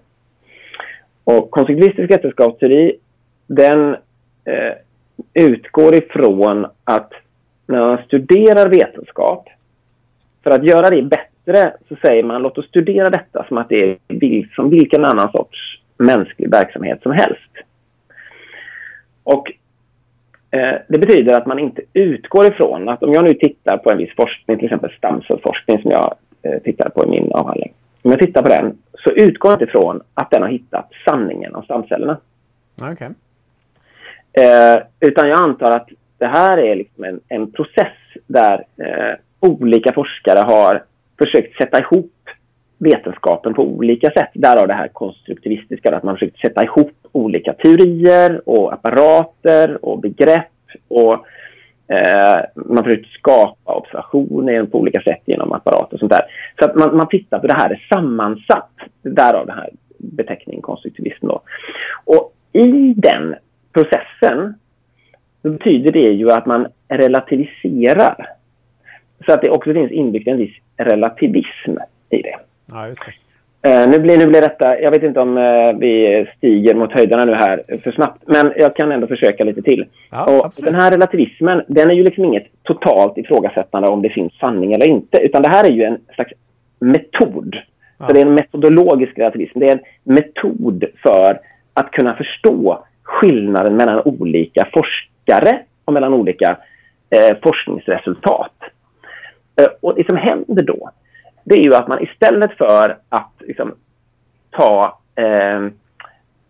Och 1.24 1.50
konstruktivistisk 1.50 2.10
vetenskapsteori 2.10 2.96
den 3.46 3.96
eh, 4.44 4.74
utgår 5.34 5.94
ifrån 5.94 6.66
att 6.84 7.12
när 7.66 7.80
man 7.80 8.04
studerar 8.06 8.68
vetenskap, 8.68 9.48
för 10.42 10.50
att 10.50 10.64
göra 10.64 10.90
det 10.90 11.02
bättre 11.02 11.72
så 11.88 11.96
säger 11.96 12.22
man 12.22 12.42
låt 12.42 12.58
oss 12.58 12.66
studera 12.66 13.10
detta 13.10 13.44
som 13.48 13.58
att 13.58 13.68
det 13.68 13.98
är 14.08 14.54
som 14.54 14.70
vilken 14.70 15.04
annan 15.04 15.32
sorts 15.32 15.80
mänsklig 15.98 16.50
verksamhet 16.50 17.02
som 17.02 17.12
helst. 17.12 17.50
Och 19.24 19.52
eh, 20.50 20.74
Det 20.88 20.98
betyder 20.98 21.34
att 21.34 21.46
man 21.46 21.58
inte 21.58 21.82
utgår 21.92 22.46
ifrån 22.46 22.88
att 22.88 23.02
om 23.02 23.12
jag 23.12 23.24
nu 23.24 23.34
tittar 23.34 23.76
på 23.78 23.90
en 23.90 23.98
viss 23.98 24.14
forskning, 24.16 24.56
till 24.56 24.66
exempel 24.66 24.92
stamcellsforskning 24.98 25.82
som 25.82 25.90
jag 25.90 26.14
eh, 26.42 26.58
tittar 26.62 26.88
på 26.88 27.04
i 27.04 27.08
min 27.08 27.32
avhandling. 27.32 27.72
Om 28.02 28.10
jag 28.10 28.20
tittar 28.20 28.42
på 28.42 28.48
den 28.48 28.78
så 29.04 29.10
utgår 29.10 29.50
jag 29.50 29.54
inte 29.56 29.70
ifrån 29.70 30.00
att 30.14 30.30
den 30.30 30.42
har 30.42 30.48
hittat 30.48 30.90
sanningen 31.04 31.54
om 31.54 31.62
stamcellerna. 31.62 32.16
Okay. 32.92 33.08
Eh, 34.32 34.82
utan 35.00 35.28
jag 35.28 35.40
antar 35.40 35.70
att 35.70 35.88
det 36.18 36.26
här 36.26 36.58
är 36.58 36.76
liksom 36.76 37.04
en, 37.04 37.20
en 37.28 37.52
process 37.52 37.96
där 38.26 38.64
eh, 38.76 39.14
olika 39.40 39.92
forskare 39.92 40.38
har 40.38 40.82
försökt 41.18 41.56
sätta 41.56 41.80
ihop 41.80 42.12
vetenskapen 42.82 43.54
på 43.54 43.62
olika 43.62 44.10
sätt. 44.10 44.30
Därav 44.34 44.68
det 44.68 44.74
här 44.74 44.88
konstruktivistiska, 44.88 45.96
att 45.96 46.02
man 46.02 46.14
försökt 46.14 46.38
sätta 46.38 46.64
ihop 46.64 46.92
olika 47.12 47.52
teorier 47.52 48.48
och 48.48 48.72
apparater 48.72 49.84
och 49.84 50.00
begrepp. 50.00 50.48
Och 50.88 51.12
eh, 51.88 52.40
Man 52.54 52.84
försökt 52.84 53.08
skapa 53.08 53.74
observationer 53.74 54.64
på 54.64 54.78
olika 54.78 55.02
sätt 55.02 55.22
genom 55.26 55.52
apparater 55.52 55.94
och 55.94 55.98
sånt 55.98 56.12
där. 56.12 56.24
Så 56.58 56.64
att 56.64 56.74
man, 56.74 56.96
man 56.96 57.08
tittar 57.08 57.38
på 57.38 57.46
det 57.46 57.54
här 57.54 57.70
är 57.70 57.86
sammansatt, 57.94 58.70
därav 59.02 59.46
den 59.46 59.56
här 59.56 59.70
beteckningen 59.98 60.62
konstruktivism. 60.62 61.26
Då. 61.26 61.40
Och 62.04 62.32
i 62.52 62.94
den 62.96 63.34
processen 63.72 64.54
så 65.42 65.50
betyder 65.50 65.92
det 65.92 66.12
ju 66.12 66.30
att 66.30 66.46
man 66.46 66.66
relativiserar. 66.88 68.26
Så 69.26 69.32
att 69.32 69.40
det 69.40 69.50
också 69.50 69.72
finns 69.72 69.90
inbyggt 69.90 70.28
en 70.28 70.36
viss 70.36 70.56
relativism 70.76 71.76
i 72.10 72.22
det. 72.22 72.36
Ja, 72.72 72.88
just 72.88 73.04
det. 73.04 73.12
Uh, 73.68 73.90
nu, 73.90 73.98
blir, 73.98 74.18
nu 74.18 74.26
blir 74.26 74.40
detta, 74.40 74.80
jag 74.80 74.90
vet 74.90 75.02
inte 75.02 75.20
om 75.20 75.36
uh, 75.38 75.78
vi 75.78 76.26
stiger 76.36 76.74
mot 76.74 76.92
höjderna 76.92 77.24
nu 77.24 77.34
här 77.34 77.62
för 77.84 77.92
snabbt, 77.92 78.22
men 78.26 78.52
jag 78.56 78.76
kan 78.76 78.92
ändå 78.92 79.06
försöka 79.06 79.44
lite 79.44 79.62
till. 79.62 79.84
Ja, 80.10 80.24
och 80.24 80.50
den 80.62 80.74
här 80.74 80.90
relativismen, 80.90 81.62
den 81.68 81.90
är 81.90 81.94
ju 81.94 82.04
liksom 82.04 82.24
inget 82.24 82.46
totalt 82.62 83.18
ifrågasättande 83.18 83.88
om 83.88 84.02
det 84.02 84.10
finns 84.10 84.32
sanning 84.32 84.72
eller 84.72 84.88
inte, 84.88 85.18
utan 85.18 85.42
det 85.42 85.48
här 85.48 85.64
är 85.64 85.70
ju 85.70 85.82
en 85.82 85.98
slags 86.14 86.32
metod. 86.78 87.56
Ja. 87.98 88.06
Så 88.06 88.12
det 88.12 88.20
är 88.20 88.26
en 88.26 88.34
metodologisk 88.34 89.18
relativism. 89.18 89.58
Det 89.58 89.68
är 89.68 89.72
en 89.72 90.14
metod 90.14 90.84
för 91.02 91.40
att 91.74 91.90
kunna 91.90 92.14
förstå 92.14 92.84
skillnaden 93.02 93.76
mellan 93.76 94.02
olika 94.04 94.68
forskare 94.72 95.58
och 95.84 95.92
mellan 95.92 96.14
olika 96.14 96.56
eh, 97.10 97.36
forskningsresultat. 97.42 98.54
Eh, 99.60 99.66
och 99.80 99.94
det 99.94 100.06
som 100.06 100.16
händer 100.16 100.62
då, 100.62 100.90
det 101.44 101.54
är 101.54 101.62
ju 101.62 101.74
att 101.74 101.88
man 101.88 102.02
istället 102.02 102.52
för 102.58 102.98
att 103.08 103.32
liksom, 103.40 103.74
ta, 104.50 104.98
eh, 105.14 105.62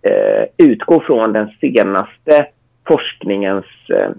eh 0.03 0.45
utgå 0.57 1.01
från 1.01 1.33
den 1.33 1.51
senaste 1.61 2.47
forskningens 2.87 3.67
eh, 3.89 4.11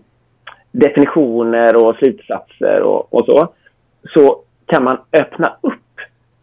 definitioner 0.72 1.76
och 1.76 1.96
slutsatser 1.96 2.82
och, 2.82 3.14
och 3.14 3.26
så, 3.26 3.54
så 4.14 4.42
kan 4.66 4.84
man 4.84 4.98
öppna 5.12 5.58
upp 5.62 5.74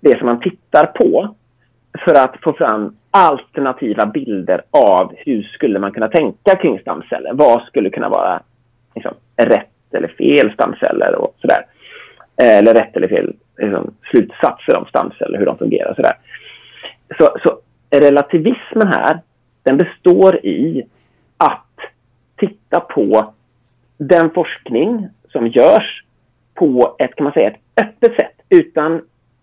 det 0.00 0.18
som 0.18 0.26
man 0.26 0.40
tittar 0.40 0.86
på 0.86 1.34
för 2.04 2.14
att 2.14 2.36
få 2.42 2.52
fram 2.52 2.96
alternativa 3.10 4.06
bilder 4.06 4.62
av 4.70 5.14
hur 5.16 5.42
skulle 5.42 5.78
man 5.78 5.92
kunna 5.92 6.08
tänka 6.08 6.56
kring 6.56 6.78
stamceller. 6.78 7.32
Vad 7.34 7.62
skulle 7.62 7.90
kunna 7.90 8.08
vara 8.08 8.42
liksom, 8.94 9.14
rätt 9.36 9.94
eller 9.94 10.08
fel 10.08 10.52
stamceller 10.52 11.14
och 11.14 11.34
sådär. 11.40 11.66
Eh, 12.36 12.58
eller 12.58 12.74
rätt 12.74 12.96
eller 12.96 13.08
fel 13.08 13.34
liksom, 13.60 13.94
slutsatser 14.10 14.76
om 14.76 14.86
stamceller, 14.86 15.38
hur 15.38 15.46
de 15.46 15.58
fungerar. 15.58 15.94
Sådär. 15.94 16.16
Så, 17.18 17.38
så 17.44 17.58
relativismen 17.90 18.86
här, 18.86 19.20
den 19.62 19.76
består 19.76 20.46
i 20.46 20.82
att 21.36 21.76
titta 22.36 22.80
på 22.80 23.32
den 23.98 24.30
forskning 24.30 25.08
som 25.32 25.46
görs 25.48 26.04
på 26.54 26.96
ett, 26.98 27.16
kan 27.16 27.24
man 27.24 27.32
säga, 27.32 27.50
ett 27.50 27.86
öppet 27.86 28.16
sätt 28.16 28.34
utan 28.48 29.02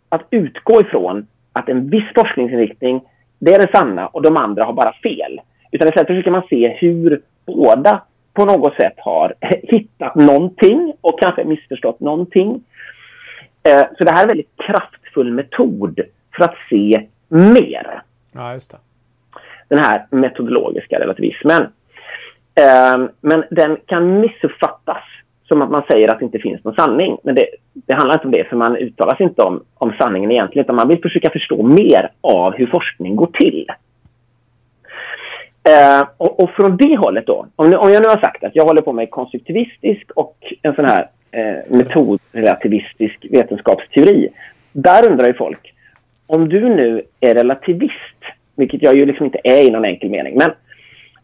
att 0.10 0.27
utgå 0.30 0.82
ifrån 0.82 1.27
att 1.53 1.69
en 1.69 1.89
viss 1.89 2.13
forskningsinriktning 2.15 3.01
det 3.39 3.53
är 3.53 3.60
det 3.60 3.77
sanna 3.77 4.08
och 4.08 4.21
de 4.21 4.38
andra 4.38 4.65
har 4.65 4.73
bara 4.73 4.93
fel. 5.03 5.41
Utan 5.71 5.88
istället 5.88 6.08
försöker 6.08 6.32
man 6.32 6.47
se 6.49 6.67
hur 6.67 7.21
båda 7.45 8.01
på 8.34 8.45
något 8.45 8.75
sätt 8.75 8.93
har 8.97 9.34
hittat 9.63 10.15
någonting 10.15 10.93
och 11.01 11.19
kanske 11.19 11.43
missförstått 11.43 11.99
någonting. 11.99 12.63
Eh, 13.63 13.84
så 13.98 14.04
det 14.04 14.12
här 14.12 14.17
är 14.17 14.22
en 14.22 14.28
väldigt 14.28 14.58
kraftfull 14.58 15.32
metod 15.32 16.00
för 16.36 16.43
att 16.43 16.56
se 16.70 17.08
mer. 17.28 18.02
Ja, 18.34 18.54
just 18.54 18.72
det. 18.72 18.78
Den 19.70 19.80
här 19.80 20.06
metodologiska 20.10 21.00
relativismen. 21.00 21.62
Eh, 22.56 23.08
men 23.22 23.43
den 23.50 23.78
kan 23.86 24.20
missuppfattas 24.20 25.04
som 25.48 25.62
att 25.62 25.72
man 25.72 25.84
säger 25.91 26.12
att 26.12 26.20
det 26.20 26.26
inte 26.26 26.39
finns 26.39 26.63
någon 26.63 26.76
sanning. 26.76 27.17
Men 27.24 27.36
det, 27.36 27.46
det 27.74 27.93
handlar 27.93 28.13
inte 28.13 28.28
om 28.28 28.32
det, 28.32 28.50
för 28.50 28.56
man 28.56 28.78
uttalar 28.78 29.15
sig 29.15 29.24
inte 29.24 29.41
om, 29.41 29.63
om 29.74 29.93
sanningen 30.00 30.32
egentligen, 30.32 30.65
utan 30.65 30.76
man 30.76 30.88
vill 30.88 31.02
försöka 31.02 31.30
förstå 31.30 31.63
mer 31.63 32.12
av 32.22 32.54
hur 32.54 32.67
forskning 32.67 33.15
går 33.15 33.28
till. 33.34 33.67
Eh, 35.70 36.08
och, 36.17 36.39
och, 36.39 36.50
från 36.50 36.78
det 36.78 36.98
hållet 36.98 37.26
då, 37.28 37.48
om, 37.56 37.74
om, 37.74 37.93
jag 37.93 38.04
nu 38.04 38.10
har 38.10 38.22
sagt 38.22 38.43
att 38.43 38.56
jag 38.56 38.65
håller 38.65 38.82
på 38.82 38.93
med 38.93 39.12
konstruktivistisk 39.12 40.12
och 40.15 40.38
en 40.62 40.76
sån 40.76 40.86
här 40.86 41.06
eh, 41.38 41.78
metodrelativistisk 41.78 43.26
vetenskapsteori. 43.30 44.30
Där 44.71 45.10
undrar 45.10 45.28
ju 45.28 45.34
folk, 45.34 45.73
om 46.28 46.50
du 46.50 46.69
nu 46.69 47.02
är 47.19 47.36
relativist, 47.36 48.21
vilket 48.56 48.82
jag 48.82 48.95
ju 48.95 49.06
liksom 49.06 49.26
inte 49.26 49.39
är 49.43 49.62
i 49.67 49.71
någon 49.71 49.86
enkel 49.86 50.10
mening, 50.10 50.38
men 50.38 50.52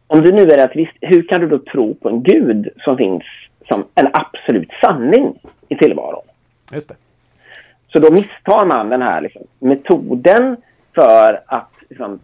om 0.07 0.21
du 0.21 0.31
nu 0.31 0.41
är 0.41 0.47
relativist, 0.47 0.93
hur 1.01 1.27
kan 1.27 1.41
du 1.41 1.47
då 1.47 1.59
tro 1.59 1.93
på 1.93 2.09
en 2.09 2.23
gud 2.23 2.69
som 2.83 2.97
finns 2.97 3.23
som 3.67 3.83
en 3.95 4.07
absolut 4.13 4.69
sanning 4.81 5.33
i 5.69 5.75
tillvaron. 5.75 6.23
Just 6.73 6.89
det. 6.89 6.95
Så 7.93 7.99
då 7.99 8.11
misstar 8.11 8.65
man 8.65 8.89
den 8.89 9.01
här 9.01 9.21
liksom, 9.21 9.41
metoden 9.59 10.57
för 10.95 11.41
att, 11.45 11.71
liksom, 11.89 12.19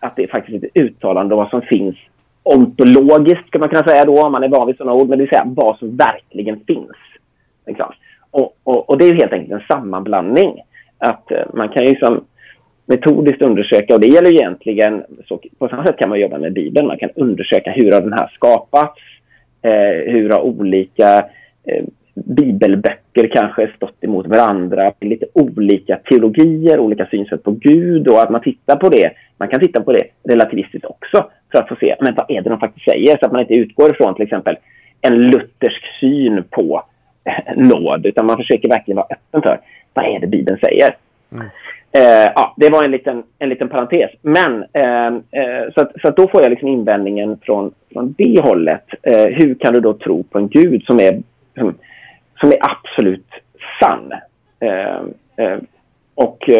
att 0.00 0.16
det 0.16 0.22
är 0.22 0.28
faktiskt 0.28 0.64
ett 0.64 0.70
uttalande 0.74 1.34
om 1.34 1.38
vad 1.38 1.50
som 1.50 1.62
finns 1.62 1.96
ontologiskt, 2.42 3.50
kan 3.50 3.60
man 3.60 3.68
kunna 3.68 3.84
säga 3.84 4.04
då, 4.04 4.22
om 4.22 4.32
man 4.32 4.44
är 4.44 4.48
van 4.48 4.66
vid 4.66 4.76
sådana 4.76 4.92
ord, 4.92 5.08
men 5.08 5.18
det 5.18 5.24
vill 5.24 5.28
säga 5.28 5.44
vad 5.46 5.78
som 5.78 5.96
verkligen 5.96 6.60
finns. 6.66 6.90
Liksom. 7.70 7.92
och, 8.30 8.56
och, 8.64 8.90
och, 8.90 8.98
det 8.98 9.04
är 9.04 9.14
helt 9.14 9.32
enkelt 9.32 9.52
en 9.52 9.66
sammanblandning. 9.68 10.60
Att 10.98 11.32
eh, 11.32 11.44
man 11.54 11.68
kan 11.68 11.82
ju 11.82 11.90
liksom 11.90 12.24
metodiskt 12.86 13.42
undersöka, 13.42 13.94
och 13.94 14.00
det 14.00 14.06
gäller 14.06 14.32
egentligen, 14.32 15.04
så, 15.28 15.40
på 15.58 15.68
samma 15.68 15.86
sätt 15.86 15.98
kan 15.98 16.08
man 16.08 16.20
jobba 16.20 16.38
med 16.38 16.52
Bibeln, 16.52 16.86
man 16.86 16.98
kan 16.98 17.10
undersöka 17.14 17.70
hur 17.70 17.92
har 17.92 18.00
den 18.00 18.12
här 18.12 18.30
skapats, 18.34 19.00
eh, 19.62 20.12
hur 20.12 20.30
har 20.30 20.40
olika 20.40 21.16
eh, 21.64 21.84
bibelböcker 22.14 23.28
kanske 23.32 23.70
stått 23.76 24.04
emot 24.04 24.26
varandra, 24.26 24.92
lite 25.00 25.26
olika 25.34 25.96
teologier, 25.96 26.78
olika 26.78 27.06
synsätt 27.06 27.42
på 27.42 27.50
Gud 27.50 28.08
och 28.08 28.22
att 28.22 28.30
man 28.30 28.40
tittar 28.40 28.76
på 28.76 28.88
det. 28.88 29.10
Man 29.38 29.48
kan 29.48 29.60
titta 29.60 29.80
på 29.80 29.92
det 29.92 30.04
relativistiskt 30.24 30.84
också 30.84 31.30
för 31.52 31.58
att 31.58 31.68
få 31.68 31.76
se 31.80 31.96
men 32.00 32.14
vad 32.14 32.30
är 32.30 32.42
det 32.42 32.50
de 32.50 32.60
faktiskt 32.60 32.90
säger 32.90 33.18
så 33.18 33.26
att 33.26 33.32
man 33.32 33.40
inte 33.40 33.54
utgår 33.54 33.90
ifrån 33.90 34.14
till 34.14 34.24
exempel 34.24 34.56
en 35.00 35.18
luthersk 35.18 35.84
syn 36.00 36.44
på 36.50 36.82
nåd 37.56 38.06
utan 38.06 38.26
man 38.26 38.36
försöker 38.36 38.68
verkligen 38.68 38.96
vara 38.96 39.06
öppen 39.10 39.42
för 39.42 39.60
vad 39.94 40.04
är 40.04 40.20
det 40.20 40.26
Bibeln 40.26 40.58
säger. 40.58 40.96
Mm. 41.32 41.46
Eh, 41.92 42.32
ja, 42.34 42.54
det 42.56 42.68
var 42.70 42.84
en 42.84 42.90
liten, 42.90 43.22
en 43.38 43.48
liten 43.48 43.68
parentes. 43.68 44.10
Men 44.22 44.64
eh, 44.72 45.06
eh, 45.06 45.72
så, 45.74 45.80
att, 45.80 45.92
så 46.02 46.08
att 46.08 46.16
då 46.16 46.28
får 46.28 46.42
jag 46.42 46.50
liksom 46.50 46.68
invändningen 46.68 47.38
från, 47.42 47.74
från 47.92 48.14
det 48.18 48.40
hållet. 48.40 48.84
Eh, 49.02 49.26
hur 49.26 49.54
kan 49.54 49.74
du 49.74 49.80
då 49.80 49.92
tro 49.94 50.22
på 50.22 50.38
en 50.38 50.48
Gud 50.48 50.84
som 50.84 51.00
är, 51.00 51.22
som, 51.58 51.74
som 52.40 52.52
är 52.52 52.58
absolut 52.60 53.30
sann? 53.80 54.12
Eh, 54.60 55.00
eh, 55.36 55.58
och, 56.14 56.50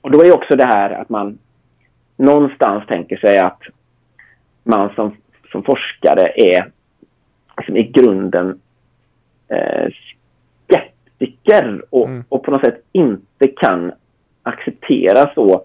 och 0.00 0.10
då 0.10 0.24
är 0.24 0.34
också 0.34 0.56
det 0.56 0.66
här 0.66 0.90
att 0.90 1.08
man 1.08 1.38
någonstans 2.16 2.86
tänker 2.86 3.16
sig 3.16 3.38
att 3.38 3.60
man 4.62 4.90
som, 4.94 5.16
som 5.52 5.62
forskare 5.62 6.32
är 6.36 6.70
liksom 7.56 7.76
i 7.76 7.82
grunden 7.82 8.60
skeptiker 10.66 11.84
och, 11.90 12.06
mm. 12.06 12.24
och 12.28 12.42
på 12.42 12.50
något 12.50 12.64
sätt 12.64 12.82
inte 12.92 13.46
kan 13.46 13.92
acceptera 14.42 15.34
så 15.34 15.64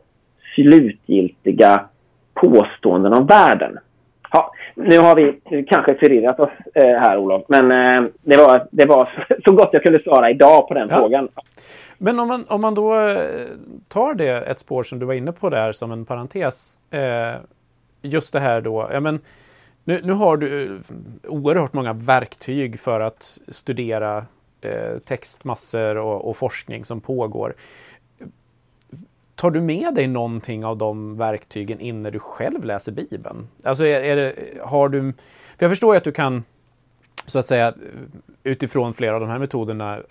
slutgiltiga 0.55 1.85
påståenden 2.33 3.13
om 3.13 3.25
världen. 3.25 3.79
Ja, 4.31 4.51
nu 4.75 4.99
har 4.99 5.15
vi 5.15 5.39
kanske 5.67 5.95
förvirrat 5.95 6.39
oss 6.39 6.49
eh, 6.73 6.99
här, 6.99 7.17
Olof, 7.17 7.43
men 7.47 7.71
eh, 7.71 8.09
det, 8.21 8.37
var, 8.37 8.67
det 8.71 8.85
var 8.85 9.27
så 9.45 9.51
gott 9.51 9.69
jag 9.71 9.83
kunde 9.83 9.99
svara 9.99 10.29
idag 10.29 10.67
på 10.67 10.73
den 10.73 10.87
ja. 10.89 10.95
frågan. 10.97 11.29
Men 11.97 12.19
om 12.19 12.27
man, 12.27 12.45
om 12.49 12.61
man 12.61 12.75
då 12.75 12.93
eh, 12.93 13.17
tar 13.87 14.13
det, 14.13 14.41
ett 14.41 14.59
spår 14.59 14.83
som 14.83 14.99
du 14.99 15.05
var 15.05 15.13
inne 15.13 15.31
på 15.31 15.49
där 15.49 15.71
som 15.71 15.91
en 15.91 16.05
parentes, 16.05 16.79
eh, 16.91 17.41
just 18.01 18.33
det 18.33 18.39
här 18.39 18.61
då, 18.61 18.89
ja 18.91 18.99
men 18.99 19.19
nu, 19.85 20.01
nu 20.03 20.13
har 20.13 20.37
du 20.37 20.73
eh, 20.73 20.79
oerhört 21.23 21.73
många 21.73 21.93
verktyg 21.93 22.79
för 22.79 22.99
att 22.99 23.39
studera 23.47 24.25
eh, 24.61 24.97
textmassor 25.05 25.97
och, 25.97 26.29
och 26.29 26.37
forskning 26.37 26.85
som 26.85 27.01
pågår. 27.01 27.55
Tar 29.35 29.51
du 29.51 29.61
med 29.61 29.93
dig 29.93 30.07
någonting 30.07 30.65
av 30.65 30.77
de 30.77 31.17
verktygen 31.17 31.79
in 31.79 32.01
när 32.01 32.11
du 32.11 32.19
själv 32.19 32.63
läser 32.65 32.91
Bibeln? 32.91 33.47
Alltså 33.63 33.85
är, 33.85 34.01
är 34.01 34.15
det, 34.15 34.35
har 34.61 34.89
du... 34.89 35.13
För 35.57 35.65
jag 35.65 35.71
förstår 35.71 35.93
ju 35.93 35.97
att 35.97 36.03
du 36.03 36.11
kan, 36.11 36.43
så 37.25 37.39
att 37.39 37.45
säga, 37.45 37.67
eh, 37.67 37.73
utifrån 38.43 38.93
flera 38.93 39.15
av 39.15 39.21
de 39.21 39.29
här 39.29 39.39
metoderna 39.39 39.97
eh, 39.97 40.01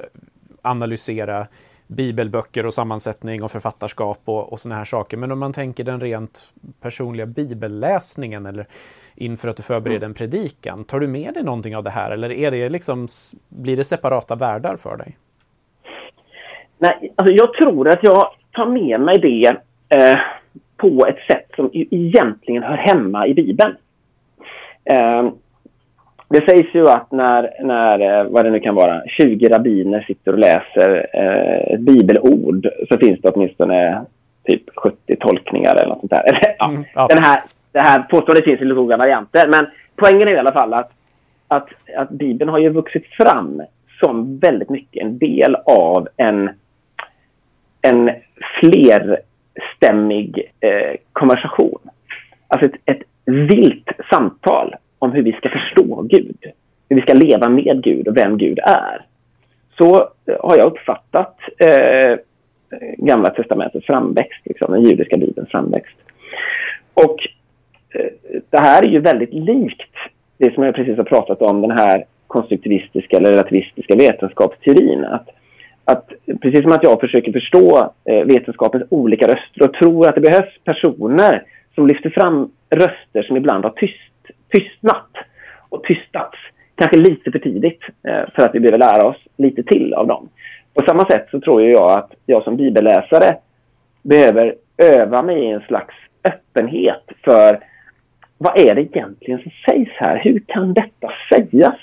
analysera 0.62 1.46
bibelböcker 1.94 2.66
och 2.66 2.74
sammansättning 2.74 3.42
och 3.42 3.50
författarskap 3.50 4.18
och, 4.24 4.52
och 4.52 4.60
såna 4.60 4.74
här 4.74 4.84
saker. 4.84 5.16
Men 5.16 5.32
om 5.32 5.38
man 5.38 5.52
tänker 5.52 5.84
den 5.84 6.00
rent 6.00 6.52
personliga 6.80 7.26
bibelläsningen 7.26 8.46
eller 8.46 8.66
inför 9.14 9.48
att 9.48 9.56
du 9.56 9.62
förbereder 9.62 10.06
en 10.06 10.14
predikan, 10.14 10.84
tar 10.84 11.00
du 11.00 11.08
med 11.08 11.34
dig 11.34 11.44
någonting 11.44 11.76
av 11.76 11.84
det 11.84 11.90
här 11.90 12.10
eller 12.10 12.32
är 12.32 12.50
det 12.50 12.68
liksom, 12.68 13.06
blir 13.48 13.76
det 13.76 13.84
separata 13.84 14.36
världar 14.36 14.76
för 14.76 14.96
dig? 14.96 15.16
Nej, 16.78 17.12
alltså 17.16 17.34
jag 17.34 17.54
tror 17.54 17.88
att 17.88 18.02
jag 18.02 18.30
ta 18.52 18.64
med 18.66 19.00
mig 19.00 19.18
det 19.18 19.56
eh, 19.98 20.18
på 20.76 21.06
ett 21.06 21.26
sätt 21.26 21.46
som 21.56 21.70
egentligen 21.72 22.62
hör 22.62 22.76
hemma 22.76 23.26
i 23.26 23.34
Bibeln. 23.34 23.76
Eh, 24.84 25.28
det 26.28 26.48
sägs 26.48 26.74
ju 26.74 26.88
att 26.88 27.12
när, 27.12 27.50
när, 27.60 28.00
eh, 28.00 28.24
vad 28.30 28.44
det 28.44 28.50
nu 28.50 28.60
kan 28.60 28.74
vara, 28.74 29.02
20 29.06 29.48
rabbiner 29.48 30.00
sitter 30.00 30.32
och 30.32 30.38
läser 30.38 31.06
eh, 31.12 31.74
ett 31.74 31.80
bibelord 31.80 32.68
så 32.88 32.98
finns 32.98 33.20
det 33.20 33.28
åtminstone 33.28 34.04
typ 34.44 34.62
70 34.76 35.16
tolkningar 35.20 35.76
eller 35.76 35.88
något 35.88 36.00
sånt 36.00 36.12
där. 36.12 36.54
ja, 36.58 36.68
mm, 36.68 36.84
ja. 36.94 37.06
Den 37.08 37.24
här, 37.24 37.42
det 37.72 37.80
här 37.80 38.02
påståendet 38.02 38.44
finns 38.44 38.60
i 38.60 38.64
lite 38.64 38.80
olika 38.80 38.96
varianter 38.96 39.48
men 39.48 39.66
poängen 39.96 40.28
är 40.28 40.32
i 40.32 40.38
alla 40.38 40.52
fall 40.52 40.74
att, 40.74 40.90
att, 41.48 41.68
att 41.96 42.10
Bibeln 42.10 42.50
har 42.50 42.58
ju 42.58 42.68
vuxit 42.68 43.06
fram 43.06 43.62
som 44.00 44.38
väldigt 44.38 44.70
mycket 44.70 45.02
en 45.02 45.18
del 45.18 45.56
av 45.66 46.08
en 46.16 46.50
en 47.84 48.10
flerstämmig 48.60 50.52
eh, 50.60 50.96
konversation. 51.12 51.78
Alltså 52.48 52.68
ett, 52.68 52.74
ett 52.84 53.02
vilt 53.24 53.88
samtal 54.10 54.74
om 55.04 55.12
hur 55.12 55.22
vi 55.22 55.32
ska 55.32 55.48
förstå 55.48 56.02
Gud. 56.02 56.36
Hur 56.88 56.96
vi 56.96 57.02
ska 57.02 57.14
leva 57.14 57.48
med 57.48 57.82
Gud 57.82 58.08
och 58.08 58.16
vem 58.16 58.38
Gud 58.38 58.58
är. 58.58 59.06
Så 59.78 59.94
eh, 60.26 60.36
har 60.40 60.56
jag 60.56 60.66
uppfattat 60.66 61.36
eh, 61.58 62.18
Gamla 62.98 63.30
testamentets 63.30 63.86
framväxt, 63.86 64.40
liksom, 64.44 64.72
den 64.72 64.82
judiska 64.82 65.16
bibelns 65.16 65.50
framväxt. 65.50 65.96
Och 66.94 67.16
eh, 67.94 68.10
det 68.50 68.58
här 68.58 68.82
är 68.82 68.88
ju 68.88 69.00
väldigt 69.00 69.32
likt 69.32 69.94
det 70.38 70.54
som 70.54 70.62
jag 70.62 70.74
precis 70.74 70.96
har 70.96 71.04
pratat 71.04 71.42
om, 71.42 71.60
den 71.60 71.70
här 71.70 72.04
konstruktivistiska 72.26 73.16
eller 73.16 73.30
relativistiska 73.30 73.96
vetenskapsteorin. 73.96 75.04
Att 75.04 75.28
att 75.84 76.12
precis 76.42 76.62
som 76.62 76.72
att 76.72 76.82
jag 76.82 77.00
försöker 77.00 77.32
förstå 77.32 77.92
eh, 78.04 78.24
vetenskapens 78.24 78.84
olika 78.88 79.26
röster 79.26 79.62
och 79.62 79.74
tror 79.74 80.06
att 80.06 80.14
det 80.14 80.20
behövs 80.20 80.58
personer 80.64 81.42
som 81.74 81.86
lyfter 81.86 82.10
fram 82.10 82.50
röster 82.70 83.22
som 83.22 83.36
ibland 83.36 83.64
har 83.64 83.70
tyst, 83.70 84.13
tystnat 84.48 85.10
och 85.68 85.84
tystats. 85.84 86.38
Kanske 86.74 86.96
lite 86.96 87.30
för 87.30 87.38
tidigt 87.38 87.80
eh, 88.08 88.22
för 88.34 88.42
att 88.42 88.54
vi 88.54 88.60
behöver 88.60 88.78
lära 88.78 89.06
oss 89.06 89.16
lite 89.36 89.62
till 89.62 89.94
av 89.94 90.06
dem. 90.06 90.28
På 90.74 90.84
samma 90.86 91.06
sätt 91.06 91.26
så 91.30 91.40
tror 91.40 91.62
jag 91.62 91.90
att 91.90 92.12
jag 92.26 92.44
som 92.44 92.56
bibelläsare 92.56 93.36
behöver 94.02 94.54
öva 94.76 95.22
mig 95.22 95.44
i 95.44 95.50
en 95.50 95.60
slags 95.60 95.94
öppenhet 96.24 97.12
för 97.24 97.58
vad 98.38 98.58
är 98.58 98.74
det 98.74 98.80
egentligen 98.80 99.42
som 99.42 99.50
sägs 99.66 99.90
här? 99.94 100.20
Hur 100.24 100.42
kan 100.46 100.74
detta 100.74 101.12
sägas? 101.28 101.78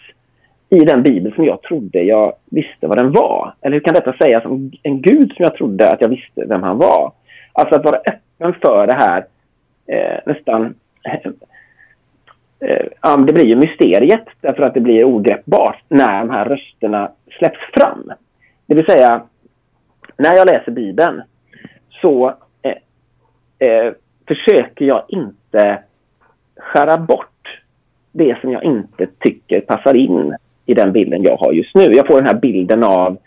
i 0.72 0.86
den 0.86 1.04
bibel 1.04 1.34
som 1.36 1.46
jag 1.46 1.62
trodde 1.62 2.04
jag 2.04 2.34
visste 2.46 2.88
vad 2.88 2.98
den 2.98 3.12
var? 3.12 3.54
Eller 3.62 3.74
hur 3.74 3.84
kan 3.84 3.94
detta 3.94 4.14
sägas 4.14 4.46
om 4.46 4.72
en 4.84 5.02
gud 5.02 5.34
som 5.36 5.44
jag 5.44 5.56
trodde 5.56 5.90
att 5.90 6.02
jag 6.02 6.10
visste 6.10 6.46
vem 6.46 6.64
han 6.64 6.78
var? 6.78 7.14
Alltså 7.54 7.76
att 7.76 7.86
vara 7.86 7.98
öppen 7.98 8.54
för 8.62 8.88
det 8.88 8.94
här 8.94 9.26
eh, 9.88 10.20
nästan... 10.26 10.76
Eh, 12.66 13.18
det 13.18 13.34
blir 13.34 13.46
ju 13.46 13.56
mysteriet 13.56 14.26
därför 14.42 14.64
att 14.64 14.74
det 14.74 14.80
blir 14.80 15.06
ogreppbart 15.06 15.84
när 15.88 16.20
de 16.20 16.30
här 16.30 16.46
rösterna 16.46 17.12
släpps 17.38 17.60
fram. 17.74 18.12
Det 18.66 18.76
vill 18.76 18.86
säga, 18.86 19.22
när 20.18 20.36
jag 20.36 20.48
läser 20.48 20.72
Bibeln 20.72 21.22
så 22.02 22.34
eh, 22.62 23.68
eh, 23.68 23.94
försöker 24.28 24.86
jag 24.86 25.04
inte 25.08 25.84
skära 26.58 26.98
bort 26.98 27.62
det 28.12 28.42
som 28.42 28.52
jag 28.52 28.64
inte 28.64 29.08
tycker 29.20 29.62
passar 29.62 29.96
in 29.96 30.36
i 30.66 30.74
den 30.74 30.92
bilden 30.92 31.24
jag 31.24 31.38
har 31.38 31.52
just 31.52 31.76
nu. 31.76 31.84
Jag 31.84 32.08
får 32.08 32.16
den 32.16 32.26
här 32.26 32.40
bilden 32.40 32.84
av 32.84 33.18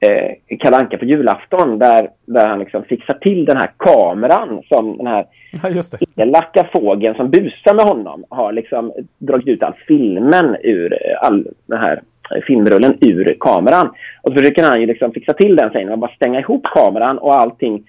eh, 0.00 0.56
Kalle 0.58 0.76
Anka 0.76 0.98
på 0.98 1.04
julafton 1.04 1.78
där, 1.78 2.10
där 2.26 2.48
han 2.48 2.58
liksom 2.58 2.84
fixar 2.84 3.14
till 3.14 3.44
den 3.44 3.56
här 3.56 3.70
kameran 3.76 4.62
som 4.68 4.96
den 4.96 5.06
här 5.06 5.26
ja, 5.62 5.82
elaka 6.16 6.68
fågeln 6.72 7.14
som 7.14 7.30
busar 7.30 7.74
med 7.74 7.84
honom 7.84 8.24
har 8.28 8.52
liksom 8.52 8.92
dragit 9.18 9.48
ut 9.48 9.62
all 9.62 9.74
filmen 9.86 10.56
ur 10.62 10.98
all 11.20 11.46
den 11.66 11.78
här 11.78 12.00
filmrullen 12.46 12.98
ur 13.00 13.36
kameran. 13.40 13.88
Och 14.22 14.32
så 14.32 14.38
försöker 14.38 14.62
han 14.62 14.80
ju 14.80 14.86
liksom 14.86 15.12
fixa 15.12 15.32
till 15.32 15.56
den 15.56 15.70
sen 15.70 15.88
och 15.88 15.98
bara 15.98 16.14
stänga 16.14 16.40
ihop 16.40 16.64
kameran 16.64 17.18
och 17.18 17.40
allting 17.40 17.84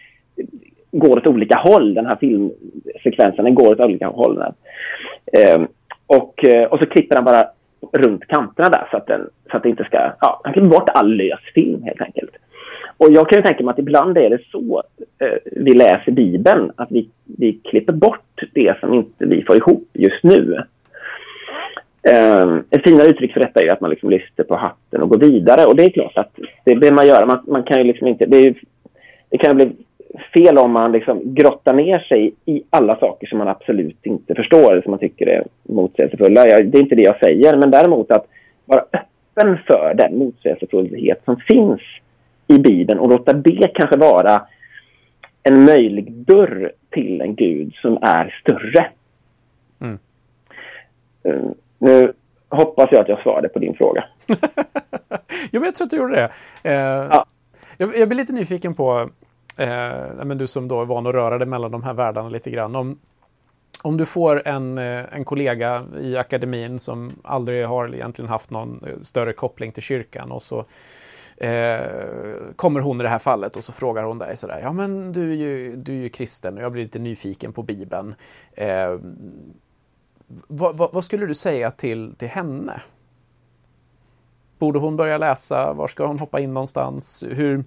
går 0.92 1.18
åt 1.18 1.28
olika 1.28 1.56
håll. 1.56 1.94
Den 1.94 2.06
här 2.06 2.16
filmsekvensen 2.16 3.56
går 3.56 3.72
åt 3.72 3.80
olika 3.80 4.08
håll. 4.08 4.44
Eh, 5.34 5.62
och, 6.08 6.46
eh, 6.46 6.64
och 6.64 6.80
så 6.80 6.86
klipper 6.86 7.16
han 7.16 7.26
bara 7.26 7.48
runt 7.94 8.28
kanterna 8.28 8.70
där 8.70 8.88
så 8.92 8.98
att, 8.98 9.08
den, 9.08 9.30
så 9.52 9.58
att 9.58 9.64
det 9.64 9.70
inte 9.70 9.84
ska... 9.84 10.12
Ja, 10.22 10.42
han 10.44 10.54
klipper 10.54 10.70
bort 10.70 10.90
all 10.90 11.16
lös 11.16 11.40
film 11.54 11.84
helt 11.84 12.02
enkelt. 12.02 12.32
Och 12.98 13.12
jag 13.12 13.30
kan 13.30 13.40
ju 13.40 13.44
tänka 13.44 13.64
mig 13.64 13.72
att 13.72 13.80
ibland 13.80 14.18
är 14.18 14.30
det 14.30 14.40
så 14.52 14.84
eh, 15.20 15.38
vi 15.46 15.74
läser 15.74 16.12
Bibeln, 16.12 16.72
att 16.76 16.92
vi, 16.92 17.10
vi 17.26 17.54
klipper 17.54 17.94
bort 17.94 18.44
det 18.54 18.80
som 18.80 18.94
inte 18.94 19.26
vi 19.26 19.44
får 19.44 19.58
ihop 19.58 19.90
just 19.94 20.24
nu. 20.24 20.64
Eh, 22.04 22.58
ett 22.70 22.84
finare 22.84 23.08
uttryck 23.08 23.34
för 23.34 23.40
detta 23.40 23.64
är 23.64 23.72
att 23.72 23.82
man 23.82 23.90
liksom 23.90 24.10
lyfter 24.10 24.44
på 24.44 24.56
hatten 24.56 25.02
och 25.02 25.10
går 25.10 25.18
vidare. 25.18 25.66
Och 25.66 25.76
det 25.76 25.84
är 25.84 25.90
klart 25.90 26.18
att 26.18 26.40
det 26.66 26.76
behöver 26.76 26.96
man 26.96 27.08
göra. 27.08 27.26
Man, 27.26 27.44
man 27.48 27.64
kan 27.64 27.78
ju 27.78 27.84
liksom 27.84 28.08
inte... 28.08 28.26
Det, 28.26 28.38
är, 28.38 28.56
det 29.30 29.38
kan 29.38 29.56
bli 29.56 29.72
fel 30.34 30.58
om 30.58 30.72
man 30.72 30.92
liksom 30.92 31.22
grottar 31.24 31.74
ner 31.74 32.00
sig 32.00 32.34
i 32.46 32.64
alla 32.70 33.00
saker 33.00 33.28
som 33.28 33.38
man 33.38 33.48
absolut 33.48 34.06
inte 34.06 34.36
förstår 34.36 34.72
eller 34.72 34.82
som 34.82 34.92
man 34.92 35.00
tycker 35.00 35.28
är 35.28 35.44
motsägelsefulla. 35.64 36.44
det 36.44 36.78
är 36.78 36.82
inte 36.82 36.96
det 36.96 37.04
jag 37.04 37.20
säger, 37.20 37.58
men 37.58 37.72
däremot 37.72 38.12
att 38.12 38.26
vara 38.66 38.82
öppen 38.82 39.58
för 39.68 39.94
den 39.98 40.18
motsägelsefullhet 40.18 41.22
som 41.26 41.38
finns 41.38 41.82
i 42.48 42.58
Bibeln 42.58 43.00
och 43.00 43.10
låta 43.10 43.34
det 43.34 43.72
kanske 43.74 43.98
vara 43.98 44.42
en 45.44 45.66
möjlig 45.66 46.12
dörr 46.12 46.72
till 46.90 47.22
en 47.22 47.36
Gud 47.36 47.74
som 47.82 47.98
är 48.02 48.40
större. 48.42 48.88
Mm. 49.82 50.00
Uh, 51.28 51.52
nu 51.78 52.14
hoppas 52.50 52.88
jag 52.92 53.02
att 53.02 53.10
jag 53.10 53.22
svarade 53.22 53.50
på 53.50 53.60
din 53.60 53.74
fråga. 53.74 54.04
jo, 55.52 55.60
men 55.60 55.64
jag 55.64 55.76
tror 55.76 55.86
att 55.86 55.92
du 55.92 55.98
gjorde 55.98 56.16
det. 56.16 56.30
Eh, 56.64 57.08
ja. 57.12 57.26
jag, 57.78 57.98
jag 57.98 58.10
blir 58.10 58.18
lite 58.18 58.34
nyfiken 58.34 58.74
på, 58.74 59.10
eh, 59.60 60.26
men 60.26 60.38
du 60.38 60.48
som 60.48 60.68
då 60.68 60.82
är 60.82 60.86
van 60.86 61.08
att 61.08 61.14
röra 61.14 61.38
dig 61.38 61.48
mellan 61.48 61.72
de 61.72 61.84
här 61.84 61.94
världarna 61.94 62.30
lite 62.30 62.50
grann. 62.50 62.76
Om, 62.76 63.00
om 63.84 63.98
du 63.98 64.06
får 64.06 64.48
en, 64.48 64.78
eh, 64.78 65.06
en 65.12 65.26
kollega 65.26 65.86
i 66.00 66.18
akademin 66.18 66.80
som 66.80 67.12
aldrig 67.24 67.68
har 67.68 67.96
egentligen 67.96 68.30
haft 68.30 68.50
någon 68.50 68.84
eh, 68.88 69.00
större 69.02 69.34
koppling 69.34 69.72
till 69.72 69.84
kyrkan 69.84 70.32
och 70.32 70.42
så 70.42 70.66
eh, 71.38 71.82
kommer 72.56 72.80
hon 72.80 73.00
i 73.00 73.04
det 73.04 73.10
här 73.10 73.20
fallet 73.20 73.56
och 73.56 73.64
så 73.64 73.74
frågar 73.74 74.04
hon 74.04 74.18
dig 74.18 74.38
sådär, 74.38 74.60
ja 74.64 74.74
men 74.74 75.12
du 75.12 75.32
är 75.32 75.36
ju, 75.36 75.76
du 75.76 75.92
är 75.92 76.02
ju 76.02 76.10
kristen 76.10 76.58
och 76.58 76.64
jag 76.64 76.72
blir 76.72 76.84
lite 76.84 77.00
nyfiken 77.00 77.54
på 77.54 77.64
Bibeln. 77.64 78.16
Eh, 78.54 78.98
vad, 80.48 80.78
vad, 80.78 80.94
vad, 80.94 81.04
skulle 81.04 81.26
du 81.26 81.36
säga 81.36 81.72
till, 81.72 82.16
till 82.16 82.28
henne? 82.28 82.82
Borde 84.60 84.80
hon 84.80 84.96
börja 84.96 85.18
läsa? 85.18 85.74
Var 85.74 85.88
ska 85.88 86.06
hon 86.06 86.20
hoppa 86.20 86.40
in 86.40 86.54
någonstans? 86.54 87.24
Hur, 87.30 87.64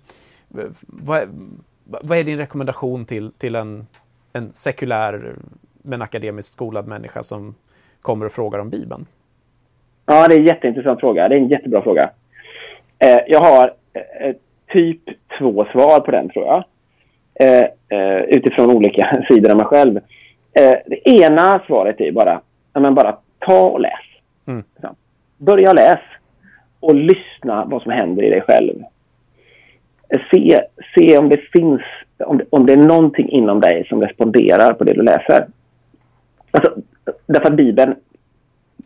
vad, 0.80 1.28
vad 1.84 2.18
är 2.18 2.24
din 2.24 2.38
rekommendation 2.38 3.04
till, 3.04 3.32
till 3.32 3.54
en, 3.54 3.86
en 4.32 4.52
sekulär 4.52 5.34
men 5.82 6.02
akademiskt 6.02 6.52
skolad 6.52 6.86
människa 6.86 7.22
som 7.22 7.54
kommer 8.00 8.26
och 8.26 8.32
frågar 8.32 8.58
om 8.58 8.70
Bibeln? 8.70 9.06
Ja, 10.06 10.28
det 10.28 10.34
är 10.34 10.38
en 10.38 10.46
jätteintressant 10.46 11.00
fråga. 11.00 11.28
Det 11.28 11.34
är 11.34 11.38
en 11.38 11.48
jättebra 11.48 11.82
fråga. 11.82 12.10
Eh, 12.98 13.18
jag 13.26 13.40
har 13.40 13.74
eh, 13.92 14.34
typ 14.72 15.00
två 15.38 15.64
svar 15.72 16.00
på 16.00 16.10
den, 16.10 16.28
tror 16.28 16.44
jag. 16.44 16.64
Eh, 17.34 17.64
eh 17.88 18.20
utifrån 18.20 18.70
olika 18.70 19.24
sidor 19.28 19.50
av 19.50 19.56
mig 19.56 19.66
själv. 19.66 19.96
Eh, 20.52 20.74
det 20.86 21.08
ena 21.08 21.62
svaret 21.66 22.00
är 22.00 22.12
bara, 22.12 22.40
men 22.72 22.94
bara 22.94 23.16
ta 23.38 23.60
och 23.60 23.80
läs. 23.80 24.00
Mm. 24.46 24.64
Börja 25.38 25.72
läs 25.72 26.00
och 26.80 26.94
lyssna 26.94 27.64
vad 27.64 27.82
som 27.82 27.92
händer 27.92 28.22
i 28.22 28.30
dig 28.30 28.40
själv. 28.40 28.82
Se, 30.30 30.60
se 30.94 31.18
om 31.18 31.28
det 31.28 31.40
finns, 31.52 31.80
om 32.18 32.38
det, 32.38 32.44
om 32.50 32.66
det 32.66 32.72
är 32.72 32.76
någonting 32.76 33.28
inom 33.28 33.60
dig 33.60 33.86
som 33.88 34.02
responderar 34.02 34.72
på 34.72 34.84
det 34.84 34.92
du 34.92 35.02
läser. 35.02 35.46
Alltså, 36.50 36.74
därför 37.26 37.48
att 37.48 37.56
Bibeln 37.56 37.94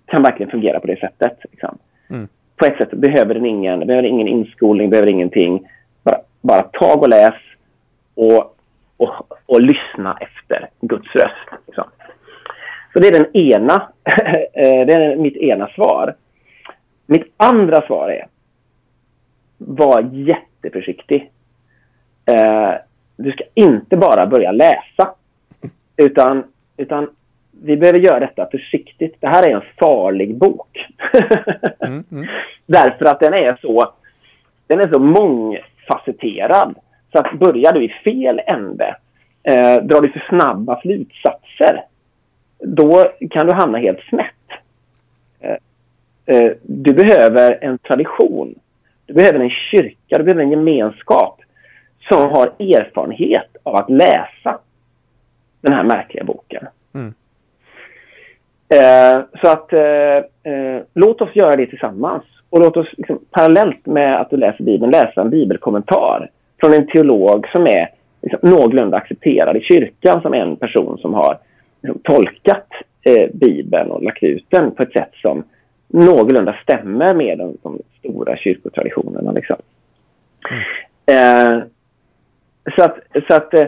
kan 0.06 0.22
verkligen 0.22 0.50
fungera 0.50 0.80
på 0.80 0.86
det 0.86 1.00
sättet. 1.00 1.38
Liksom. 1.50 1.78
Mm. 2.10 2.28
På 2.56 2.66
ett 2.66 2.76
sätt 2.76 2.90
behöver 2.90 3.34
den 3.34 3.46
ingen, 3.46 3.86
behöver 3.86 4.08
ingen 4.08 4.28
inskolning, 4.28 4.90
behöver 4.90 5.10
ingenting. 5.10 5.68
Bara, 6.02 6.20
bara 6.40 6.62
tag 6.62 7.02
och 7.02 7.08
läs 7.08 7.34
och, 8.14 8.56
och, 8.96 9.38
och 9.46 9.60
lyssna 9.60 10.18
efter 10.20 10.68
Guds 10.80 11.14
röst. 11.14 11.48
Liksom. 11.66 11.84
Så 12.92 12.98
det 12.98 13.08
är 13.08 13.12
den 13.12 13.36
ena, 13.36 13.88
det 14.54 14.92
är 14.92 15.16
mitt 15.16 15.36
ena 15.36 15.68
svar. 15.68 16.14
Mitt 17.06 17.34
andra 17.36 17.86
svar 17.86 18.08
är, 18.08 18.26
var 19.58 20.02
jätteförsiktig. 20.66 21.30
Eh, 22.26 22.74
du 23.16 23.32
ska 23.32 23.44
inte 23.54 23.96
bara 23.96 24.26
börja 24.26 24.52
läsa, 24.52 25.14
utan, 25.96 26.44
utan 26.76 27.08
vi 27.62 27.76
behöver 27.76 27.98
göra 27.98 28.20
detta 28.20 28.48
försiktigt. 28.50 29.16
Det 29.20 29.26
här 29.26 29.42
är 29.42 29.54
en 29.54 29.62
farlig 29.78 30.36
bok. 30.36 30.86
mm, 31.80 32.04
mm. 32.12 32.26
Därför 32.66 33.04
att 33.04 33.20
den 33.20 33.34
är 33.34 33.58
så, 33.60 33.92
den 34.66 34.80
är 34.80 34.88
så 34.88 34.98
mångfacetterad. 34.98 36.74
Så 37.12 37.18
att 37.18 37.38
börjar 37.38 37.72
du 37.72 37.84
i 37.84 37.88
fel 37.88 38.40
ände, 38.46 38.96
eh, 39.42 39.82
drar 39.82 40.00
du 40.00 40.10
för 40.12 40.26
snabba 40.28 40.80
slutsatser, 40.80 41.84
då 42.58 43.12
kan 43.30 43.46
du 43.46 43.52
hamna 43.52 43.78
helt 43.78 44.00
snett. 44.08 44.32
Eh, 45.40 45.56
eh, 46.26 46.52
du 46.62 46.92
behöver 46.92 47.58
en 47.60 47.78
tradition. 47.78 48.54
Du 49.06 49.14
behöver 49.14 49.40
en 49.40 49.50
kyrka, 49.50 50.18
du 50.18 50.24
behöver 50.24 50.42
en 50.42 50.50
gemenskap 50.50 51.40
som 52.08 52.30
har 52.30 52.46
erfarenhet 52.46 53.56
av 53.62 53.74
att 53.76 53.90
läsa 53.90 54.58
den 55.60 55.72
här 55.72 55.84
märkliga 55.84 56.24
boken. 56.24 56.66
Mm. 56.94 57.14
Eh, 58.68 59.24
så 59.42 59.48
att 59.48 59.72
eh, 59.72 60.52
eh, 60.52 60.82
låt 60.94 61.20
oss 61.20 61.36
göra 61.36 61.56
det 61.56 61.66
tillsammans. 61.66 62.24
Och 62.50 62.60
låt 62.60 62.76
oss 62.76 62.88
liksom, 62.96 63.18
parallellt 63.30 63.86
med 63.86 64.20
att 64.20 64.30
du 64.30 64.36
läser 64.36 64.64
Bibeln 64.64 64.92
läsa 64.92 65.20
en 65.20 65.30
bibelkommentar 65.30 66.30
från 66.60 66.72
en 66.72 66.86
teolog 66.86 67.48
som 67.48 67.66
är 67.66 67.90
liksom, 68.22 68.50
någorlunda 68.50 68.96
accepterad 68.96 69.56
i 69.56 69.60
kyrkan 69.60 70.22
som 70.22 70.34
en 70.34 70.56
person 70.56 70.98
som 70.98 71.14
har 71.14 71.38
liksom, 71.82 72.00
tolkat 72.04 72.68
eh, 73.02 73.30
Bibeln 73.32 73.90
och 73.90 74.02
lagt 74.02 74.22
ut 74.22 74.46
den 74.48 74.70
på 74.70 74.82
ett 74.82 74.92
sätt 74.92 75.12
som 75.14 75.44
någorlunda 75.88 76.56
stämmer 76.62 77.14
med 77.14 77.38
de, 77.38 77.56
de 77.62 77.78
stora 77.98 78.36
kyrkotraditionerna. 78.36 79.32
Liksom. 79.32 79.56
Mm. 80.50 80.62
Eh, 81.06 81.62
så 82.76 82.82
att, 82.82 82.98
så 83.28 83.34
att 83.34 83.54
eh, 83.54 83.66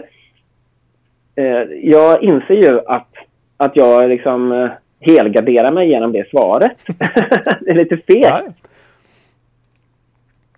eh, 1.37 1.63
jag 1.83 2.23
inser 2.23 2.55
ju 2.55 2.81
att, 2.87 3.15
att 3.57 3.77
jag 3.77 4.09
liksom 4.09 4.53
eh, 4.53 4.71
helgarderar 5.01 5.71
mig 5.71 5.89
genom 5.89 6.13
det 6.13 6.31
svaret. 6.31 6.85
det 7.61 7.71
är 7.71 7.75
lite 7.75 7.97
fegt. 7.97 8.69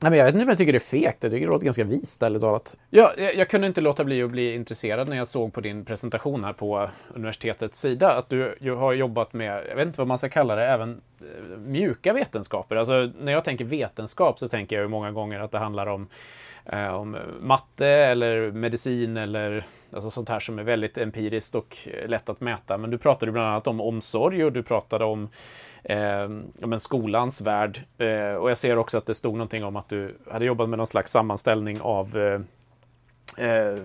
Nej, 0.02 0.10
men 0.10 0.18
jag 0.18 0.26
vet 0.26 0.34
inte 0.34 0.44
om 0.44 0.48
jag 0.48 0.58
tycker 0.58 0.72
det 0.72 0.76
är 0.76 1.02
fegt. 1.02 1.22
Jag 1.22 1.32
tycker 1.32 1.46
det 1.46 1.52
låter 1.52 1.64
ganska 1.64 1.84
vist, 1.84 2.22
ärligt 2.22 2.42
talat. 2.42 2.76
Ja, 2.90 3.12
jag, 3.16 3.34
jag, 3.34 3.48
kunde 3.48 3.66
inte 3.66 3.80
låta 3.80 4.04
bli 4.04 4.22
att 4.22 4.30
bli 4.30 4.54
intresserad 4.54 5.08
när 5.08 5.16
jag 5.16 5.26
såg 5.26 5.52
på 5.52 5.60
din 5.60 5.84
presentation 5.84 6.44
här 6.44 6.52
på 6.52 6.90
universitetets 7.14 7.80
sida 7.80 8.10
att 8.10 8.28
du 8.28 8.56
har 8.76 8.92
jobbat 8.92 9.32
med, 9.32 9.64
jag 9.68 9.76
vet 9.76 9.86
inte 9.86 10.00
vad 10.00 10.08
man 10.08 10.18
ska 10.18 10.28
kalla 10.28 10.56
det, 10.56 10.66
även 10.66 11.00
eh, 11.20 11.58
mjuka 11.58 12.12
vetenskaper. 12.12 12.76
Alltså, 12.76 13.10
när 13.20 13.32
jag 13.32 13.44
tänker 13.44 13.64
vetenskap 13.64 14.38
så 14.38 14.48
tänker 14.48 14.76
jag 14.76 14.82
ju 14.82 14.88
många 14.88 15.12
gånger 15.12 15.40
att 15.40 15.52
det 15.52 15.58
handlar 15.58 15.86
om 15.86 16.08
eh, 16.66 16.94
om 16.94 17.16
matte 17.40 17.86
eller 17.86 18.50
medicin 18.50 19.16
eller 19.16 19.66
alltså 19.92 20.10
sånt 20.10 20.28
här 20.28 20.40
som 20.40 20.58
är 20.58 20.62
väldigt 20.62 20.98
empiriskt 20.98 21.54
och 21.54 21.76
eh, 21.86 22.08
lätt 22.08 22.28
att 22.28 22.40
mäta. 22.40 22.78
Men 22.78 22.90
du 22.90 22.98
pratade 22.98 23.32
bland 23.32 23.48
annat 23.48 23.66
om 23.66 23.80
omsorg 23.80 24.44
och 24.44 24.52
du 24.52 24.62
pratade 24.62 25.04
om 25.04 25.28
eh, 25.84 26.28
men 26.58 26.80
skolans 26.80 27.40
värld. 27.40 27.84
Eh, 27.98 28.34
och 28.34 28.50
jag 28.50 28.58
ser 28.58 28.76
också 28.76 28.98
att 28.98 29.06
det 29.06 29.14
stod 29.14 29.32
någonting 29.32 29.64
om 29.64 29.76
att 29.76 29.88
du 29.88 30.18
hade 30.30 30.44
jobbat 30.44 30.68
med 30.68 30.76
någon 30.76 30.86
slags 30.86 31.12
sammanställning 31.12 31.80
av 31.80 32.16
eh, 32.16 32.40
eh 33.46 33.78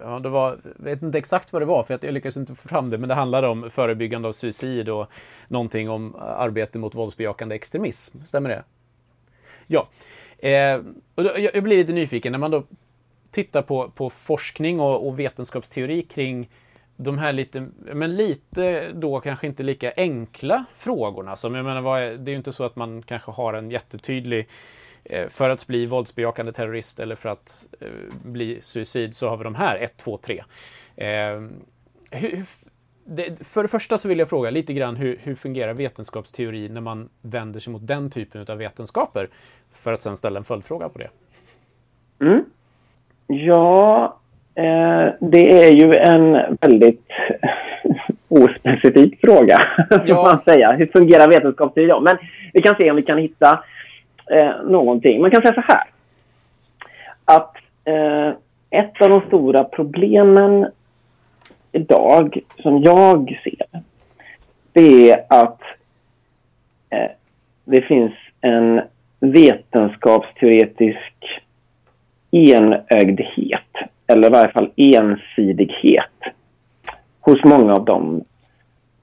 ja, 0.00 0.18
det 0.18 0.28
var, 0.28 0.58
jag 0.78 0.84
vet 0.84 1.02
inte 1.02 1.18
exakt 1.18 1.52
vad 1.52 1.62
det 1.62 1.66
var, 1.66 1.82
för 1.82 1.98
jag 2.02 2.14
lyckades 2.14 2.36
inte 2.36 2.54
få 2.54 2.68
fram 2.68 2.90
det, 2.90 2.98
men 2.98 3.08
det 3.08 3.14
handlade 3.14 3.48
om 3.48 3.70
förebyggande 3.70 4.28
av 4.28 4.32
suicid 4.32 4.88
och 4.88 5.06
någonting 5.48 5.90
om 5.90 6.16
arbete 6.18 6.78
mot 6.78 6.94
våldsbejakande 6.94 7.54
extremism. 7.54 8.18
Stämmer 8.24 8.48
det? 8.48 8.64
Ja. 9.66 9.88
Eh, 10.38 10.80
och 11.14 11.24
då, 11.24 11.38
jag 11.38 11.62
blir 11.64 11.76
lite 11.76 11.92
nyfiken 11.92 12.32
när 12.32 12.38
man 12.38 12.50
då 12.50 12.64
titta 13.30 13.62
på, 13.62 13.90
på 13.90 14.10
forskning 14.10 14.80
och, 14.80 15.08
och 15.08 15.18
vetenskapsteori 15.18 16.02
kring 16.02 16.48
de 16.96 17.18
här 17.18 17.32
lite, 17.32 17.66
men 17.78 18.16
lite 18.16 18.92
då 18.92 19.20
kanske 19.20 19.46
inte 19.46 19.62
lika 19.62 19.92
enkla 19.96 20.64
frågorna. 20.74 21.36
Som 21.36 21.54
jag 21.54 21.64
menar, 21.64 21.98
är, 21.98 22.16
det 22.16 22.30
är 22.30 22.32
ju 22.32 22.36
inte 22.36 22.52
så 22.52 22.64
att 22.64 22.76
man 22.76 23.02
kanske 23.02 23.30
har 23.30 23.54
en 23.54 23.70
jättetydlig 23.70 24.48
eh, 25.04 25.28
för 25.28 25.50
att 25.50 25.66
bli 25.66 25.86
våldsbejakande 25.86 26.52
terrorist 26.52 27.00
eller 27.00 27.14
för 27.14 27.28
att 27.28 27.66
eh, 27.80 27.88
bli 28.22 28.58
suicid 28.62 29.14
så 29.14 29.28
har 29.28 29.36
vi 29.36 29.44
de 29.44 29.54
här 29.54 29.76
1, 29.76 29.96
2, 29.96 30.18
3. 30.18 30.44
för 33.44 33.62
det 33.62 33.68
första 33.68 33.98
så 33.98 34.08
vill 34.08 34.18
jag 34.18 34.28
fråga 34.28 34.50
lite 34.50 34.72
grann 34.72 34.96
hur, 34.96 35.20
hur 35.22 35.34
fungerar 35.34 35.74
vetenskapsteori 35.74 36.68
när 36.68 36.80
man 36.80 37.08
vänder 37.22 37.60
sig 37.60 37.72
mot 37.72 37.86
den 37.86 38.10
typen 38.10 38.46
av 38.48 38.58
vetenskaper? 38.58 39.28
För 39.70 39.92
att 39.92 40.02
sen 40.02 40.16
ställa 40.16 40.38
en 40.38 40.44
följdfråga 40.44 40.88
på 40.88 40.98
det. 40.98 41.10
Mm. 42.20 42.44
Ja, 43.32 44.16
eh, 44.54 45.08
det 45.20 45.64
är 45.64 45.72
ju 45.72 45.94
en 45.94 46.56
väldigt 46.60 47.08
ospecifik 48.28 49.20
fråga, 49.20 49.62
ja. 50.06 50.22
man 50.22 50.40
säga. 50.44 50.72
Hur 50.72 50.86
fungerar 50.86 51.28
vetenskapsteori 51.28 51.88
då? 51.88 52.00
Men 52.00 52.18
vi 52.52 52.62
kan 52.62 52.76
se 52.76 52.90
om 52.90 52.96
vi 52.96 53.02
kan 53.02 53.18
hitta 53.18 53.64
eh, 54.30 54.62
någonting. 54.64 55.20
Man 55.20 55.30
kan 55.30 55.42
säga 55.42 55.54
så 55.54 55.60
här. 55.60 55.84
Att 57.24 57.56
eh, 57.84 58.28
ett 58.70 59.02
av 59.02 59.08
de 59.08 59.20
stora 59.26 59.64
problemen 59.64 60.66
idag, 61.72 62.38
som 62.62 62.82
jag 62.82 63.40
ser, 63.44 63.66
det 64.72 65.10
är 65.10 65.24
att 65.28 65.60
eh, 66.90 67.10
det 67.64 67.82
finns 67.82 68.12
en 68.40 68.80
vetenskapsteoretisk 69.20 71.40
enögdhet, 72.30 73.76
eller 74.06 74.28
i 74.28 74.30
varje 74.30 74.52
fall 74.52 74.70
ensidighet, 74.76 76.18
hos 77.20 77.44
många 77.44 77.74
av 77.74 77.84
dem 77.84 78.24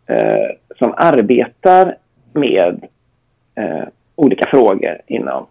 eh, 0.05 0.49
som 0.77 0.93
arbetar 0.97 1.95
med 2.33 2.87
eh, 3.55 3.83
olika 4.15 4.47
frågor 4.47 5.01
inom 5.07 5.45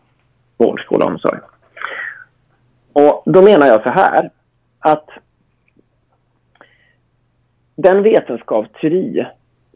vård, 0.57 0.81
skola 0.81 1.05
och 1.05 1.11
omsorg. 1.11 1.39
Och 2.93 3.23
då 3.27 3.43
menar 3.43 3.67
jag 3.67 3.83
så 3.83 3.91
här 3.91 4.31
att 4.79 5.09
den 7.77 8.03
vetenskapsteori 8.03 9.27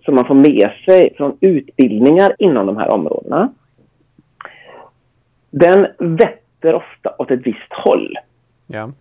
som 0.04 0.14
man 0.14 0.26
får 0.26 0.34
med 0.34 0.70
sig 0.84 1.14
från 1.16 1.36
utbildningar 1.40 2.34
inom 2.38 2.66
de 2.66 2.76
här 2.76 2.88
områdena 2.88 3.52
den 5.50 5.86
vetter 5.98 6.39
ofta 6.64 7.14
åt 7.18 7.30
ett 7.30 7.46
visst 7.46 7.72
håll. 7.72 8.18
Ja. 8.66 8.92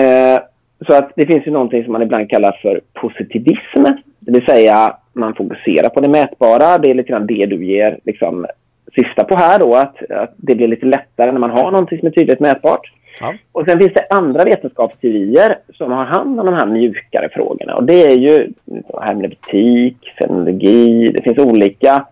Eh, 0.00 0.38
så 0.86 0.94
att 0.94 1.12
det 1.16 1.26
finns 1.26 1.46
ju 1.46 1.50
någonting 1.50 1.84
som 1.84 1.92
man 1.92 2.02
ibland 2.02 2.30
kallar 2.30 2.58
för 2.62 2.80
positivism. 2.92 3.84
Det 4.18 4.32
vill 4.32 4.46
säga 4.46 4.96
man 5.12 5.34
fokuserar 5.34 5.88
på 5.88 6.00
det 6.00 6.08
mätbara. 6.08 6.78
Det 6.78 6.90
är 6.90 6.94
lite 6.94 7.08
grann 7.08 7.26
det 7.26 7.46
du 7.46 7.64
ger 7.64 7.98
liksom, 8.04 8.46
syftar 8.94 9.24
på 9.24 9.36
här 9.36 9.58
då. 9.58 9.74
Att, 9.74 10.10
att 10.10 10.34
det 10.36 10.54
blir 10.54 10.68
lite 10.68 10.86
lättare 10.86 11.32
när 11.32 11.40
man 11.40 11.50
har 11.50 11.70
någonting 11.70 11.98
som 11.98 12.08
är 12.08 12.12
tydligt 12.12 12.40
mätbart. 12.40 12.92
Ja. 13.20 13.34
Och 13.52 13.64
sen 13.68 13.78
finns 13.78 13.92
det 13.94 14.06
andra 14.10 14.44
vetenskapsteorier 14.44 15.58
som 15.74 15.92
har 15.92 16.04
hand 16.04 16.40
om 16.40 16.46
de 16.46 16.54
här 16.54 16.66
mjukare 16.66 17.28
frågorna. 17.32 17.74
Och 17.74 17.84
det 17.84 18.02
är 18.02 18.16
ju 18.16 18.52
hermeneutik, 19.00 19.96
fenomenologi. 20.18 21.12
Det 21.12 21.22
finns 21.22 21.38
olika 21.38 22.06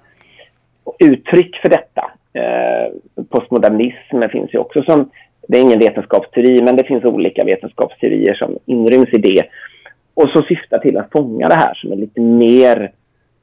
uttryck 0.98 1.56
för 1.56 1.68
detta. 1.68 2.10
Eh, 2.36 2.92
postmodernismen 3.30 3.94
postmodernism 4.10 4.30
finns 4.32 4.54
ju 4.54 4.58
också 4.58 4.82
som 4.82 5.10
det 5.48 5.58
är 5.58 5.62
ingen 5.62 5.78
vetenskapsteori, 5.78 6.62
men 6.62 6.76
det 6.76 6.84
finns 6.84 7.04
olika 7.04 7.44
vetenskapsteorier 7.44 8.34
som 8.34 8.58
inryms 8.66 9.08
i 9.12 9.18
det. 9.18 9.42
Och 10.14 10.28
som 10.28 10.42
syftar 10.42 10.78
till 10.78 10.96
att 10.96 11.12
fånga 11.12 11.46
det 11.46 11.54
här 11.54 11.74
som 11.74 11.92
är 11.92 11.96
lite 11.96 12.20
mer 12.20 12.92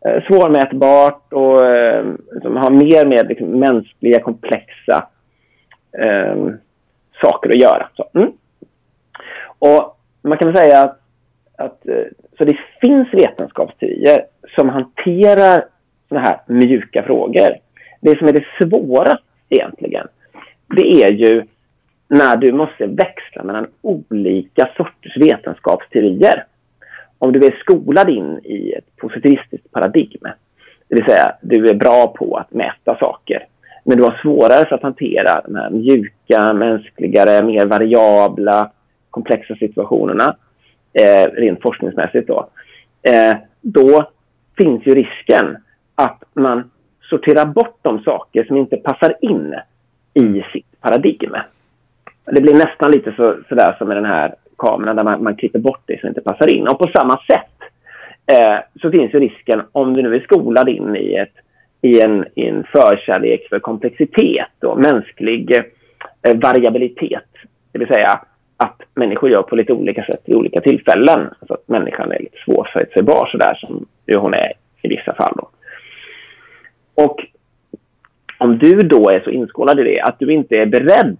eh, 0.06 0.24
svårmätbart 0.24 1.34
och 1.34 1.66
eh, 1.66 2.06
som 2.41 2.58
har 2.58 2.70
mer 2.70 3.06
med 3.06 3.28
liksom, 3.28 3.48
mänskliga, 3.48 4.20
komplexa 4.20 5.08
eh, 6.00 6.48
saker 7.22 7.50
att 7.50 7.62
göra. 7.62 7.89
Så, 7.96 8.10
mm. 8.14 8.32
Och 9.60 9.98
man 10.22 10.38
kan 10.38 10.52
väl 10.52 10.58
säga 10.58 10.82
att, 10.82 11.00
att 11.58 11.82
så 12.38 12.44
det 12.44 12.58
finns 12.82 13.14
vetenskapsteorier 13.14 14.26
som 14.56 14.70
hanterar 14.70 15.66
såna 16.10 16.22
här 16.22 16.39
mjuka 16.48 17.04
frågor. 17.04 17.62
Det 18.04 18.18
som 18.18 18.28
är 18.28 18.34
det 18.34 18.45
svåra 18.62 19.18
egentligen, 19.49 20.08
det 20.76 21.04
är 21.04 21.12
ju 21.12 21.43
när 22.08 22.36
du 22.36 22.51
måste 22.51 22.86
växla 22.86 23.43
mellan 23.43 23.68
olika 23.82 24.70
sorters 24.78 25.18
vetenskapsteorier. 25.18 26.45
Om 27.18 27.32
du 27.32 27.45
är 27.45 27.60
skolad 27.60 28.10
in 28.10 28.39
i 28.43 28.72
ett 28.72 28.97
positivistiskt 28.97 29.72
paradigm, 29.72 30.22
det 30.88 30.95
vill 30.95 31.06
säga 31.06 31.36
du 31.41 31.70
är 31.70 31.74
bra 31.74 32.08
på 32.08 32.38
att 32.38 32.54
mäta 32.54 32.97
saker, 32.99 33.45
men 33.84 33.97
du 33.97 34.04
har 34.04 34.20
svårare 34.22 34.66
för 34.66 34.76
att 34.76 34.84
hantera 34.84 35.41
de 35.45 35.56
här 35.56 35.70
mjuka, 35.70 36.54
mänskligare, 36.54 37.45
mer 37.45 37.66
variabla, 37.66 38.72
komplexa 39.10 39.56
situationerna, 39.56 40.36
eh, 40.93 41.32
rent 41.32 41.62
forskningsmässigt 41.62 42.28
då, 42.28 42.49
eh, 43.01 43.38
då 43.62 44.10
finns 44.58 44.88
ju 44.88 44.95
risken 44.95 45.58
att 45.95 46.24
man 46.34 46.72
sorterar 47.10 47.45
bort 47.45 47.80
de 47.82 48.04
saker 48.04 48.43
som 48.43 48.58
inte 48.58 48.78
passar 48.78 49.16
in 49.22 49.56
i 50.14 50.43
sitt 50.54 50.82
paradigm. 50.82 51.36
Det 52.26 52.41
blir 52.41 52.54
nästan 52.54 52.91
lite 52.91 53.14
så, 53.18 53.38
sådär 53.49 53.76
som 53.78 53.88
med 53.88 53.97
den 53.97 54.06
här 54.06 54.36
kameran 54.58 54.95
där 54.95 55.04
man, 55.04 55.24
man 55.24 55.36
klipper 55.36 55.60
bort 55.60 55.82
det 55.86 55.99
som 55.99 56.10
inte 56.10 56.22
passar 56.22 56.54
in. 56.54 56.68
Och 56.68 56.80
på 56.80 56.89
samma 56.95 57.18
sätt 57.18 57.58
eh, 58.32 58.58
så 58.82 58.91
finns 58.91 59.14
ju 59.14 59.20
risken 59.20 59.62
om 59.72 59.93
du 59.93 60.01
nu 60.01 60.16
är 60.16 60.20
skolad 60.20 60.70
in 60.70 60.95
i, 60.95 61.16
ett, 61.16 61.34
i, 61.82 62.01
en, 62.01 62.26
i 62.36 62.47
en 62.47 62.64
förkärlek 62.64 63.47
för 63.49 63.60
komplexitet 63.60 64.64
och 64.64 64.80
mänsklig 64.80 65.51
eh, 66.22 66.36
variabilitet. 66.36 67.30
Det 67.72 67.80
vill 67.80 67.88
säga 67.88 68.22
att 68.58 68.82
människor 68.93 69.30
gör 69.30 69.41
på 69.41 69.56
lite 69.56 69.74
olika 69.74 70.04
sätt 70.04 70.22
i 70.26 70.36
olika 70.36 70.62
tillfällen. 70.62 71.20
Alltså 71.39 71.54
att 71.54 71.68
människan 71.68 72.12
är 72.12 72.20
lite 72.20 72.38
svårförutsägbar 72.45 73.30
sådär 73.32 73.56
som 73.56 73.86
hon 74.08 74.34
är 74.34 74.54
i 74.82 74.88
vissa 74.88 75.14
fall. 75.14 75.34
Då. 75.36 75.49
Och 76.96 77.26
om 78.38 78.58
du 78.58 78.80
då 78.80 79.10
är 79.10 79.20
så 79.20 79.30
inskolad 79.30 79.80
i 79.80 79.84
det 79.84 80.02
att 80.02 80.20
du 80.20 80.34
inte 80.34 80.56
är 80.56 80.66
beredd 80.66 81.18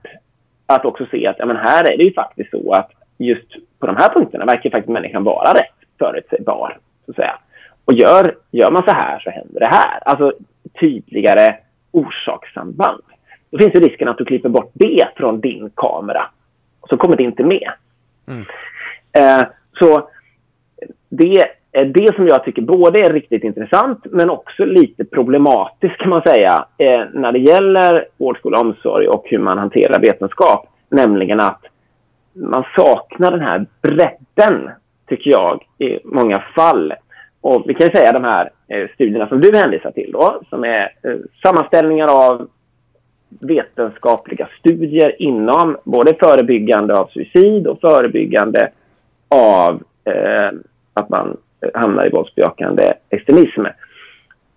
att 0.66 0.86
också 0.86 1.06
se 1.12 1.28
att 1.28 1.36
ja, 1.40 1.46
men 1.46 1.58
här 1.58 1.92
är 1.92 1.98
det 1.98 2.04
ju 2.04 2.14
faktiskt 2.14 2.52
så 2.52 2.72
att 2.72 2.92
just 3.18 3.54
på 3.80 3.88
de 3.88 3.96
här 3.96 4.10
punkterna 4.10 4.46
verkar 4.46 4.70
faktiskt 4.70 4.94
människan 4.94 5.24
vara 5.24 5.54
rätt 5.54 5.76
förutsägbar. 6.00 6.78
Så 7.06 7.12
att 7.12 7.16
säga. 7.16 7.38
Och 7.86 7.94
gör, 7.94 8.36
gör 8.52 8.72
man 8.72 8.84
så 8.84 8.92
här 8.92 9.20
så 9.20 9.30
händer 9.30 9.60
det 9.60 9.68
här. 9.68 10.00
Alltså 10.06 10.34
tydligare 10.80 11.56
orsakssamband. 11.92 13.04
Då 13.50 13.58
finns 13.58 13.74
det 13.74 13.80
risken 13.80 14.08
att 14.08 14.18
du 14.18 14.26
klipper 14.26 14.50
bort 14.50 14.72
det 14.74 15.08
från 15.16 15.42
din 15.42 15.70
kamera. 15.76 16.26
Och 16.80 16.90
så 16.90 16.98
kommer 16.98 17.18
det 17.18 17.24
inte 17.24 17.44
med. 17.44 17.72
Mm. 18.28 18.46
Eh, 19.12 19.48
så 19.80 20.10
det 21.10 21.48
Eh, 21.74 21.88
det 21.88 22.16
som 22.16 22.28
jag 22.28 22.44
tycker 22.44 22.62
både 22.62 23.00
är 23.00 23.14
riktigt 23.14 23.44
intressant 23.44 24.06
men 24.12 24.30
också 24.30 24.66
lite 24.66 25.06
problematiskt 25.06 25.98
kan 25.98 26.10
man 26.10 26.22
säga 26.22 26.66
eh, 26.78 27.06
när 27.14 27.32
det 27.32 27.40
gäller 27.40 28.06
vård, 28.18 28.38
skola 28.38 28.60
omsorg 28.60 29.08
och 29.08 29.24
hur 29.26 29.40
man 29.40 29.58
hanterar 29.58 30.00
vetenskap. 30.00 30.70
Nämligen 30.90 31.40
att 31.40 31.62
man 32.34 32.64
saknar 32.76 33.32
den 33.32 33.40
här 33.42 33.66
bredden, 33.82 34.70
tycker 35.08 35.32
jag, 35.32 35.64
i 35.78 36.00
många 36.04 36.44
fall. 36.56 36.94
Och 37.42 37.64
vi 37.66 37.74
kan 37.74 37.92
säga 37.92 38.12
de 38.12 38.24
här 38.24 38.50
eh, 38.68 38.90
studierna 38.94 39.28
som 39.28 39.42
du 39.42 39.58
hänvisar 39.58 39.92
till 39.92 40.12
då, 40.12 40.42
som 40.50 40.64
är 40.64 40.90
sammanställningar 41.44 42.08
av 42.08 42.48
vetenskapliga 43.42 44.50
studier 44.60 45.22
inom 45.22 45.78
både 45.84 46.14
förebyggande 46.20 47.00
av 47.00 47.08
suicid 47.08 47.68
och 47.68 47.82
förebyggande 47.82 48.72
av 49.30 49.84
eh, 50.04 50.52
att 50.94 51.10
man 51.10 51.38
hamnar 51.74 52.08
i 52.08 52.10
våldsbejakande 52.10 52.94
extremism. 53.10 53.66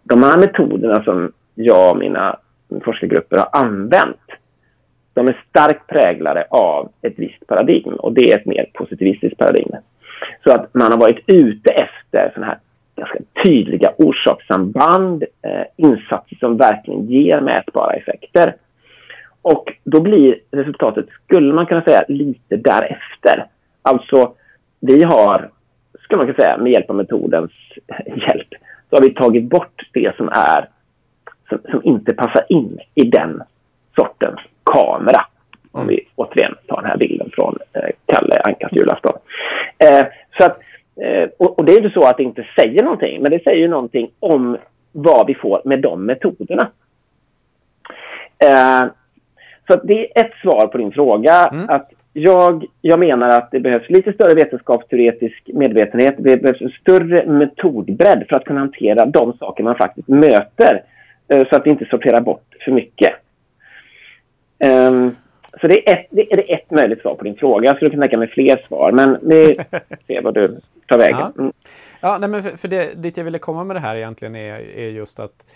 De 0.02 0.22
här 0.22 0.38
metoderna 0.38 1.04
som 1.04 1.32
jag 1.54 1.90
och 1.90 1.98
mina 1.98 2.38
forskargrupper 2.84 3.36
har 3.36 3.48
använt 3.52 4.16
de 5.16 5.28
är 5.28 5.42
starkt 5.48 5.86
präglade 5.86 6.46
av 6.50 6.92
ett 7.02 7.14
visst 7.16 7.46
paradigm 7.46 7.94
och 7.94 8.12
det 8.12 8.32
är 8.32 8.38
ett 8.38 8.46
mer 8.46 8.70
positivistiskt 8.74 9.38
paradigm. 9.38 9.70
Så 10.44 10.52
att 10.52 10.74
man 10.74 10.92
har 10.92 10.98
varit 10.98 11.24
ute 11.26 11.70
efter 11.70 12.30
sådana 12.34 12.46
här 12.46 12.58
ganska 12.96 13.18
tydliga 13.44 13.92
orsakssamband, 13.98 15.24
eh, 15.42 15.66
insatser 15.76 16.36
som 16.36 16.56
verkligen 16.56 17.06
ger 17.06 17.40
mätbara 17.40 17.92
effekter. 17.92 18.56
Och 19.42 19.72
då 19.84 20.00
blir 20.00 20.38
resultatet, 20.50 21.06
skulle 21.24 21.54
man 21.54 21.66
kunna 21.66 21.82
säga, 21.82 22.04
lite 22.08 22.56
därefter. 22.56 23.46
Alltså, 23.82 24.34
vi 24.80 25.02
har 25.02 25.50
ska 26.06 26.16
man 26.16 26.26
kunna 26.26 26.38
säga, 26.38 26.58
med 26.58 26.72
hjälp 26.72 26.90
av 26.90 26.96
metodens 26.96 27.52
hjälp, 28.06 28.48
så 28.90 28.96
har 28.96 29.02
vi 29.02 29.14
tagit 29.14 29.44
bort 29.44 29.82
det 29.92 30.16
som 30.16 30.28
är 30.28 30.68
som, 31.48 31.58
som 31.70 31.80
inte 31.84 32.14
passar 32.14 32.44
in 32.48 32.78
i 32.94 33.04
den 33.04 33.42
sortens 33.96 34.40
kamera. 34.64 35.26
Om 35.72 35.86
vi 35.86 36.08
återigen 36.14 36.54
tar 36.66 36.76
den 36.76 36.90
här 36.90 36.96
bilden 36.96 37.30
från 37.32 37.58
eh, 37.72 37.90
Kalle 38.06 38.40
Ankas 38.44 38.72
julafton. 38.72 39.12
Eh, 39.78 40.06
så 40.38 40.44
att, 40.44 40.60
eh, 41.00 41.28
och, 41.38 41.58
och, 41.58 41.64
det 41.64 41.72
är 41.72 41.84
inte 41.84 42.00
så 42.00 42.06
att 42.06 42.16
det 42.16 42.22
inte 42.22 42.46
säger 42.56 42.82
någonting, 42.82 43.22
men 43.22 43.30
det 43.30 43.42
säger 43.44 43.68
någonting 43.68 44.10
om 44.20 44.56
vad 44.92 45.26
vi 45.26 45.34
får 45.34 45.62
med 45.64 45.80
de 45.80 46.06
metoderna. 46.06 46.70
Eh, 48.38 48.84
så 49.68 49.76
det 49.84 50.00
är 50.00 50.24
ett 50.24 50.34
svar 50.42 50.66
på 50.66 50.78
din 50.78 50.92
fråga. 50.92 51.46
Mm. 51.46 51.68
att 51.68 51.90
jag, 52.18 52.64
jag 52.80 52.98
menar 52.98 53.28
att 53.28 53.50
det 53.50 53.60
behövs 53.60 53.90
lite 53.90 54.12
större 54.12 54.34
vetenskapsteoretisk 54.34 55.50
medvetenhet. 55.54 56.14
Det 56.18 56.36
behövs 56.36 56.60
en 56.60 56.70
större 56.70 57.26
metodbredd 57.26 58.26
för 58.28 58.36
att 58.36 58.44
kunna 58.44 58.60
hantera 58.60 59.06
de 59.06 59.32
saker 59.32 59.64
man 59.64 59.76
faktiskt 59.76 60.08
möter. 60.08 60.82
Eh, 61.28 61.48
så 61.48 61.56
att 61.56 61.66
vi 61.66 61.70
inte 61.70 61.84
sorterar 61.84 62.20
bort 62.20 62.54
för 62.64 62.72
mycket. 62.72 63.12
Um, 64.64 65.16
så 65.60 65.66
det 65.66 65.88
är, 65.88 65.96
ett, 65.96 66.06
det 66.10 66.32
är 66.32 66.54
ett 66.54 66.70
möjligt 66.70 67.00
svar 67.00 67.14
på 67.14 67.24
din 67.24 67.36
fråga. 67.36 67.68
Jag 67.68 67.76
skulle 67.76 67.90
kunna 67.90 68.02
tänka 68.02 68.18
mig 68.18 68.28
fler 68.28 68.64
svar, 68.68 68.92
men 68.92 69.18
vi 69.22 69.58
ser 70.06 70.22
vad 70.22 70.34
du 70.34 70.60
tar 70.88 70.98
vägen. 70.98 71.32
Mm. 71.38 71.52
Ja, 72.00 72.18
nej, 72.20 72.28
men 72.28 72.42
för, 72.42 72.56
för 72.56 72.68
det, 72.68 73.02
dit 73.02 73.16
jag 73.16 73.24
ville 73.24 73.38
komma 73.38 73.64
med 73.64 73.76
det 73.76 73.80
här 73.80 73.96
egentligen 73.96 74.36
är, 74.36 74.78
är 74.78 74.90
just 74.90 75.20
att 75.20 75.46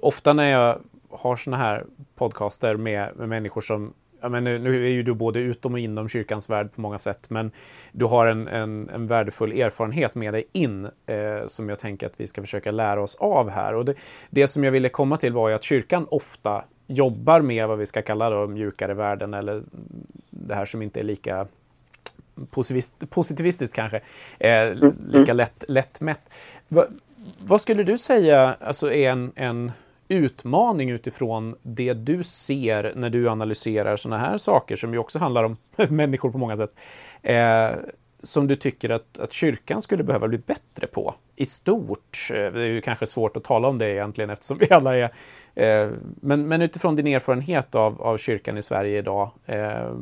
ofta 0.00 0.32
när 0.32 0.50
jag 0.50 0.78
har 1.10 1.36
såna 1.36 1.56
här 1.56 1.84
podcaster 2.18 2.76
med, 2.76 3.08
med 3.16 3.28
människor 3.28 3.60
som 3.60 3.94
ja, 4.22 4.28
men 4.28 4.44
nu, 4.44 4.86
är 4.86 4.90
ju 4.90 5.02
du 5.02 5.14
både 5.14 5.40
utom 5.40 5.72
och 5.72 5.78
inom 5.78 6.08
kyrkans 6.08 6.50
värld 6.50 6.74
på 6.74 6.80
många 6.80 6.98
sätt, 6.98 7.30
men 7.30 7.50
du 7.92 8.04
har 8.04 8.26
en, 8.26 8.48
en, 8.48 8.90
en 8.94 9.06
värdefull 9.06 9.52
erfarenhet 9.52 10.14
med 10.14 10.34
dig 10.34 10.44
in 10.52 10.84
eh, 11.06 11.46
som 11.46 11.68
jag 11.68 11.78
tänker 11.78 12.06
att 12.06 12.20
vi 12.20 12.26
ska 12.26 12.40
försöka 12.40 12.70
lära 12.70 13.02
oss 13.02 13.14
av 13.14 13.50
här. 13.50 13.74
Och 13.74 13.84
det, 13.84 13.94
det 14.30 14.46
som 14.46 14.64
jag 14.64 14.72
ville 14.72 14.88
komma 14.88 15.16
till 15.16 15.32
var 15.32 15.48
ju 15.48 15.54
att 15.54 15.62
kyrkan 15.62 16.06
ofta 16.10 16.64
jobbar 16.86 17.40
med 17.40 17.68
vad 17.68 17.78
vi 17.78 17.86
ska 17.86 18.02
kalla 18.02 18.30
då 18.30 18.46
mjukare 18.46 18.94
värden 18.94 19.34
eller 19.34 19.62
det 20.30 20.54
här 20.54 20.64
som 20.64 20.82
inte 20.82 21.00
är 21.00 21.04
lika 21.04 21.46
positivistiskt 23.10 23.76
kanske, 23.76 24.00
eh, 24.38 24.60
mm, 24.60 24.94
lika 25.06 25.18
mm. 25.18 25.36
lätt, 25.36 25.64
lättmätt. 25.68 26.30
Va, 26.68 26.84
vad 27.38 27.60
skulle 27.60 27.82
du 27.82 27.98
säga 27.98 28.56
alltså 28.60 28.92
är 28.92 29.10
en, 29.10 29.32
en 29.34 29.72
utmaning 30.12 30.90
utifrån 30.90 31.56
det 31.62 31.92
du 31.92 32.24
ser 32.24 32.92
när 32.96 33.10
du 33.10 33.28
analyserar 33.28 33.96
sådana 33.96 34.18
här 34.18 34.38
saker 34.38 34.76
som 34.76 34.92
ju 34.92 34.98
också 34.98 35.18
handlar 35.18 35.44
om 35.44 35.56
människor 35.88 36.30
på 36.30 36.38
många 36.38 36.56
sätt. 36.56 36.74
Eh, 37.22 37.70
som 38.22 38.46
du 38.46 38.56
tycker 38.56 38.90
att, 38.90 39.18
att 39.18 39.32
kyrkan 39.32 39.82
skulle 39.82 40.04
behöva 40.04 40.28
bli 40.28 40.38
bättre 40.38 40.86
på 40.86 41.14
i 41.36 41.44
stort? 41.44 42.28
Eh, 42.30 42.52
det 42.52 42.60
är 42.60 42.66
ju 42.66 42.80
kanske 42.80 43.06
svårt 43.06 43.36
att 43.36 43.44
tala 43.44 43.68
om 43.68 43.78
det 43.78 43.90
egentligen 43.90 44.30
eftersom 44.30 44.58
vi 44.58 44.70
alla 44.70 44.96
är... 44.96 45.10
Eh, 45.54 45.90
men, 46.20 46.48
men 46.48 46.62
utifrån 46.62 46.96
din 46.96 47.06
erfarenhet 47.06 47.74
av, 47.74 48.02
av 48.02 48.18
kyrkan 48.18 48.58
i 48.58 48.62
Sverige 48.62 48.98
idag, 48.98 49.30
eh, 49.46 49.94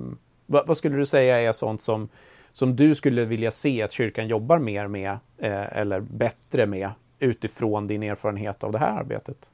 vad, 0.46 0.66
vad, 0.66 0.76
skulle 0.76 0.96
du 0.96 1.06
säga 1.06 1.40
är 1.40 1.52
sånt 1.52 1.82
som, 1.82 2.08
som 2.52 2.76
du 2.76 2.94
skulle 2.94 3.24
vilja 3.24 3.50
se 3.50 3.82
att 3.82 3.92
kyrkan 3.92 4.28
jobbar 4.28 4.58
mer 4.58 4.86
med 4.86 5.11
eh, 5.38 5.78
eller 5.78 6.00
bättre 6.00 6.66
med 6.66 6.90
utifrån 7.18 7.86
din 7.86 8.02
erfarenhet 8.02 8.64
av 8.64 8.72
det 8.72 8.78
här 8.78 8.98
arbetet? 8.98 9.50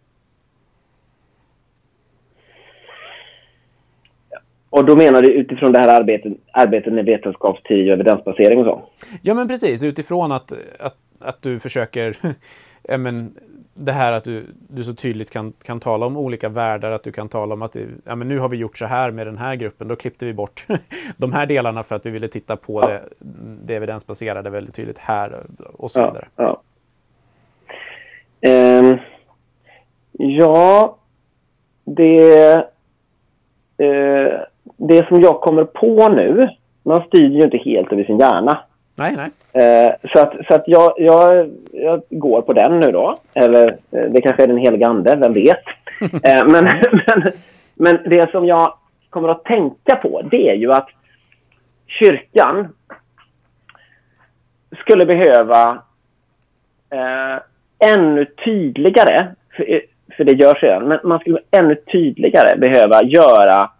Och 4.77 4.85
då 4.85 4.97
menar 4.97 5.23
du 5.23 5.33
utifrån 5.33 5.73
det 5.73 5.79
här 5.79 6.01
arbetet, 6.01 6.33
arbetet 6.53 6.93
med 6.93 7.05
vetenskapsteori 7.05 7.91
och 7.91 7.95
evidensbasering 7.95 8.59
och 8.59 8.65
så? 8.65 8.83
Ja, 9.23 9.35
men 9.35 9.49
precis. 9.49 9.85
Utifrån 9.85 10.33
att, 10.33 10.53
att, 10.79 10.97
att 11.21 11.43
du 11.43 11.59
försöker... 11.59 12.17
ja, 12.83 12.99
men, 12.99 13.35
det 13.75 13.93
här 13.93 14.13
att 14.13 14.25
du, 14.25 14.47
du 14.69 14.85
så 14.85 14.95
tydligt 14.95 15.31
kan, 15.31 15.53
kan 15.53 15.81
tala 15.81 16.07
om 16.07 16.17
olika 16.17 16.49
världar, 16.49 16.91
att 16.91 17.03
du 17.03 17.13
kan 17.13 17.29
tala 17.29 17.55
om 17.55 17.63
att 17.63 17.77
ja, 18.05 18.15
men 18.15 18.29
nu 18.29 18.39
har 18.39 18.49
vi 18.49 18.57
gjort 18.57 18.79
så 18.79 18.87
här 18.87 19.11
med 19.11 19.27
den 19.27 19.39
här 19.39 19.57
gruppen, 19.57 19.89
då 19.89 19.97
klippte 19.97 20.27
vi 20.27 20.35
bort 20.35 20.67
de 21.17 21.33
här 21.33 21.47
delarna 21.47 21.83
för 21.83 21.97
att 21.97 22.07
vi 22.07 22.11
ville 22.11 22.29
titta 22.29 22.57
på 22.57 22.81
ja. 22.83 22.89
det, 22.89 23.03
det 23.65 23.75
evidensbaserade 23.75 24.51
väldigt 24.51 24.75
tydligt 24.75 24.99
här 24.99 25.47
och 25.77 25.91
så 25.91 26.07
vidare. 26.07 26.29
Ja, 26.37 26.63
um, 28.81 28.99
ja 30.13 30.97
det... 31.85 32.65
Uh, 33.83 34.41
det 34.77 35.09
som 35.09 35.21
jag 35.21 35.41
kommer 35.41 35.65
på 35.65 36.09
nu, 36.09 36.49
man 36.83 37.03
styr 37.03 37.29
ju 37.29 37.43
inte 37.43 37.57
helt 37.57 37.93
över 37.93 38.05
sin 38.05 38.19
hjärna. 38.19 38.59
Nej, 38.99 39.17
nej. 39.17 39.31
Eh, 39.65 39.93
så 40.13 40.19
att, 40.19 40.33
så 40.49 40.55
att 40.55 40.65
jag, 40.67 40.93
jag, 40.97 41.51
jag 41.73 42.03
går 42.11 42.43
på 42.43 42.53
den 42.53 42.81
nu 42.81 42.93
då. 42.93 43.17
Eller 43.35 43.69
eh, 43.91 44.11
det 44.11 44.21
kanske 44.21 44.43
är 44.43 44.47
den 44.47 44.57
heliga 44.57 44.89
ande, 44.89 45.17
vem 45.17 45.33
vet. 45.33 45.65
eh, 46.01 46.47
men, 46.47 46.65
men, 46.93 47.33
men 47.75 47.99
det 48.05 48.31
som 48.31 48.47
jag 48.47 48.75
kommer 49.11 49.29
att 49.29 49.45
tänka 49.45 49.97
på 49.97 50.23
det 50.31 50.49
är 50.51 50.55
ju 50.55 50.73
att 50.73 50.89
kyrkan 51.87 52.69
skulle 54.81 55.07
behöva 55.07 55.83
eh, 56.91 57.43
ännu 57.93 58.25
tydligare, 58.25 59.27
för, 59.57 59.81
för 60.17 60.25
det 60.25 60.33
görs 60.33 60.63
redan, 60.63 60.89
men 60.89 60.99
man 61.05 61.19
skulle 61.19 61.39
ännu 61.51 61.75
tydligare 61.75 62.59
behöva 62.59 63.03
göra 63.03 63.71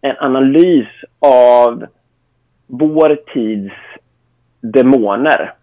en 0.00 0.16
analys 0.18 0.88
av 1.18 1.86
vår 2.66 3.18
tids 3.34 3.74
demoner. 4.60 5.54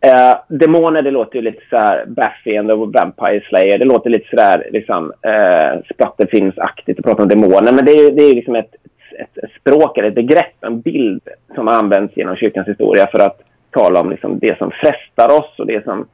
Eh, 0.00 0.38
demoner, 0.48 1.02
det 1.02 1.10
låter 1.10 1.36
ju 1.36 1.42
lite 1.42 1.62
så 1.70 1.76
här 1.76 2.04
Buffy 2.06 2.56
and 2.56 2.68
the 2.68 2.74
Vampire 2.74 3.40
Slayer. 3.48 3.78
Det 3.78 3.84
låter 3.84 4.10
lite 4.10 4.28
så 4.30 4.36
där 4.36 4.68
liksom, 4.72 5.12
eh, 5.22 5.82
splatterfilmsaktigt 5.94 6.98
att 6.98 7.04
prata 7.04 7.22
om 7.22 7.28
demoner. 7.28 7.72
Men 7.72 7.84
det 7.84 7.92
är 7.92 8.02
ju 8.02 8.10
det 8.10 8.22
är 8.22 8.34
liksom 8.34 8.54
ett, 8.54 8.74
ett, 9.18 9.38
ett 9.44 9.50
språk, 9.60 9.98
eller 9.98 10.08
ett 10.08 10.14
begrepp, 10.14 10.64
en 10.64 10.80
bild 10.80 11.22
som 11.54 11.68
används 11.68 12.16
genom 12.16 12.36
kyrkans 12.36 12.68
historia 12.68 13.06
för 13.06 13.18
att 13.18 13.40
tala 13.70 14.00
om 14.00 14.10
liksom, 14.10 14.38
det 14.38 14.58
som 14.58 14.70
frestar 14.70 15.38
oss 15.38 15.58
och 15.58 15.66
det 15.66 15.84
som 15.84 16.06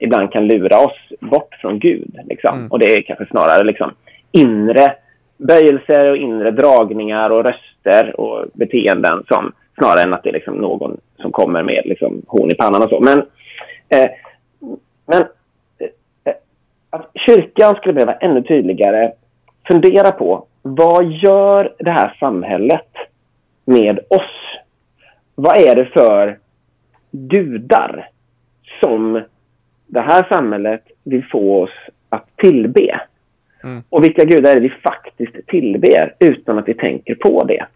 ibland 0.00 0.32
kan 0.32 0.46
lura 0.46 0.78
oss 0.78 1.12
bort 1.20 1.54
från 1.60 1.78
Gud. 1.78 2.18
Liksom. 2.28 2.58
Mm. 2.58 2.70
Och 2.70 2.78
det 2.78 2.86
är 2.86 3.02
kanske 3.02 3.26
snarare 3.26 3.64
liksom, 3.64 3.90
inre 4.32 4.94
böjelser 5.38 6.10
och 6.10 6.16
inre 6.16 6.50
dragningar 6.50 7.30
och 7.30 7.44
röster 7.44 8.20
och 8.20 8.46
beteenden 8.54 9.24
som 9.28 9.52
snarare 9.78 10.02
än 10.02 10.14
att 10.14 10.22
det 10.22 10.28
är 10.28 10.32
liksom 10.32 10.54
någon 10.54 11.00
som 11.16 11.32
kommer 11.32 11.62
med 11.62 11.82
liksom 11.84 12.22
horn 12.26 12.50
i 12.50 12.54
pannan 12.54 12.82
och 12.82 12.88
så. 12.88 13.00
Men, 13.00 13.18
eh, 13.88 14.10
men 15.06 15.22
eh, 15.78 15.88
eh, 16.24 16.34
att 16.90 17.10
kyrkan 17.14 17.74
skulle 17.74 17.94
behöva 17.94 18.14
ännu 18.14 18.42
tydligare 18.42 19.12
fundera 19.68 20.12
på 20.12 20.46
vad 20.62 21.04
gör 21.04 21.74
det 21.78 21.90
här 21.90 22.16
samhället 22.20 22.88
med 23.64 23.98
oss? 23.98 24.58
Vad 25.34 25.56
är 25.56 25.76
det 25.76 25.84
för 25.84 26.38
gudar 27.10 28.08
som 28.80 29.22
det 29.86 30.00
här 30.00 30.26
samhället 30.28 30.82
vill 31.04 31.24
få 31.24 31.62
oss 31.62 31.70
att 32.08 32.36
tillbe? 32.36 33.00
Mm. 33.64 33.82
Och 33.88 34.04
vilka 34.04 34.24
gudar 34.24 34.50
är 34.50 34.54
det 34.54 34.60
vi 34.60 34.70
faktiskt 34.70 35.46
tillber 35.46 36.14
utan 36.18 36.58
att 36.58 36.68
vi 36.68 36.74
tänker 36.74 37.14
på 37.14 37.44
det? 37.44 37.66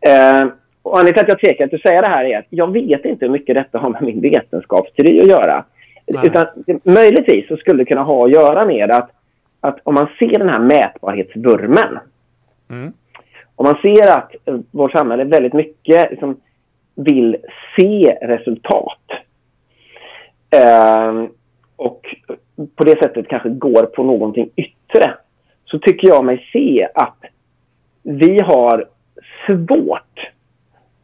Eh, 0.00 0.46
och 0.82 0.98
anledningen 0.98 1.14
till 1.14 1.34
att 1.34 1.40
jag 1.42 1.50
tvekar 1.50 1.74
att 1.76 1.82
säga 1.82 2.00
det 2.00 2.08
här 2.08 2.24
är 2.24 2.38
att 2.38 2.46
jag 2.50 2.72
vet 2.72 3.04
inte 3.04 3.24
hur 3.24 3.32
mycket 3.32 3.56
detta 3.56 3.78
har 3.78 3.90
med 3.90 4.02
min 4.02 4.20
vetenskapsteori 4.20 5.20
att 5.20 5.28
göra. 5.28 5.64
Nej. 6.06 6.26
Utan 6.26 6.46
möjligtvis 6.82 7.48
så 7.48 7.56
skulle 7.56 7.78
det 7.78 7.84
kunna 7.84 8.02
ha 8.02 8.24
att 8.24 8.32
göra 8.32 8.66
med 8.66 8.90
att, 8.90 9.10
att 9.60 9.78
om 9.82 9.94
man 9.94 10.08
ser 10.18 10.38
den 10.38 10.48
här 10.48 10.58
mätbarhetsvurmen. 10.58 11.98
Mm. 12.70 12.92
Om 13.54 13.64
man 13.64 13.78
ser 13.82 14.16
att 14.18 14.34
eh, 14.44 14.58
vårt 14.70 14.92
samhälle 14.92 15.24
väldigt 15.24 15.52
mycket 15.52 16.10
liksom, 16.10 16.40
vill 16.94 17.36
se 17.76 18.18
resultat. 18.22 19.02
Eh, 20.50 21.24
och 21.76 22.00
på 22.76 22.84
det 22.84 23.02
sättet 23.02 23.28
kanske 23.28 23.48
går 23.48 23.86
på 23.86 24.02
någonting 24.02 24.50
yttre. 24.56 25.14
Så 25.64 25.78
tycker 25.78 26.08
jag 26.08 26.24
mig 26.24 26.48
se 26.52 26.88
att 26.94 27.24
vi 28.02 28.40
har 28.40 28.88
svårt 29.46 30.30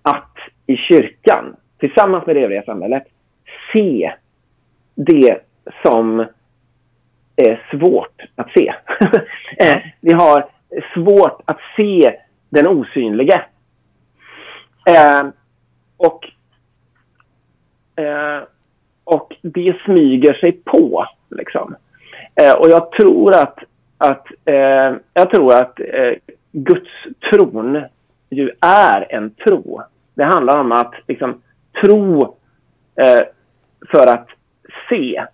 att 0.02 0.36
i 0.66 0.76
kyrkan, 0.76 1.56
tillsammans 1.78 2.26
med 2.26 2.36
det 2.36 2.42
övriga 2.42 2.62
samhället, 2.62 3.04
se 3.72 4.12
det 4.94 5.38
som 5.82 6.26
är 7.36 7.66
svårt 7.70 8.22
att 8.34 8.52
se. 8.52 8.74
Eh, 9.58 9.78
vi 10.00 10.12
har 10.12 10.48
svårt 10.94 11.42
att 11.44 11.58
se 11.76 12.18
den 12.50 12.66
osynlige. 12.66 13.44
Eh, 14.88 15.26
och, 15.96 16.28
eh, 18.04 18.42
och 19.04 19.36
det 19.42 19.76
smyger 19.84 20.34
sig 20.34 20.52
på. 20.52 21.06
Liksom. 21.36 21.74
Eh, 22.34 22.54
och 22.54 22.68
jag 22.70 22.92
tror 22.92 23.34
att, 23.34 23.58
att, 23.98 24.26
eh, 24.44 24.96
jag 25.14 25.30
tror 25.30 25.52
att 25.52 25.80
eh, 25.80 26.12
Guds 26.52 26.90
tron 27.30 27.82
ju 28.30 28.50
är 28.60 29.06
en 29.12 29.30
tro. 29.30 29.82
Det 30.14 30.24
handlar 30.24 30.60
om 30.60 30.72
att 30.72 30.94
liksom, 31.08 31.42
tro 31.84 32.22
eh, 32.96 33.22
för 33.90 34.06
att 34.06 34.28
se 34.88 35.24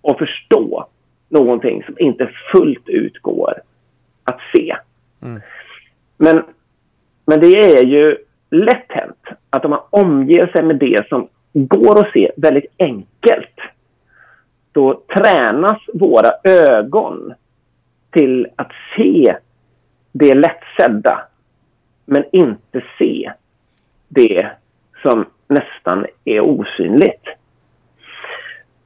och 0.00 0.18
förstå 0.18 0.86
någonting 1.28 1.82
som 1.84 1.94
inte 1.98 2.30
fullt 2.52 2.88
ut 2.88 3.18
går 3.18 3.54
att 4.24 4.38
se. 4.52 4.76
Mm. 5.22 5.40
Men, 6.16 6.42
men 7.26 7.40
det 7.40 7.46
är 7.46 7.84
ju 7.84 8.16
lätt 8.50 8.86
hänt 8.88 9.26
att 9.50 9.64
om 9.64 9.70
man 9.70 9.80
omger 9.90 10.46
sig 10.46 10.62
med 10.62 10.76
det 10.76 11.08
som 11.08 11.28
går 11.52 12.00
att 12.00 12.12
se 12.12 12.32
väldigt 12.36 12.72
enkelt 12.78 13.60
då 14.74 15.02
tränas 15.14 15.78
våra 15.94 16.32
ögon 16.44 17.34
till 18.10 18.46
att 18.56 18.72
se 18.96 19.36
det 20.12 20.34
lättsedda 20.34 21.24
men 22.04 22.24
inte 22.32 22.84
se 22.98 23.32
det 24.08 24.50
som 25.02 25.26
nästan 25.48 26.06
är 26.24 26.40
osynligt. 26.40 27.24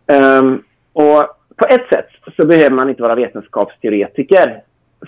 Um, 0.06 0.64
och 0.92 1.24
på 1.56 1.66
ett 1.70 1.88
sätt 1.92 2.08
så 2.36 2.46
behöver 2.46 2.70
man 2.70 2.88
inte 2.88 3.02
vara 3.02 3.14
vetenskapsteoretiker 3.14 4.62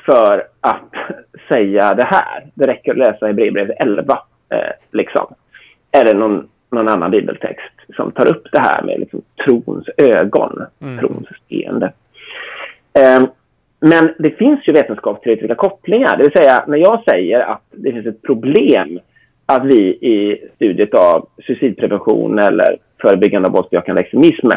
för 0.06 0.48
att 0.60 0.92
säga 1.48 1.94
det 1.94 2.04
här. 2.04 2.50
Det 2.54 2.66
räcker 2.66 2.90
att 2.92 2.98
läsa 2.98 3.26
Hebreerbrevet 3.26 3.76
11. 3.80 4.22
Eh, 4.48 4.58
liksom. 4.92 5.34
Eller 5.92 6.14
någon, 6.14 6.48
någon 6.70 6.88
annan 6.88 7.10
bibeltext 7.10 7.74
som 7.96 8.12
tar 8.12 8.26
upp 8.26 8.48
det 8.52 8.60
här 8.60 8.82
med 8.82 9.00
liksom, 9.00 9.22
trons 9.44 9.88
ögon, 9.96 10.66
mm. 10.80 10.98
trons 10.98 11.28
seende. 11.48 11.92
Um, 13.18 13.28
men 13.80 14.14
det 14.18 14.30
finns 14.30 14.68
ju 14.68 14.72
vetenskapsteoretiska 14.72 15.54
kopplingar. 15.54 16.16
Det 16.16 16.22
vill 16.22 16.32
säga, 16.32 16.64
när 16.68 16.78
jag 16.78 17.02
säger 17.04 17.40
att 17.40 17.62
det 17.70 17.92
finns 17.92 18.06
ett 18.06 18.22
problem 18.22 19.00
att 19.46 19.64
vi 19.64 19.80
i 19.88 20.48
studiet 20.54 20.94
av 20.94 21.28
suicidprevention 21.46 22.38
eller 22.38 22.76
förebyggande 23.02 23.48
av 23.48 23.54
våldsbejakande 23.54 24.00
extremism 24.00 24.48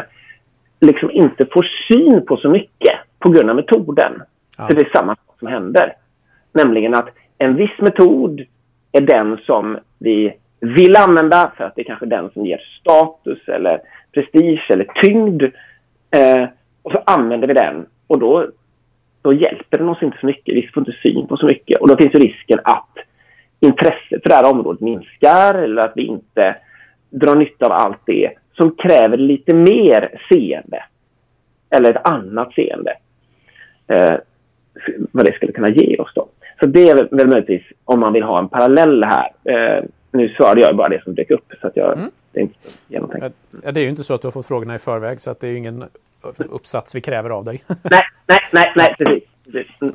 liksom 0.80 1.10
inte 1.10 1.46
får 1.52 1.66
syn 1.88 2.26
på 2.26 2.36
så 2.36 2.48
mycket 2.48 2.94
på 3.18 3.30
grund 3.30 3.50
av 3.50 3.56
metoden. 3.56 4.22
Ja. 4.58 4.68
Så 4.68 4.74
det 4.74 4.80
är 4.80 4.90
samma 4.92 5.16
sak 5.16 5.38
som 5.38 5.48
händer. 5.48 5.92
Nämligen 6.52 6.94
att 6.94 7.08
en 7.38 7.56
viss 7.56 7.78
metod 7.78 8.44
är 8.92 9.00
den 9.00 9.38
som 9.46 9.78
vi 9.98 10.34
vill 10.64 10.96
använda 10.96 11.52
för 11.56 11.64
att 11.64 11.74
det 11.74 11.82
är 11.82 11.84
kanske 11.84 12.06
den 12.06 12.30
som 12.30 12.46
ger 12.46 12.60
status 12.80 13.48
eller 13.48 13.80
prestige 14.12 14.70
eller 14.70 14.84
tyngd. 15.02 15.42
Eh, 16.10 16.48
och 16.82 16.92
så 16.92 17.02
använder 17.06 17.48
vi 17.48 17.54
den 17.54 17.86
och 18.06 18.18
då, 18.18 18.46
då 19.22 19.32
hjälper 19.32 19.78
den 19.78 19.88
oss 19.88 20.02
inte 20.02 20.18
så 20.20 20.26
mycket. 20.26 20.54
Vi 20.54 20.70
får 20.74 20.80
inte 20.80 20.98
syn 21.02 21.26
på 21.26 21.36
så 21.36 21.46
mycket 21.46 21.80
och 21.80 21.88
då 21.88 21.96
finns 21.96 22.14
ju 22.14 22.18
risken 22.18 22.60
att 22.64 22.96
intresset 23.60 24.22
för 24.22 24.28
det 24.28 24.34
här 24.34 24.50
området 24.50 24.80
minskar 24.80 25.54
eller 25.54 25.82
att 25.82 25.92
vi 25.96 26.02
inte 26.02 26.56
drar 27.10 27.36
nytta 27.36 27.66
av 27.66 27.72
allt 27.72 28.00
det 28.06 28.30
som 28.56 28.76
kräver 28.76 29.16
lite 29.16 29.54
mer 29.54 30.20
seende. 30.28 30.84
Eller 31.70 31.90
ett 31.90 32.08
annat 32.08 32.54
seende. 32.54 32.92
Eh, 33.86 34.14
vad 35.12 35.24
det 35.24 35.32
skulle 35.32 35.52
kunna 35.52 35.68
ge 35.68 35.96
oss 35.96 36.12
då. 36.14 36.28
Så 36.60 36.66
det 36.66 36.88
är 36.88 36.94
väl 36.94 37.26
möjligtvis 37.26 37.62
om 37.84 38.00
man 38.00 38.12
vill 38.12 38.22
ha 38.22 38.38
en 38.38 38.48
parallell 38.48 39.04
här. 39.04 39.30
Eh, 39.44 39.84
nu 40.14 40.28
svarade 40.28 40.60
jag 40.60 40.76
bara 40.76 40.88
det 40.88 41.02
som 41.04 41.14
dök 41.14 41.30
upp 41.30 41.52
så 41.60 41.66
att 41.66 41.76
jag, 41.76 41.98
mm. 41.98 42.10
det 42.32 42.40
är 42.40 42.42
inte 42.42 42.58
genomtänkt. 42.88 43.36
Ja, 43.62 43.72
det 43.72 43.80
är 43.80 43.82
ju 43.82 43.88
inte 43.88 44.04
så 44.04 44.14
att 44.14 44.20
du 44.22 44.26
har 44.26 44.32
fått 44.32 44.46
frågorna 44.46 44.74
i 44.74 44.78
förväg 44.78 45.20
så 45.20 45.30
att 45.30 45.40
det 45.40 45.48
är 45.48 45.54
ingen 45.54 45.84
uppsats 46.38 46.94
vi 46.94 47.00
kräver 47.00 47.30
av 47.30 47.44
dig. 47.44 47.62
nej, 47.82 48.02
nej, 48.26 48.40
nej, 48.52 48.72
nej 48.76 48.94
precis. 48.98 49.28
precis. 49.44 49.80
Mm. 49.80 49.94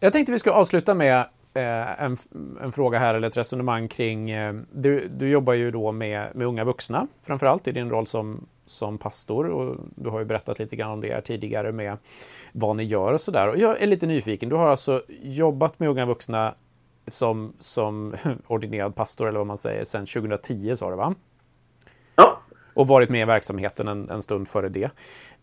Jag 0.00 0.12
tänkte 0.12 0.32
vi 0.32 0.38
ska 0.38 0.52
avsluta 0.52 0.94
med 0.94 1.18
eh, 1.54 2.02
en, 2.02 2.16
en, 2.62 2.72
fråga 2.72 2.98
här 2.98 3.14
eller 3.14 3.28
ett 3.28 3.36
resonemang 3.36 3.88
kring... 3.88 4.30
Eh, 4.30 4.54
du, 4.72 5.08
du 5.08 5.28
jobbar 5.28 5.52
ju 5.52 5.70
då 5.70 5.92
med, 5.92 6.26
med 6.34 6.46
unga 6.46 6.64
vuxna 6.64 7.06
framför 7.26 7.46
allt 7.46 7.68
i 7.68 7.72
din 7.72 7.90
roll 7.90 8.06
som, 8.06 8.46
som 8.66 8.98
pastor 8.98 9.50
och 9.50 9.76
du 9.94 10.10
har 10.10 10.18
ju 10.18 10.24
berättat 10.24 10.58
lite 10.58 10.76
grann 10.76 10.90
om 10.90 11.00
det 11.00 11.14
här 11.14 11.20
tidigare 11.20 11.72
med 11.72 11.96
vad 12.52 12.76
ni 12.76 12.84
gör 12.84 13.12
och 13.12 13.20
sådär. 13.20 13.48
Och 13.48 13.58
jag 13.58 13.82
är 13.82 13.86
lite 13.86 14.06
nyfiken. 14.06 14.48
Du 14.48 14.56
har 14.56 14.66
alltså 14.66 15.02
jobbat 15.22 15.78
med 15.78 15.88
unga 15.88 16.06
vuxna 16.06 16.54
som, 17.14 17.52
som 17.58 18.14
ordinerad 18.46 18.94
pastor 18.94 19.28
eller 19.28 19.38
vad 19.38 19.46
man 19.46 19.58
säger 19.58 19.84
sedan 19.84 20.06
2010 20.06 20.76
sa 20.76 20.90
du 20.90 20.96
va? 20.96 21.14
Ja. 22.16 22.42
Och 22.74 22.86
varit 22.86 23.10
med 23.10 23.20
i 23.20 23.24
verksamheten 23.24 23.88
en, 23.88 24.10
en 24.10 24.22
stund 24.22 24.48
före 24.48 24.68
det. 24.68 24.90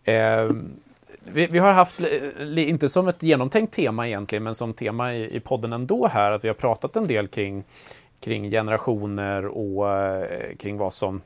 Eh, 0.04 0.50
vi, 1.24 1.48
vi, 1.48 1.60
har 1.60 1.74
haft, 1.74 2.00
inte 2.58 2.90
som 2.90 3.08
ett 3.08 3.24
genomtänkt 3.24 3.74
tema 3.74 4.08
egentligen, 4.08 4.44
men 4.44 4.56
som 4.56 4.74
tema 4.74 5.14
i, 5.14 5.36
i 5.36 5.40
podden 5.40 5.74
ändå 5.74 6.08
här, 6.08 6.32
att 6.32 6.44
vi 6.44 6.48
har 6.48 6.56
pratat 6.56 6.96
en 6.96 7.08
del 7.08 7.28
kring, 7.28 7.64
kring 8.20 8.50
generationer 8.50 9.46
och 9.46 9.92
eh, 9.92 10.56
kring 10.56 10.78
vad 10.78 10.94
som 10.94 11.22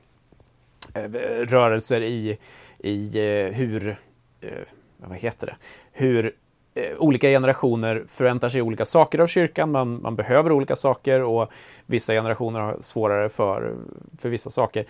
eh, 0.94 1.10
rörelser 1.48 2.02
i, 2.02 2.38
i 2.80 3.18
eh, 3.18 3.54
hur, 3.54 3.98
eh, 4.42 4.52
vad 4.98 5.18
heter 5.18 5.48
det, 5.48 5.56
hur 5.92 6.36
Eh, 6.74 6.98
olika 6.98 7.28
generationer 7.28 8.04
förväntar 8.08 8.50
sig 8.50 8.62
olika 8.62 8.86
saker 8.86 9.20
av 9.20 9.28
kyrkan, 9.28 9.72
man, 9.72 10.02
man 10.02 10.16
behöver 10.16 10.52
olika 10.52 10.76
saker 10.76 11.24
och 11.24 11.52
vissa 11.86 12.14
generationer 12.14 12.60
har 12.60 12.78
svårare 12.82 13.30
för, 13.30 13.76
för 14.18 14.30
vissa 14.30 14.50
saker. 14.50 14.86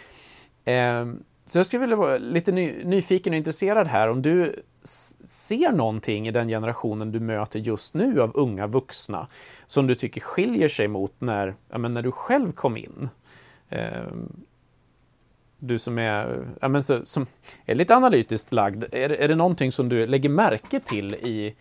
Eh, 0.65 1.05
så 1.45 1.59
jag 1.59 1.65
skulle 1.65 1.81
vilja 1.81 1.95
vara 1.95 2.17
lite 2.17 2.51
ny, 2.51 2.83
nyfiken 2.83 3.33
och 3.33 3.37
intresserad 3.37 3.87
här 3.87 4.09
om 4.09 4.21
du 4.21 4.55
ser 4.83 5.71
någonting 5.71 6.27
i 6.27 6.31
den 6.31 6.47
generationen 6.47 7.11
du 7.11 7.19
möter 7.19 7.59
just 7.59 7.93
nu 7.93 8.21
av 8.21 8.31
unga 8.33 8.67
vuxna 8.67 9.27
som 9.65 9.87
du 9.87 9.95
tycker 9.95 10.21
skiljer 10.21 10.67
sig 10.67 10.87
mot 10.87 11.13
när, 11.19 11.55
ja, 11.69 11.77
men 11.77 11.93
när 11.93 12.01
du 12.01 12.11
själv 12.11 12.51
kom 12.51 12.77
in? 12.77 13.09
Eh, 13.69 14.03
du 15.59 15.79
som 15.79 15.99
är, 15.99 16.45
ja, 16.61 16.67
men 16.67 16.83
så, 16.83 17.05
som 17.05 17.25
är 17.65 17.75
lite 17.75 17.95
analytiskt 17.95 18.53
lagd, 18.53 18.83
är, 18.91 19.09
är 19.09 19.27
det 19.27 19.35
någonting 19.35 19.71
som 19.71 19.89
du 19.89 20.07
lägger 20.07 20.29
märke 20.29 20.79
till 20.79 21.13
i 21.13 21.55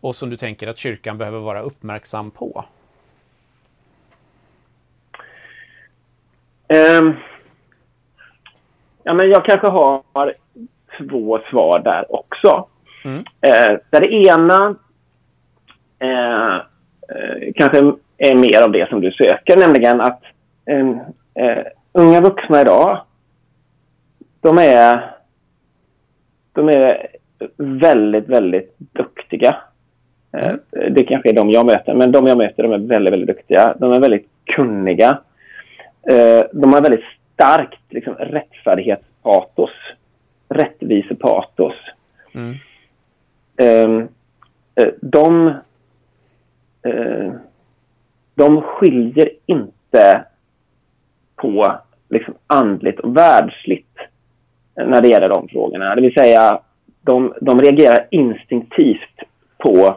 och 0.00 0.16
som 0.16 0.30
du 0.30 0.36
tänker 0.36 0.68
att 0.68 0.78
kyrkan 0.78 1.18
behöver 1.18 1.38
vara 1.38 1.60
uppmärksam 1.60 2.30
på? 2.30 2.64
Um, 6.68 7.16
ja, 9.02 9.14
men 9.14 9.30
jag 9.30 9.44
kanske 9.44 9.66
har 9.66 10.34
två 10.98 11.40
svar 11.50 11.78
där 11.78 12.14
också. 12.14 12.66
Mm. 13.04 13.24
Eh, 13.40 13.78
där 13.90 14.00
det 14.00 14.12
ena 14.12 14.76
eh, 15.98 16.56
eh, 16.56 17.52
kanske 17.54 17.78
är 18.18 18.36
mer 18.36 18.62
av 18.62 18.72
det 18.72 18.88
som 18.88 19.00
du 19.00 19.12
söker, 19.12 19.56
nämligen 19.56 20.00
att 20.00 20.22
eh, 20.66 21.66
unga 21.92 22.20
vuxna 22.20 22.60
idag, 22.60 23.00
de 24.42 24.58
är, 24.58 25.14
de 26.52 26.68
är 26.68 27.06
väldigt, 27.56 28.28
väldigt 28.28 28.74
duktiga. 28.78 29.56
Eh, 30.32 30.48
mm. 30.48 30.94
Det 30.94 31.04
kanske 31.04 31.30
är 31.30 31.34
de 31.34 31.50
jag 31.50 31.66
möter, 31.66 31.94
men 31.94 32.12
de 32.12 32.26
jag 32.26 32.38
möter 32.38 32.62
de 32.62 32.72
är 32.72 32.78
väldigt, 32.78 33.12
väldigt 33.12 33.36
duktiga. 33.36 33.76
De 33.78 33.92
är 33.92 34.00
väldigt 34.00 34.28
kunniga. 34.44 35.18
Eh, 36.10 36.42
de 36.52 36.72
har 36.72 36.82
väldigt 36.82 37.04
starkt 37.34 37.80
liksom, 37.88 38.14
rättfärdighetspatos 38.14 39.70
rättvisepatos. 40.48 41.74
Mm. 42.32 42.54
Ehm, 43.56 44.08
eh, 44.74 44.88
de, 45.00 45.54
de 48.34 48.62
skiljer 48.62 49.30
inte 49.46 50.24
på 51.36 51.78
liksom, 52.08 52.34
andligt 52.46 53.00
och 53.00 53.16
världsligt 53.16 53.98
när 54.76 55.00
det 55.00 55.08
gäller 55.08 55.28
de 55.28 55.48
frågorna. 55.48 55.94
Det 55.94 56.00
vill 56.00 56.14
säga, 56.14 56.60
de, 57.00 57.34
de 57.40 57.60
reagerar 57.60 58.06
instinktivt 58.10 59.20
på, 59.58 59.96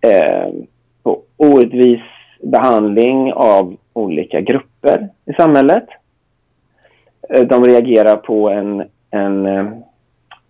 eh, 0.00 0.48
på 1.02 1.22
orättvis 1.36 2.00
behandling 2.42 3.32
av 3.32 3.76
olika 3.92 4.40
grupper 4.40 5.08
i 5.24 5.32
samhället. 5.32 5.86
Eh, 7.28 7.42
de 7.42 7.64
reagerar 7.64 8.16
på 8.16 8.50
en 8.50 8.84
en, 9.10 9.46
eh, 9.46 9.66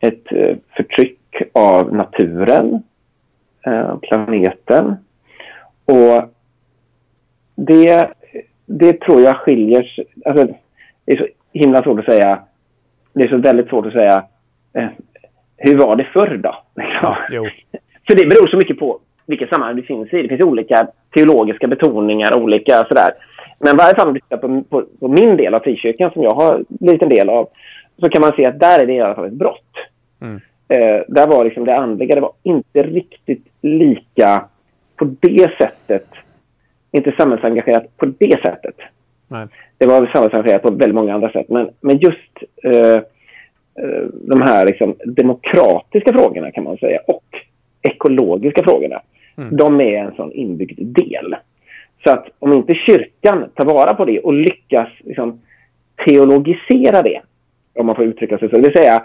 ett 0.00 0.32
eh, 0.32 0.56
förtryck 0.76 1.42
av 1.52 1.94
naturen, 1.94 2.82
planeten. 4.02 4.96
Och 5.84 6.34
det, 7.54 8.08
det 8.66 9.00
tror 9.00 9.22
jag 9.22 9.36
skiljer 9.36 9.82
sig... 9.82 10.04
Alltså, 10.24 10.46
det 11.04 11.12
är 11.12 11.16
så 11.16 11.26
himla 11.52 11.82
svårt 11.82 11.98
att 11.98 12.04
säga. 12.04 12.42
Det 13.16 13.24
är 13.24 13.28
så 13.28 13.36
väldigt 13.36 13.68
svårt 13.68 13.86
att 13.86 13.92
säga. 13.92 14.24
Eh, 14.72 14.88
hur 15.56 15.76
var 15.76 15.96
det 15.96 16.04
förr 16.04 16.40
då? 16.42 16.56
Ja, 17.02 17.16
För 18.06 18.16
det 18.16 18.26
beror 18.26 18.46
så 18.46 18.56
mycket 18.56 18.78
på 18.78 19.00
vilket 19.26 19.48
sammanhang 19.48 19.76
det 19.76 19.82
finns 19.82 20.12
i. 20.12 20.22
Det 20.22 20.28
finns 20.28 20.40
olika 20.40 20.88
teologiska 21.14 21.66
betoningar, 21.66 22.34
olika 22.34 22.84
sådär. 22.84 23.10
Men 23.58 23.76
varje 23.76 23.94
fall 23.94 24.08
om 24.08 24.14
du 24.14 24.20
tittar 24.20 24.36
på, 24.36 24.62
på, 24.62 24.84
på, 25.00 25.08
min 25.08 25.36
del 25.36 25.54
av 25.54 25.60
frikyrkan 25.60 26.10
som 26.10 26.22
jag 26.22 26.34
har 26.34 26.64
blivit 26.68 27.02
en 27.02 27.08
del 27.08 27.28
av 27.28 27.48
så 28.00 28.08
kan 28.08 28.20
man 28.20 28.32
se 28.32 28.46
att 28.46 28.60
där 28.60 28.80
är 28.80 28.86
det 28.86 28.92
i 28.92 29.00
alla 29.00 29.14
fall 29.14 29.26
ett 29.26 29.32
brott. 29.32 29.72
Mm. 30.20 30.40
Eh, 30.68 31.02
där 31.08 31.26
var 31.26 31.44
liksom 31.44 31.64
det 31.64 31.76
andliga, 31.76 32.14
det 32.14 32.20
var 32.20 32.32
inte 32.42 32.82
riktigt 32.82 33.46
lika 33.60 34.44
på 34.96 35.04
det 35.20 35.50
sättet. 35.58 36.08
Inte 36.92 37.14
samhällsengagerat 37.18 37.96
på 37.96 38.06
det 38.06 38.42
sättet. 38.42 38.76
Nej. 39.28 39.46
Det 39.78 39.86
var 39.86 40.06
samhällsengagerat 40.06 40.62
på 40.62 40.70
väldigt 40.70 40.94
många 40.94 41.14
andra 41.14 41.32
sätt. 41.32 41.48
Men, 41.48 41.70
men 41.80 41.98
just 41.98 42.32
eh, 42.62 42.96
eh, 43.82 44.04
de 44.12 44.42
här 44.42 44.66
liksom, 44.66 44.94
demokratiska 45.04 46.12
frågorna 46.12 46.50
kan 46.50 46.64
man 46.64 46.76
säga 46.76 47.00
och 47.06 47.24
ekologiska 47.82 48.62
frågorna. 48.62 49.00
Mm. 49.38 49.56
De 49.56 49.80
är 49.80 49.98
en 49.98 50.14
sån 50.14 50.32
inbyggd 50.32 50.80
del. 50.80 51.36
Så 52.04 52.10
att 52.10 52.28
om 52.38 52.52
inte 52.52 52.74
kyrkan 52.74 53.44
tar 53.54 53.64
vara 53.64 53.94
på 53.94 54.04
det 54.04 54.20
och 54.20 54.32
lyckas 54.32 54.88
liksom, 55.04 55.40
teologisera 56.04 57.02
det 57.02 57.20
om 57.74 57.86
man 57.86 57.96
får 57.96 58.04
uttrycka 58.04 58.38
sig 58.38 58.48
så. 58.48 58.56
Det 58.56 58.62
vill 58.62 58.76
säga 58.76 59.02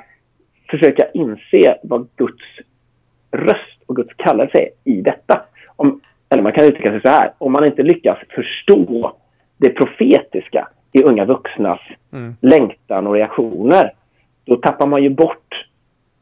försöka 0.70 1.08
inse 1.14 1.78
vad 1.84 2.08
Guds 2.16 2.44
röst 3.32 3.82
och 3.86 3.96
Guds 3.96 4.14
kallelse 4.18 4.58
är 4.58 4.70
i 4.92 5.02
detta. 5.02 5.42
Om, 5.76 6.02
eller 6.30 6.44
man 6.44 6.52
kan 6.52 6.66
uttrycka 6.66 6.92
sig 6.92 7.02
så 7.02 7.10
här. 7.10 7.32
Om 7.38 7.52
man 7.52 7.66
inte 7.66 7.84
lyckas 7.84 8.18
förstå 8.30 9.16
det 9.62 9.70
profetiska 9.70 10.68
i 10.92 11.04
unga 11.04 11.26
vuxnas 11.26 11.80
mm. 12.14 12.36
längtan 12.42 13.08
och 13.08 13.14
reaktioner, 13.14 13.94
då 14.46 14.56
tappar 14.56 14.88
man 14.88 15.04
ju 15.04 15.10
bort 15.10 15.66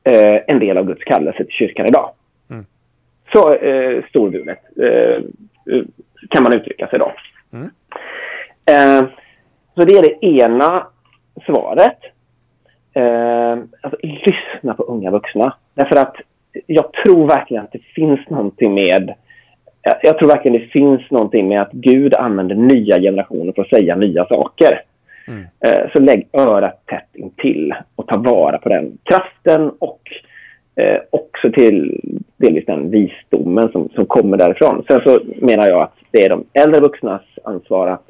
eh, 0.04 0.40
en 0.48 0.60
del 0.60 0.78
av 0.78 0.86
Guds 0.86 1.04
kallelse 1.04 1.38
till 1.38 1.54
kyrkan 1.54 1.86
idag. 1.86 2.12
Mm. 2.50 2.66
Så 3.34 3.54
eh, 3.54 4.04
storvulet 4.10 4.60
eh, 4.78 5.24
kan 6.30 6.44
man 6.44 6.54
uttrycka 6.54 6.88
sig 6.88 7.00
då. 7.00 7.12
Mm. 7.54 7.70
Eh, 8.66 9.10
så 9.76 9.86
det 9.86 9.94
är 9.94 10.02
det 10.02 10.26
ena 10.26 10.88
svaret 11.46 11.98
eh, 12.94 13.58
alltså, 13.82 14.00
lyssna 14.02 14.74
på 14.74 14.84
unga 14.84 15.12
vuxna. 15.12 15.54
Därför 15.74 15.96
att 15.96 16.16
jag 16.66 16.94
tror 16.94 17.28
verkligen 17.28 17.64
att 17.64 17.72
det 17.72 17.84
finns 17.96 18.30
någonting 18.30 18.74
med 18.74 19.14
jag 19.82 20.18
tror 20.18 20.28
verkligen 20.28 20.62
det 20.62 20.68
finns 20.68 21.12
någonting 21.12 21.48
med 21.48 21.62
att 21.62 21.72
Gud 21.72 22.16
använder 22.16 22.56
nya 22.56 23.00
generationer 23.00 23.54
för 23.54 23.62
att 23.62 23.70
säga 23.70 23.96
nya 23.96 24.26
saker. 24.26 24.82
Mm. 25.28 25.46
Eh, 25.66 25.92
så 25.94 26.00
lägg 26.00 26.28
örat 26.34 26.86
tätt 26.86 27.10
intill 27.14 27.74
och 27.96 28.08
ta 28.08 28.18
vara 28.18 28.58
på 28.58 28.70
den 28.70 28.98
kraften 29.04 29.70
och 29.80 30.02
eh, 30.76 31.00
också 31.10 31.52
till 31.52 32.02
delvis 32.38 32.66
den 32.66 32.90
visdomen 32.90 33.72
som, 33.72 33.90
som 33.90 34.06
kommer 34.06 34.38
därifrån. 34.38 34.84
Sen 34.88 35.02
så 35.04 35.20
menar 35.36 35.68
jag 35.68 35.82
att 35.82 35.96
det 36.12 36.26
är 36.26 36.30
de 36.30 36.44
äldre 36.54 36.82
vuxnas 36.82 37.22
ansvar 37.44 37.88
att, 37.88 38.10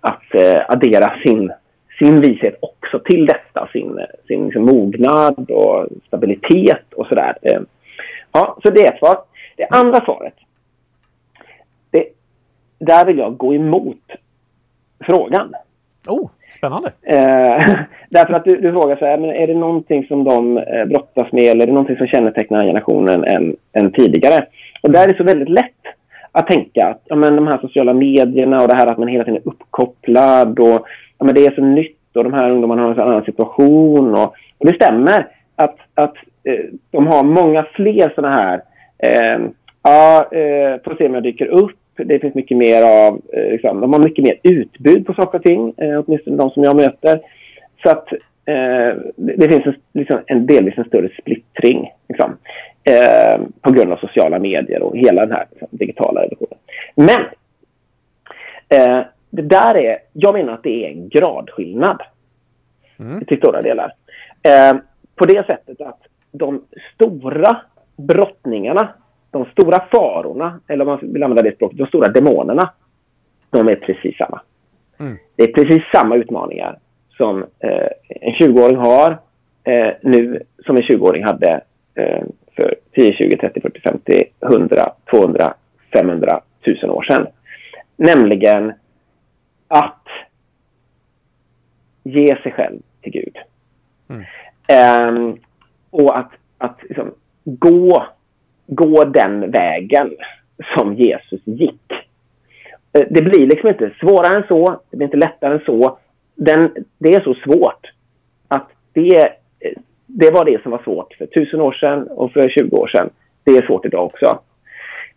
att 0.00 0.34
eh, 0.34 0.60
addera 0.68 1.12
sin 1.22 1.52
sin 1.98 2.20
vishet 2.20 2.58
också 2.60 2.98
till 2.98 3.26
detta, 3.26 3.68
sin, 3.72 4.00
sin 4.26 4.44
liksom 4.44 4.62
mognad 4.62 5.50
och 5.50 5.86
stabilitet 6.06 6.92
och 6.96 7.06
sådär. 7.06 7.36
Eh, 7.42 7.60
ja, 8.32 8.58
så 8.62 8.70
det 8.70 8.86
är 8.86 8.92
ett 8.92 8.98
svar. 8.98 9.18
Det 9.56 9.66
andra 9.66 10.04
svaret, 10.04 10.34
där 12.78 13.04
vill 13.04 13.18
jag 13.18 13.36
gå 13.36 13.54
emot 13.54 14.02
frågan. 15.06 15.54
Oh, 16.08 16.30
spännande. 16.50 16.92
Eh, 17.02 17.74
därför 18.10 18.32
att 18.32 18.44
du, 18.44 18.56
du 18.56 18.72
frågar 18.72 18.96
så 18.96 19.04
här, 19.04 19.18
men 19.18 19.30
är 19.30 19.46
det 19.46 19.54
någonting 19.54 20.06
som 20.06 20.24
de 20.24 20.58
eh, 20.58 20.84
brottas 20.84 21.32
med 21.32 21.44
eller 21.44 21.62
är 21.62 21.66
det 21.66 21.72
någonting 21.72 21.96
som 21.96 22.06
kännetecknar 22.06 22.64
generationen 22.64 23.24
än, 23.24 23.56
än 23.72 23.92
tidigare? 23.92 24.46
Och 24.82 24.90
där 24.90 25.04
är 25.04 25.08
det 25.08 25.16
så 25.16 25.24
väldigt 25.24 25.48
lätt 25.48 25.72
att 26.32 26.46
tänka 26.46 26.86
att 26.86 27.02
ja, 27.04 27.16
men 27.16 27.36
de 27.36 27.46
här 27.46 27.58
sociala 27.58 27.92
medierna 27.92 28.62
och 28.62 28.68
det 28.68 28.74
här 28.74 28.86
att 28.86 28.98
man 28.98 29.08
hela 29.08 29.24
tiden 29.24 29.42
är 29.44 29.48
uppkopplad 29.48 30.58
och 30.58 30.86
ja, 31.18 31.24
men 31.24 31.34
det 31.34 31.46
är 31.46 31.54
så 31.54 31.62
nytt 31.62 32.16
och 32.16 32.24
de 32.24 32.32
här 32.32 32.50
ungdomarna 32.50 32.82
har 32.82 32.90
en 32.90 33.00
annan 33.00 33.24
situation. 33.24 34.14
Och, 34.14 34.34
och 34.58 34.66
det 34.66 34.74
stämmer 34.74 35.28
att, 35.56 35.76
att 35.94 36.14
eh, 36.44 36.64
de 36.90 37.06
har 37.06 37.22
många 37.22 37.66
fler 37.74 38.12
sådana 38.14 38.34
här 38.34 38.62
eh, 38.98 39.38
ja, 39.82 40.28
eh, 40.32 40.82
får 40.84 40.96
se 40.98 41.06
om 41.06 41.14
jag 41.14 41.22
dyker 41.22 41.46
upp. 41.46 41.78
Det 41.96 42.18
finns 42.18 42.34
mycket 42.34 42.56
mer 42.56 42.82
av, 42.82 43.20
eh, 43.32 43.50
liksom, 43.50 43.80
de 43.80 43.92
har 43.92 44.00
mycket 44.00 44.24
mer 44.24 44.38
utbud 44.42 45.06
på 45.06 45.14
saker 45.14 45.38
och 45.38 45.44
ting, 45.44 45.74
eh, 45.76 46.02
åtminstone 46.06 46.36
de 46.36 46.50
som 46.50 46.62
jag 46.62 46.76
möter. 46.76 47.20
Så 47.82 47.90
att 47.90 48.12
eh, 48.44 48.96
det 49.16 49.48
finns 49.48 49.66
en, 49.66 49.74
liksom, 49.92 50.20
en 50.26 50.46
delvis 50.46 50.78
en 50.78 50.84
större 50.84 51.08
splittring 51.20 51.92
liksom, 52.08 52.36
eh, 52.84 53.40
på 53.60 53.72
grund 53.72 53.92
av 53.92 53.96
sociala 53.96 54.38
medier 54.38 54.82
och 54.82 54.96
hela 54.96 55.26
den 55.26 55.36
här 55.36 55.46
liksom, 55.50 55.68
digitala 55.70 56.22
revolutionen. 56.22 56.58
Men 56.94 57.20
eh, 58.68 59.04
det 59.30 59.42
där 59.42 59.76
är, 59.76 59.98
jag 60.12 60.34
menar 60.34 60.52
att 60.52 60.62
det 60.62 60.84
är 60.84 60.88
en 60.88 61.08
gradskillnad 61.08 62.02
mm. 62.98 63.24
till 63.24 63.38
stora 63.38 63.62
delar. 63.62 63.92
Eh, 64.42 64.76
på 65.14 65.26
det 65.26 65.46
sättet 65.46 65.80
att 65.80 66.00
de 66.32 66.64
stora 66.94 67.60
brottningarna, 67.96 68.88
de 69.30 69.44
stora 69.44 69.84
farorna, 69.92 70.60
eller 70.68 70.88
om 70.88 70.90
man 70.90 71.12
vill 71.12 71.22
använda 71.22 71.42
det 71.42 71.54
språket, 71.54 71.78
de 71.78 71.86
stora 71.86 72.08
demonerna, 72.08 72.70
de 73.50 73.68
är 73.68 73.76
precis 73.76 74.16
samma. 74.16 74.40
Mm. 74.98 75.16
Det 75.36 75.42
är 75.42 75.52
precis 75.52 75.82
samma 75.92 76.16
utmaningar 76.16 76.78
som 77.16 77.42
eh, 77.58 77.88
en 78.08 78.32
20-åring 78.32 78.76
har 78.76 79.18
eh, 79.64 79.94
nu 80.02 80.42
som 80.66 80.76
en 80.76 80.82
20-åring 80.82 81.24
hade 81.24 81.60
eh, 81.94 82.22
för 82.56 82.74
10, 82.94 83.12
20, 83.12 83.36
30, 83.36 83.60
40, 83.60 83.80
50, 83.80 84.24
100, 84.40 84.92
200, 85.10 85.54
500, 85.92 86.40
1000 86.62 86.90
år 86.90 87.02
sedan. 87.02 87.26
Nämligen 87.96 88.72
att 89.68 90.06
ge 92.02 92.36
sig 92.42 92.52
själv 92.52 92.78
till 93.02 93.12
Gud. 93.12 93.36
Mm. 94.08 94.24
Um, 95.08 95.38
och 95.90 96.18
att, 96.18 96.30
att 96.58 96.78
liksom, 96.82 97.14
gå, 97.44 98.06
gå 98.66 99.04
den 99.04 99.50
vägen 99.50 100.10
som 100.76 100.94
Jesus 100.94 101.40
gick. 101.44 101.92
Eh, 102.92 103.06
det 103.10 103.22
blir 103.22 103.46
liksom 103.46 103.68
inte 103.68 103.90
svårare 104.00 104.36
än 104.36 104.44
så, 104.48 104.80
det 104.90 104.96
blir 104.96 105.06
inte 105.06 105.16
lättare 105.16 105.54
än 105.54 105.60
så. 105.66 105.98
Den, 106.34 106.74
det 106.98 107.14
är 107.14 107.20
så 107.20 107.34
svårt 107.34 107.86
att 108.48 108.68
det, 108.92 109.18
eh, 109.60 109.72
det 110.06 110.30
var 110.30 110.44
det 110.44 110.62
som 110.62 110.72
var 110.72 110.82
svårt 110.84 111.14
för 111.14 111.26
tusen 111.26 111.60
år 111.60 111.72
sedan 111.72 112.08
och 112.08 112.32
för 112.32 112.48
20 112.48 112.76
år 112.76 112.88
sedan. 112.88 113.10
Det 113.44 113.50
är 113.50 113.66
svårt 113.66 113.84
idag 113.84 114.04
också. 114.04 114.38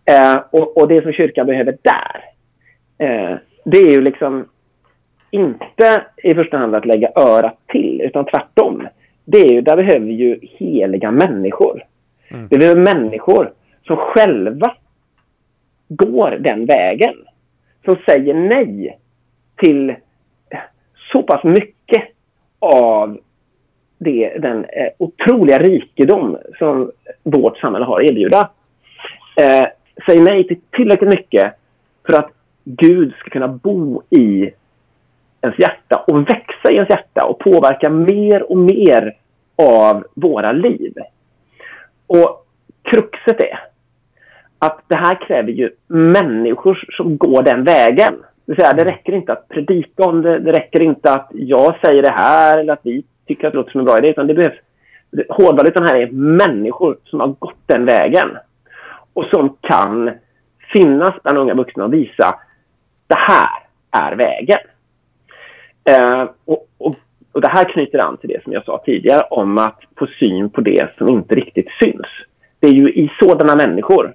Eh, 0.06 0.38
och, 0.52 0.78
och, 0.78 0.88
det 0.88 1.04
som 1.04 1.12
kyrkan 1.12 1.48
behöver 1.48 1.78
där, 1.82 2.24
eh, 2.98 3.38
det 3.66 3.78
är 3.78 3.90
ju 3.90 4.02
liksom 4.02 4.46
inte 5.32 6.04
i 6.24 6.34
första 6.34 6.58
hand 6.58 6.76
att 6.76 6.86
lägga 6.86 7.12
örat 7.16 7.58
till, 7.68 8.02
utan 8.02 8.26
tvärtom. 8.26 8.88
Det 9.26 9.38
är 9.38 9.52
ju, 9.52 9.62
där 9.62 9.76
behöver 9.76 10.06
vi 10.06 10.14
ju 10.14 10.40
heliga 10.42 11.12
människor. 11.12 11.84
Mm. 12.32 12.48
Vi 12.50 12.58
behöver 12.58 12.82
människor 12.82 13.54
som 13.84 13.98
själva 13.98 14.76
går 15.88 16.32
den 16.40 16.66
vägen. 16.66 17.16
Som 17.86 17.98
säger 18.06 18.34
nej 18.34 19.00
till 19.56 19.96
så 21.12 21.24
pass 21.24 21.44
mycket 21.44 22.04
av 22.60 23.20
det, 23.98 24.38
den 24.38 24.66
eh, 24.66 24.90
otroliga 24.98 25.60
rikedom 25.60 26.38
som 26.58 26.92
vårt 27.24 27.58
samhälle 27.58 27.86
har 27.86 28.02
att 28.02 28.10
erbjuda. 28.10 28.50
Eh, 29.38 29.68
säger 30.06 30.22
nej 30.22 30.48
till 30.48 30.62
tillräckligt 30.72 31.10
mycket 31.10 31.54
för 32.06 32.14
att 32.14 32.32
Gud 32.64 33.14
ska 33.14 33.30
kunna 33.30 33.48
bo 33.48 34.02
i 34.10 34.52
ens 35.42 35.60
hjärta 35.60 36.04
och 36.08 36.22
växa 36.22 36.72
i 36.72 36.76
ens 36.76 36.90
hjärta 36.90 37.26
och 37.26 37.40
påverka 37.40 37.90
mer 37.90 38.52
och 38.52 38.58
mer 38.58 39.16
av 39.56 40.06
våra 40.14 40.52
liv. 40.52 40.94
Och 42.10 42.46
kruxet 42.84 43.42
är 43.42 43.60
att 44.60 44.82
det 44.88 44.96
här 44.96 45.28
kräver 45.28 45.52
ju 45.52 45.70
människor 45.88 46.90
som 46.98 47.18
går 47.18 47.44
den 47.44 47.64
vägen. 47.64 48.14
Det, 48.46 48.56
säga, 48.56 48.74
det 48.74 48.86
räcker 48.86 49.14
inte 49.14 49.32
att 49.32 49.48
predika 49.48 50.04
om 50.04 50.22
det, 50.22 50.40
det 50.40 50.52
räcker 50.52 50.82
inte 50.82 51.12
att 51.12 51.30
jag 51.34 51.76
säger 51.86 52.02
det 52.02 52.12
här 52.12 52.58
eller 52.58 52.74
att 52.74 52.80
vi 52.84 53.04
tycker 53.28 53.48
att 53.48 53.54
det 53.54 53.58
låter 53.58 53.72
som 53.72 53.80
en 53.80 53.86
bra 53.86 53.98
idé, 53.98 54.08
utan 54.08 54.28
det 54.28 54.34
behövs 54.34 54.60
Hårdvalutan 55.30 55.84
här 55.84 55.96
är 55.96 56.12
människor 56.12 56.98
som 57.04 57.20
har 57.20 57.28
gått 57.28 57.62
den 57.66 57.86
vägen 57.86 58.38
och 59.14 59.26
som 59.26 59.58
kan 59.62 60.12
finnas 60.74 61.16
bland 61.24 61.38
unga 61.38 61.54
vuxna 61.54 61.84
och 61.84 61.94
visa 61.94 62.40
det 63.08 63.18
här 63.18 63.60
är 63.92 64.16
vägen. 64.16 64.60
Eh, 65.84 66.30
och, 66.46 66.68
och, 66.78 66.96
och, 67.32 67.42
det 67.42 67.48
här 67.48 67.74
knyter 67.74 68.00
an 68.00 68.18
till 68.18 68.30
det 68.30 68.44
som 68.44 68.54
jag 68.54 68.66
sa 68.66 68.82
tidigare 68.86 69.22
om 69.30 69.58
att 69.58 69.80
få 69.98 70.08
syn 70.20 70.50
på 70.50 70.62
det 70.62 70.90
som 70.98 71.10
inte 71.10 71.36
riktigt 71.36 71.68
syns. 71.84 72.08
Det 72.60 72.68
är 72.68 72.72
ju 72.72 72.86
i 72.86 73.12
sådana 73.20 73.56
människor 73.56 74.14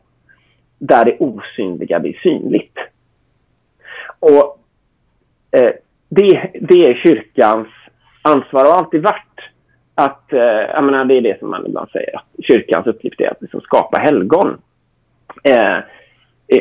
där 0.78 1.04
det 1.04 1.16
osynliga 1.18 2.00
blir 2.00 2.20
synligt. 2.22 2.78
Och 4.18 4.58
eh, 5.50 5.72
det, 6.08 6.50
det 6.60 6.84
är 6.84 6.94
kyrkans 6.94 7.68
ansvar 8.22 8.64
och 8.64 8.78
alltid 8.78 9.02
varit 9.02 9.40
att, 9.94 10.32
eh, 10.32 10.38
jag 10.74 10.84
menar, 10.84 11.04
det 11.04 11.16
är 11.16 11.20
det 11.20 11.38
som 11.38 11.50
man 11.50 11.66
ibland 11.66 11.90
säger, 11.90 12.16
att 12.16 12.44
kyrkans 12.44 12.86
uppgift 12.86 13.20
är 13.20 13.30
att 13.30 13.42
liksom 13.42 13.60
skapa 13.60 13.98
helgon. 13.98 14.56
Eh, 15.42 15.78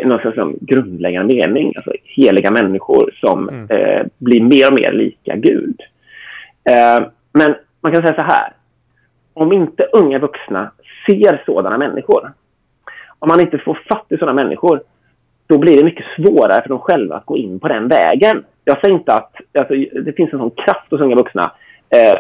någon 0.06 0.20
slags 0.20 0.60
grundläggande 0.62 1.36
mening. 1.36 1.74
Alltså 1.76 1.94
heliga 2.04 2.52
människor 2.52 3.14
som 3.20 3.50
mm. 3.50 3.70
eh, 3.70 4.06
blir 4.18 4.42
mer 4.42 4.68
och 4.68 4.74
mer 4.74 4.92
lika 4.92 5.36
Gud. 5.36 5.82
Eh, 6.70 7.08
men 7.34 7.56
man 7.82 7.92
kan 7.92 8.02
säga 8.02 8.16
så 8.16 8.22
här. 8.22 8.54
Om 9.34 9.54
inte 9.54 9.84
unga 9.84 10.20
vuxna 10.20 10.72
ser 11.06 11.44
sådana 11.46 11.78
människor, 11.78 12.32
om 13.20 13.28
man 13.28 13.40
inte 13.40 13.58
får 13.58 13.80
fatt 13.90 14.06
i 14.10 14.18
sådana 14.18 14.44
människor, 14.44 14.82
då 15.48 15.58
blir 15.58 15.78
det 15.78 15.84
mycket 15.84 16.06
svårare 16.16 16.62
för 16.62 16.70
dem 16.70 16.80
själva 16.80 17.16
att 17.16 17.26
gå 17.26 17.38
in 17.38 17.60
på 17.60 17.68
den 17.68 17.88
vägen. 17.88 18.44
Jag 18.66 18.82
säger 18.82 18.96
inte 18.96 19.14
att 19.14 19.36
alltså, 19.60 19.74
det 20.02 20.14
finns 20.14 20.34
en 20.34 20.40
sån 20.40 20.52
kraft 20.52 20.92
hos 20.92 21.02
unga 21.02 21.16
vuxna, 21.16 21.52
eh, 21.90 22.18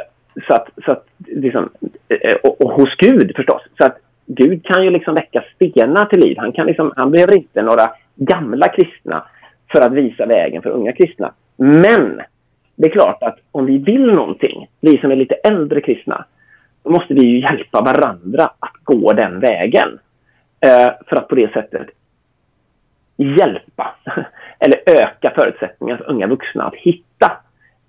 så 0.47 0.53
att, 0.53 0.67
så 0.85 0.91
att 0.91 1.05
liksom, 1.17 1.69
eh, 2.09 2.35
och, 2.43 2.61
och, 2.61 2.71
hos 2.71 2.95
Gud 2.95 3.31
förstås, 3.35 3.61
så 3.77 3.85
att 3.85 3.97
Gud 4.25 4.65
kan 4.65 4.83
ju 4.83 4.89
liksom 4.89 5.15
väcka 5.15 5.43
stenar 5.55 6.05
till 6.05 6.19
liv. 6.19 6.37
Han, 6.39 6.51
kan 6.51 6.67
liksom, 6.67 6.93
han 6.95 7.11
behöver 7.11 7.33
inte 7.33 7.61
några 7.61 7.91
gamla 8.15 8.67
kristna 8.67 9.23
för 9.71 9.81
att 9.81 9.93
visa 9.93 10.25
vägen 10.25 10.61
för 10.61 10.69
unga 10.69 10.91
kristna. 10.91 11.33
Men 11.57 12.21
det 12.75 12.87
är 12.87 12.91
klart 12.91 13.23
att 13.23 13.39
om 13.51 13.65
vi 13.65 13.77
vill 13.77 14.11
någonting, 14.11 14.67
vi 14.81 14.97
som 14.97 15.11
är 15.11 15.15
lite 15.15 15.35
äldre 15.35 15.81
kristna, 15.81 16.25
då 16.83 16.89
måste 16.89 17.13
vi 17.13 17.21
ju 17.23 17.39
hjälpa 17.39 17.81
varandra 17.81 18.43
att 18.43 18.73
gå 18.83 19.13
den 19.13 19.39
vägen. 19.39 19.99
Eh, 20.59 20.89
för 21.07 21.15
att 21.15 21.27
på 21.27 21.35
det 21.35 21.53
sättet 21.53 21.87
hjälpa 23.17 23.95
eller 24.59 24.79
öka 24.85 25.31
förutsättningarna 25.35 25.97
för 25.97 26.09
unga 26.09 26.27
vuxna 26.27 26.63
att 26.63 26.75
hitta 26.75 27.31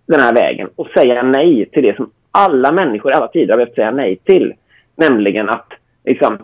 den 0.07 0.21
här 0.21 0.35
vägen 0.35 0.69
och 0.77 0.89
säga 0.97 1.23
nej 1.23 1.67
till 1.67 1.83
det 1.83 1.97
som 1.97 2.11
alla 2.31 2.73
människor 2.73 3.13
i 3.13 3.15
alla 3.15 3.29
tider 3.29 3.53
har 3.53 3.57
behövt 3.57 3.75
säga 3.75 3.91
nej 3.91 4.17
till. 4.17 4.55
Nämligen 4.97 5.49
att 5.49 5.73
liksom, 6.05 6.39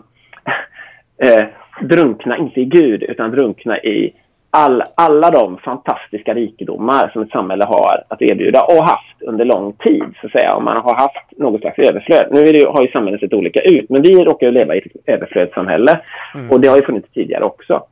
eh, 1.17 1.45
drunkna 1.81 2.37
inte 2.37 2.61
i 2.61 2.65
Gud 2.65 3.03
utan 3.03 3.31
drunkna 3.31 3.79
i 3.79 4.13
all, 4.51 4.83
alla 4.95 5.29
de 5.31 5.57
fantastiska 5.57 6.33
rikedomar 6.33 7.09
som 7.13 7.21
ett 7.21 7.31
samhälle 7.31 7.65
har 7.65 8.03
att 8.07 8.21
erbjuda 8.21 8.61
och 8.61 8.83
haft 8.83 9.21
under 9.21 9.45
lång 9.45 9.73
tid. 9.73 10.03
så 10.21 10.27
att 10.27 10.31
säga. 10.31 10.55
Om 10.55 10.63
man 10.63 10.77
har 10.77 10.95
haft 10.95 11.37
något 11.37 11.61
slags 11.61 11.79
överflöd. 11.79 12.27
Nu 12.31 12.43
det, 12.43 12.67
har 12.67 12.81
ju 12.81 12.91
samhället 12.91 13.19
sett 13.19 13.33
olika 13.33 13.61
ut, 13.61 13.89
men 13.89 14.01
vi 14.01 14.23
råkar 14.23 14.47
ju 14.47 14.53
leva 14.53 14.75
i 14.75 14.77
ett 14.77 14.91
överflödssamhälle 15.05 16.01
mm. 16.35 16.49
och 16.49 16.59
det 16.59 16.67
har 16.67 16.75
ju 16.75 16.85
funnits 16.85 17.09
tidigare 17.13 17.43
också. 17.43 17.83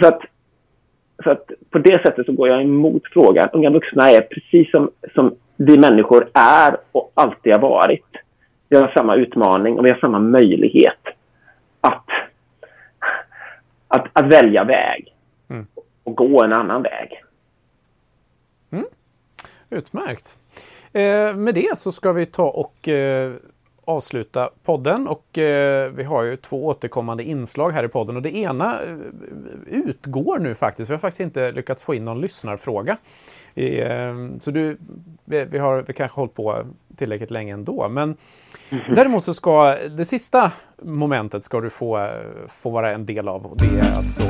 Så 0.00 0.06
att, 0.06 0.20
så 1.24 1.30
att 1.30 1.50
på 1.70 1.78
det 1.78 2.02
sättet 2.02 2.26
så 2.26 2.32
går 2.32 2.48
jag 2.48 2.62
emot 2.62 3.02
frågan. 3.12 3.48
Unga 3.52 3.70
vuxna 3.70 4.10
är 4.10 4.20
precis 4.20 4.70
som, 4.70 4.90
som 5.14 5.34
vi 5.56 5.78
människor 5.78 6.28
är 6.34 6.76
och 6.92 7.12
alltid 7.14 7.52
har 7.52 7.60
varit. 7.60 8.06
Vi 8.68 8.76
har 8.76 8.92
samma 8.94 9.16
utmaning 9.16 9.78
och 9.78 9.86
vi 9.86 9.90
har 9.90 9.98
samma 9.98 10.18
möjlighet 10.18 11.00
att, 11.80 12.06
att, 13.88 14.06
att 14.12 14.26
välja 14.26 14.64
väg. 14.64 15.11
Och 16.04 16.16
gå 16.16 16.42
en 16.42 16.52
annan 16.52 16.82
väg. 16.82 17.22
Mm. 18.70 18.84
Utmärkt. 19.70 20.38
Eh, 20.92 21.36
med 21.36 21.54
det 21.54 21.78
så 21.78 21.92
ska 21.92 22.12
vi 22.12 22.26
ta 22.26 22.48
och 22.48 22.88
eh, 22.88 23.32
avsluta 23.84 24.50
podden 24.62 25.08
och 25.08 25.38
eh, 25.38 25.92
vi 25.92 26.04
har 26.04 26.22
ju 26.22 26.36
två 26.36 26.66
återkommande 26.66 27.22
inslag 27.22 27.70
här 27.70 27.84
i 27.84 27.88
podden 27.88 28.16
och 28.16 28.22
det 28.22 28.36
ena 28.36 28.82
eh, 28.82 28.96
utgår 29.66 30.38
nu 30.38 30.54
faktiskt. 30.54 30.90
Vi 30.90 30.94
har 30.94 30.98
faktiskt 30.98 31.20
inte 31.20 31.52
lyckats 31.52 31.82
få 31.82 31.94
in 31.94 32.04
någon 32.04 32.20
lyssnarfråga. 32.20 32.96
Eh, 33.54 34.14
så 34.40 34.50
du, 34.50 34.76
vi, 35.24 35.44
vi 35.44 35.58
har 35.58 35.82
vi 35.82 35.92
kanske 35.92 36.20
hållit 36.20 36.34
på 36.34 36.64
tillräckligt 36.96 37.30
länge 37.30 37.52
ändå. 37.52 37.88
Men 37.88 38.16
mm 38.70 38.94
däremot 38.94 39.24
så 39.24 39.34
ska 39.34 39.76
det 39.76 40.04
sista 40.04 40.52
momentet 40.82 41.44
ska 41.44 41.60
du 41.60 41.70
få, 41.70 42.08
få 42.48 42.70
vara 42.70 42.92
en 42.92 43.06
del 43.06 43.28
av 43.28 43.46
och 43.46 43.56
det 43.56 43.78
är 43.78 43.96
alltså 43.96 44.22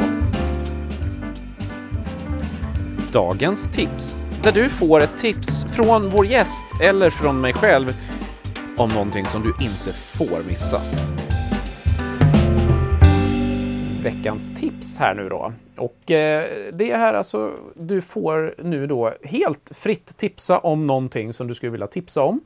dagens 3.12 3.70
tips. 3.70 4.26
Där 4.42 4.52
du 4.52 4.68
får 4.68 5.00
ett 5.00 5.18
tips 5.18 5.64
från 5.64 6.10
vår 6.10 6.26
gäst 6.26 6.66
eller 6.82 7.10
från 7.10 7.40
mig 7.40 7.52
själv 7.52 7.92
om 8.76 8.88
någonting 8.88 9.26
som 9.26 9.42
du 9.42 9.64
inte 9.64 9.92
får 9.92 10.48
missa. 10.48 10.80
Veckans 14.02 14.60
tips 14.60 14.98
här 14.98 15.14
nu 15.14 15.28
då. 15.28 15.52
Och 15.76 16.10
eh, 16.10 16.44
det 16.72 16.90
är 16.90 16.98
här 16.98 17.14
alltså, 17.14 17.52
du 17.74 18.00
får 18.00 18.54
nu 18.58 18.86
då 18.86 19.14
helt 19.22 19.70
fritt 19.74 20.16
tipsa 20.16 20.58
om 20.58 20.86
någonting 20.86 21.32
som 21.32 21.48
du 21.48 21.54
skulle 21.54 21.72
vilja 21.72 21.86
tipsa 21.86 22.22
om. 22.22 22.40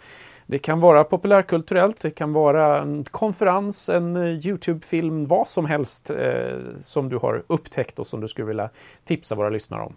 Det 0.46 0.58
kan 0.58 0.80
vara 0.80 1.04
populärkulturellt, 1.04 2.00
det 2.00 2.10
kan 2.10 2.32
vara 2.32 2.78
en 2.82 3.04
konferens, 3.04 3.88
en 3.88 4.16
eh, 4.16 4.46
YouTube-film, 4.46 5.26
vad 5.26 5.48
som 5.48 5.66
helst 5.66 6.10
eh, 6.10 6.58
som 6.80 7.08
du 7.08 7.16
har 7.16 7.44
upptäckt 7.46 7.98
och 7.98 8.06
som 8.06 8.20
du 8.20 8.28
skulle 8.28 8.48
vilja 8.48 8.70
tipsa 9.04 9.34
våra 9.34 9.50
lyssnare 9.50 9.82
om. 9.82 9.94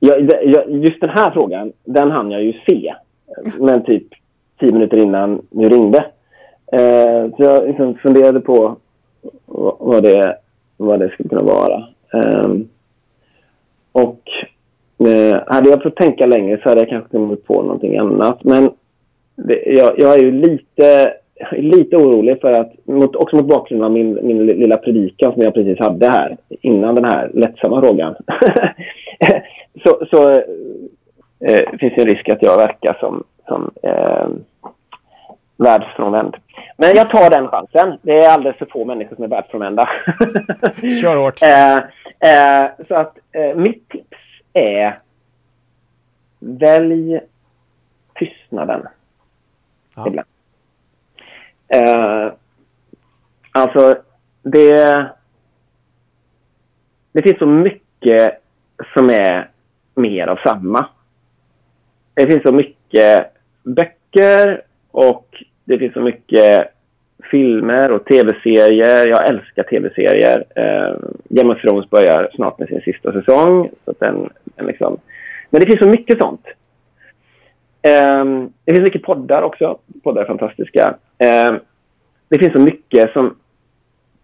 Ja, 0.00 0.16
just 0.68 1.00
den 1.00 1.10
här 1.10 1.30
frågan, 1.30 1.72
den 1.84 2.10
hann 2.10 2.30
jag 2.30 2.42
ju 2.42 2.52
se. 2.52 2.94
Men 3.58 3.84
typ 3.84 4.06
tio 4.60 4.72
minuter 4.72 4.96
innan 4.96 5.42
du 5.50 5.68
ringde. 5.68 5.98
Eh, 6.72 7.30
så 7.36 7.42
jag 7.42 7.66
liksom 7.66 7.94
funderade 7.94 8.40
på 8.40 8.76
vad 9.78 10.02
det, 10.02 10.36
vad 10.76 11.00
det 11.00 11.08
skulle 11.08 11.28
kunna 11.28 11.42
vara. 11.42 11.88
Eh, 12.14 12.48
och 13.92 14.20
eh, 15.08 15.42
hade 15.46 15.70
jag 15.70 15.82
fått 15.82 15.96
tänka 15.96 16.26
längre 16.26 16.60
så 16.62 16.68
hade 16.68 16.80
jag 16.80 16.88
kanske 16.88 17.10
kommit 17.10 17.46
på 17.46 17.62
någonting 17.62 17.98
annat. 17.98 18.44
Men 18.44 18.70
det, 19.36 19.62
jag, 19.66 19.98
jag, 19.98 20.14
är 20.14 20.18
ju 20.18 20.30
lite, 20.30 21.12
lite 21.52 21.96
orolig 21.96 22.40
för 22.40 22.52
att, 22.52 22.72
mot, 22.84 23.16
också 23.16 23.36
mot 23.36 23.46
bakgrund 23.46 23.84
av 23.84 23.90
min, 23.90 24.18
min 24.22 24.46
lilla 24.46 24.76
predikan 24.76 25.32
som 25.32 25.42
jag 25.42 25.54
precis 25.54 25.78
hade 25.78 26.06
här 26.06 26.36
innan 26.48 26.94
den 26.94 27.04
här 27.04 27.30
lättsamma 27.34 27.82
frågan. 27.82 28.14
så, 29.84 30.06
så 30.10 30.30
eh, 31.40 31.78
finns 31.78 31.94
det 31.94 32.00
en 32.00 32.06
risk 32.06 32.28
att 32.28 32.42
jag 32.42 32.56
verkar 32.56 32.96
som 33.00 33.24
som 33.46 33.70
eh, 33.82 34.28
världsfrånvänd. 35.56 36.36
Men 36.76 36.96
jag 36.96 37.10
tar 37.10 37.30
den 37.30 37.48
chansen. 37.48 37.98
Det 38.02 38.18
är 38.18 38.28
alldeles 38.28 38.58
för 38.58 38.66
få 38.66 38.84
människor 38.84 39.14
som 39.14 39.24
är 39.24 39.28
världsfrånvända. 39.28 39.88
Kör 41.00 41.16
hårt. 41.16 41.42
Eh, 41.42 41.76
eh, 42.30 42.70
så 42.78 42.96
att 42.96 43.18
eh, 43.32 43.56
mitt 43.56 43.88
tips 43.88 44.18
är 44.52 44.98
välj 46.38 47.20
tystnaden. 48.14 48.86
Ja. 49.96 50.06
Ibland. 50.08 50.28
Eh, 51.68 52.32
alltså, 53.52 53.96
det, 54.42 55.06
det 57.12 57.22
finns 57.22 57.38
så 57.38 57.46
mycket 57.46 58.42
som 58.94 59.10
är 59.10 59.50
mer 59.96 60.26
av 60.26 60.36
samma. 60.36 60.86
Det 62.14 62.26
finns 62.26 62.42
så 62.42 62.52
mycket 62.52 63.32
böcker 63.62 64.62
och 64.90 65.42
det 65.64 65.78
finns 65.78 65.92
så 65.92 66.00
mycket 66.00 66.68
filmer 67.30 67.92
och 67.92 68.04
tv-serier. 68.04 69.06
Jag 69.08 69.28
älskar 69.28 69.62
tv-serier. 69.62 70.44
Eh, 70.56 70.96
Game 71.24 71.54
of 71.54 71.60
Thrones 71.60 71.90
börjar 71.90 72.30
snart 72.34 72.58
med 72.58 72.68
sin 72.68 72.80
sista 72.80 73.12
säsong. 73.12 73.70
Så 73.84 73.94
den, 73.98 74.30
den 74.44 74.66
liksom... 74.66 74.98
Men 75.50 75.60
det 75.60 75.66
finns 75.66 75.80
så 75.80 75.88
mycket 75.88 76.18
sånt. 76.18 76.46
Eh, 77.82 78.24
det 78.64 78.72
finns 78.72 78.84
mycket 78.84 79.02
poddar 79.02 79.42
också. 79.42 79.78
Poddar 80.02 80.22
är 80.22 80.26
fantastiska. 80.26 80.94
Eh, 81.18 81.54
det 82.28 82.38
finns 82.38 82.52
så 82.52 82.60
mycket 82.60 83.12
som 83.12 83.36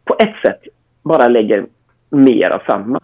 på 0.05 0.17
ett 0.19 0.37
sätt 0.43 0.61
bara 1.03 1.29
lägger 1.29 1.67
mer 2.11 2.53
av 2.53 2.63
samma. 2.67 3.01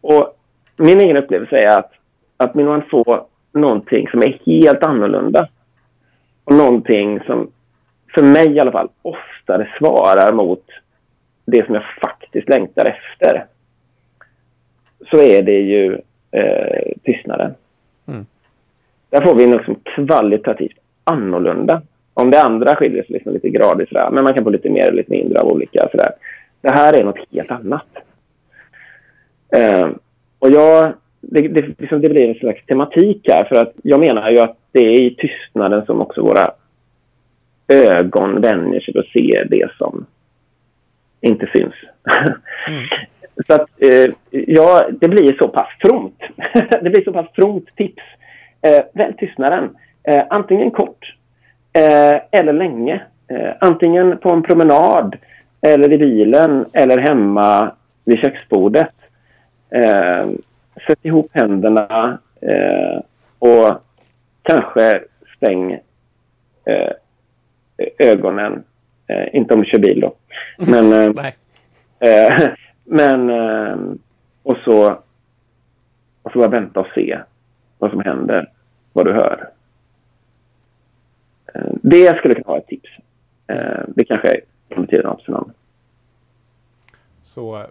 Och 0.00 0.39
min 0.80 1.00
egen 1.00 1.16
upplevelse 1.16 1.58
är 1.58 1.78
att, 1.78 1.92
att 2.36 2.54
man 2.54 2.82
få 2.90 3.26
någonting 3.52 4.08
som 4.08 4.22
är 4.22 4.40
helt 4.46 4.82
annorlunda. 4.82 5.48
Och 6.44 6.54
någonting 6.54 7.20
som, 7.20 7.50
för 8.14 8.22
mig 8.22 8.52
i 8.52 8.60
alla 8.60 8.72
fall, 8.72 8.88
oftare 9.02 9.68
svarar 9.78 10.32
mot 10.32 10.64
det 11.44 11.66
som 11.66 11.74
jag 11.74 11.84
faktiskt 12.00 12.48
längtar 12.48 12.84
efter. 12.84 13.46
Så 15.10 15.22
är 15.22 15.42
det 15.42 15.60
ju 15.60 16.00
eh, 16.30 16.92
tystnaden. 17.02 17.54
Mm. 18.06 18.26
Där 19.10 19.20
får 19.20 19.34
vi 19.34 19.46
något 19.46 19.64
som 19.64 19.76
kvalitativt 19.84 20.78
annorlunda. 21.04 21.82
Om 22.14 22.30
det 22.30 22.42
andra 22.42 22.76
skiljer 22.76 23.02
sig 23.02 23.12
liksom 23.12 23.32
lite 23.32 23.48
gradvis, 23.48 23.88
men 23.92 24.24
man 24.24 24.34
kan 24.34 24.44
få 24.44 24.50
lite 24.50 24.70
mer 24.70 24.82
eller 24.82 24.96
lite 24.96 25.12
mindre 25.12 25.40
av 25.40 25.48
olika. 25.48 25.88
Sådär. 25.90 26.12
Det 26.60 26.70
här 26.70 27.00
är 27.00 27.04
något 27.04 27.18
helt 27.32 27.50
annat. 27.50 27.86
Eh, 29.56 29.88
och 30.40 30.50
jag 30.50 30.92
det, 31.20 31.48
det, 31.48 31.62
liksom 31.78 32.00
det 32.00 32.08
blir 32.08 32.28
en 32.28 32.34
slags 32.34 32.66
tematik 32.66 33.28
här. 33.28 33.44
För 33.44 33.56
att 33.56 33.72
jag 33.82 34.00
menar 34.00 34.30
ju 34.30 34.38
att 34.38 34.56
det 34.72 34.78
är 34.80 35.00
i 35.00 35.14
tystnaden 35.14 35.86
som 35.86 36.00
också 36.00 36.22
våra 36.22 36.50
ögon 37.68 38.40
vänjer 38.40 38.80
sig 38.80 38.94
att 38.98 39.06
se 39.06 39.44
det 39.50 39.70
som 39.78 40.06
inte 41.20 41.50
syns. 41.52 41.74
Mm. 42.68 42.82
så 43.46 43.54
att, 43.54 43.68
eh, 43.78 44.10
ja, 44.30 44.88
det 45.00 45.08
blir 45.08 45.36
så 45.38 45.48
pass 45.48 45.68
fromt. 45.80 46.22
det 46.82 46.90
blir 46.90 47.04
så 47.04 47.12
pass 47.12 47.26
fromt 47.34 47.76
tips. 47.76 48.02
Eh, 48.62 48.84
välj 48.94 49.14
tystnaden. 49.16 49.76
Eh, 50.02 50.22
antingen 50.30 50.70
kort 50.70 51.14
eh, 51.72 52.40
eller 52.40 52.52
länge. 52.52 53.02
Eh, 53.28 53.52
antingen 53.60 54.18
på 54.18 54.30
en 54.30 54.42
promenad 54.42 55.16
eller 55.60 55.92
i 55.92 55.98
bilen 55.98 56.66
eller 56.72 56.98
hemma 56.98 57.72
vid 58.04 58.18
köksbordet. 58.18 58.92
Eh, 59.70 60.30
sätt 60.86 60.98
ihop 61.02 61.30
händerna 61.32 62.18
eh, 62.40 63.00
och 63.38 63.82
kanske 64.42 65.02
stäng 65.36 65.72
eh, 66.64 66.92
ögonen. 67.98 68.64
Eh, 69.06 69.36
inte 69.36 69.54
om 69.54 69.60
du 69.60 69.66
kör 69.66 69.78
bil 69.78 70.00
då. 70.00 70.14
Men, 70.58 70.92
eh, 70.92 71.26
eh, 72.00 72.48
men 72.84 73.30
och 74.42 74.56
så 74.64 74.98
och 76.22 76.32
så 76.32 76.38
bara 76.38 76.48
vänta 76.48 76.80
och 76.80 76.86
se 76.94 77.18
vad 77.78 77.90
som 77.90 78.00
händer, 78.00 78.50
vad 78.92 79.06
du 79.06 79.12
hör. 79.12 79.48
Det 81.82 82.18
skulle 82.18 82.34
kunna 82.34 82.46
vara 82.46 82.58
ett 82.58 82.66
tips. 82.66 82.90
Det 83.86 84.04
kanske 84.04 84.40
under 84.68 84.88
tiden 84.88 85.06
av 85.06 85.20
namn. 85.26 85.52
Så 87.22 87.66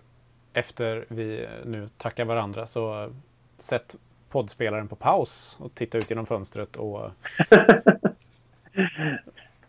efter 0.54 1.06
vi 1.08 1.48
nu 1.66 1.90
tackar 1.98 2.26
varandra 2.26 2.66
så 2.66 3.14
sätt 3.58 3.96
poddspelaren 4.30 4.88
på 4.88 4.96
paus 4.96 5.58
och 5.60 5.76
titta 5.76 5.98
ut 5.98 6.10
genom 6.10 6.26
fönstret 6.26 6.76
och 6.76 7.12
ta 7.50 7.62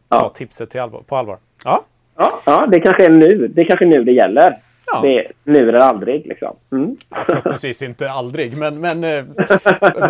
ja. 0.09 0.29
tipset 0.29 0.71
till 0.71 0.81
allvar, 0.81 1.03
på 1.03 1.17
allvar. 1.17 1.39
Ja. 1.65 1.85
Ja, 2.17 2.41
ja, 2.47 2.67
det 2.67 2.81
kanske 2.81 3.05
är 3.05 3.11
nu. 3.11 3.49
Det 3.49 3.61
är 3.61 3.65
kanske 3.65 3.87
nu 3.87 4.05
det 4.05 4.13
gäller. 4.13 4.57
Ja. 4.93 5.01
Det, 5.01 5.33
nu 5.45 5.69
eller 5.69 5.79
aldrig. 5.79 6.27
Liksom. 6.27 6.57
Mm. 6.73 6.97
Förhoppningsvis 7.27 7.83
inte 7.83 8.11
aldrig, 8.11 8.57
men, 8.57 8.81
men 8.81 9.05
eh, 9.05 9.25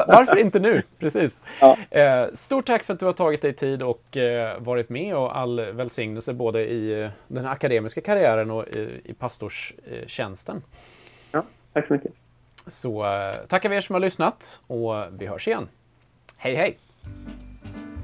varför 0.08 0.38
inte 0.38 0.60
nu? 0.60 0.82
Precis. 0.98 1.42
Ja. 1.60 1.76
Eh, 1.90 2.26
stort 2.34 2.66
tack 2.66 2.84
för 2.84 2.94
att 2.94 3.00
du 3.00 3.06
har 3.06 3.12
tagit 3.12 3.42
dig 3.42 3.52
tid 3.52 3.82
och 3.82 4.16
eh, 4.16 4.60
varit 4.60 4.88
med 4.88 5.16
och 5.16 5.38
all 5.38 5.60
välsignelse 5.60 6.32
både 6.34 6.60
i 6.60 7.10
den 7.28 7.46
akademiska 7.46 8.00
karriären 8.00 8.50
och 8.50 8.68
i, 8.68 9.00
i 9.04 9.14
pastorstjänsten. 9.14 10.62
Ja, 11.32 11.44
tack 11.72 11.86
så 11.86 11.92
mycket. 11.92 12.12
Så 12.66 13.06
tackar 13.48 13.68
vi 13.68 13.76
er 13.76 13.80
som 13.80 13.94
har 13.94 14.00
lyssnat 14.00 14.60
och 14.66 14.94
vi 15.18 15.26
hörs 15.26 15.48
igen. 15.48 15.68
Hej 16.36 16.54
hej! 16.54 16.78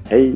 Hej! 0.09 0.35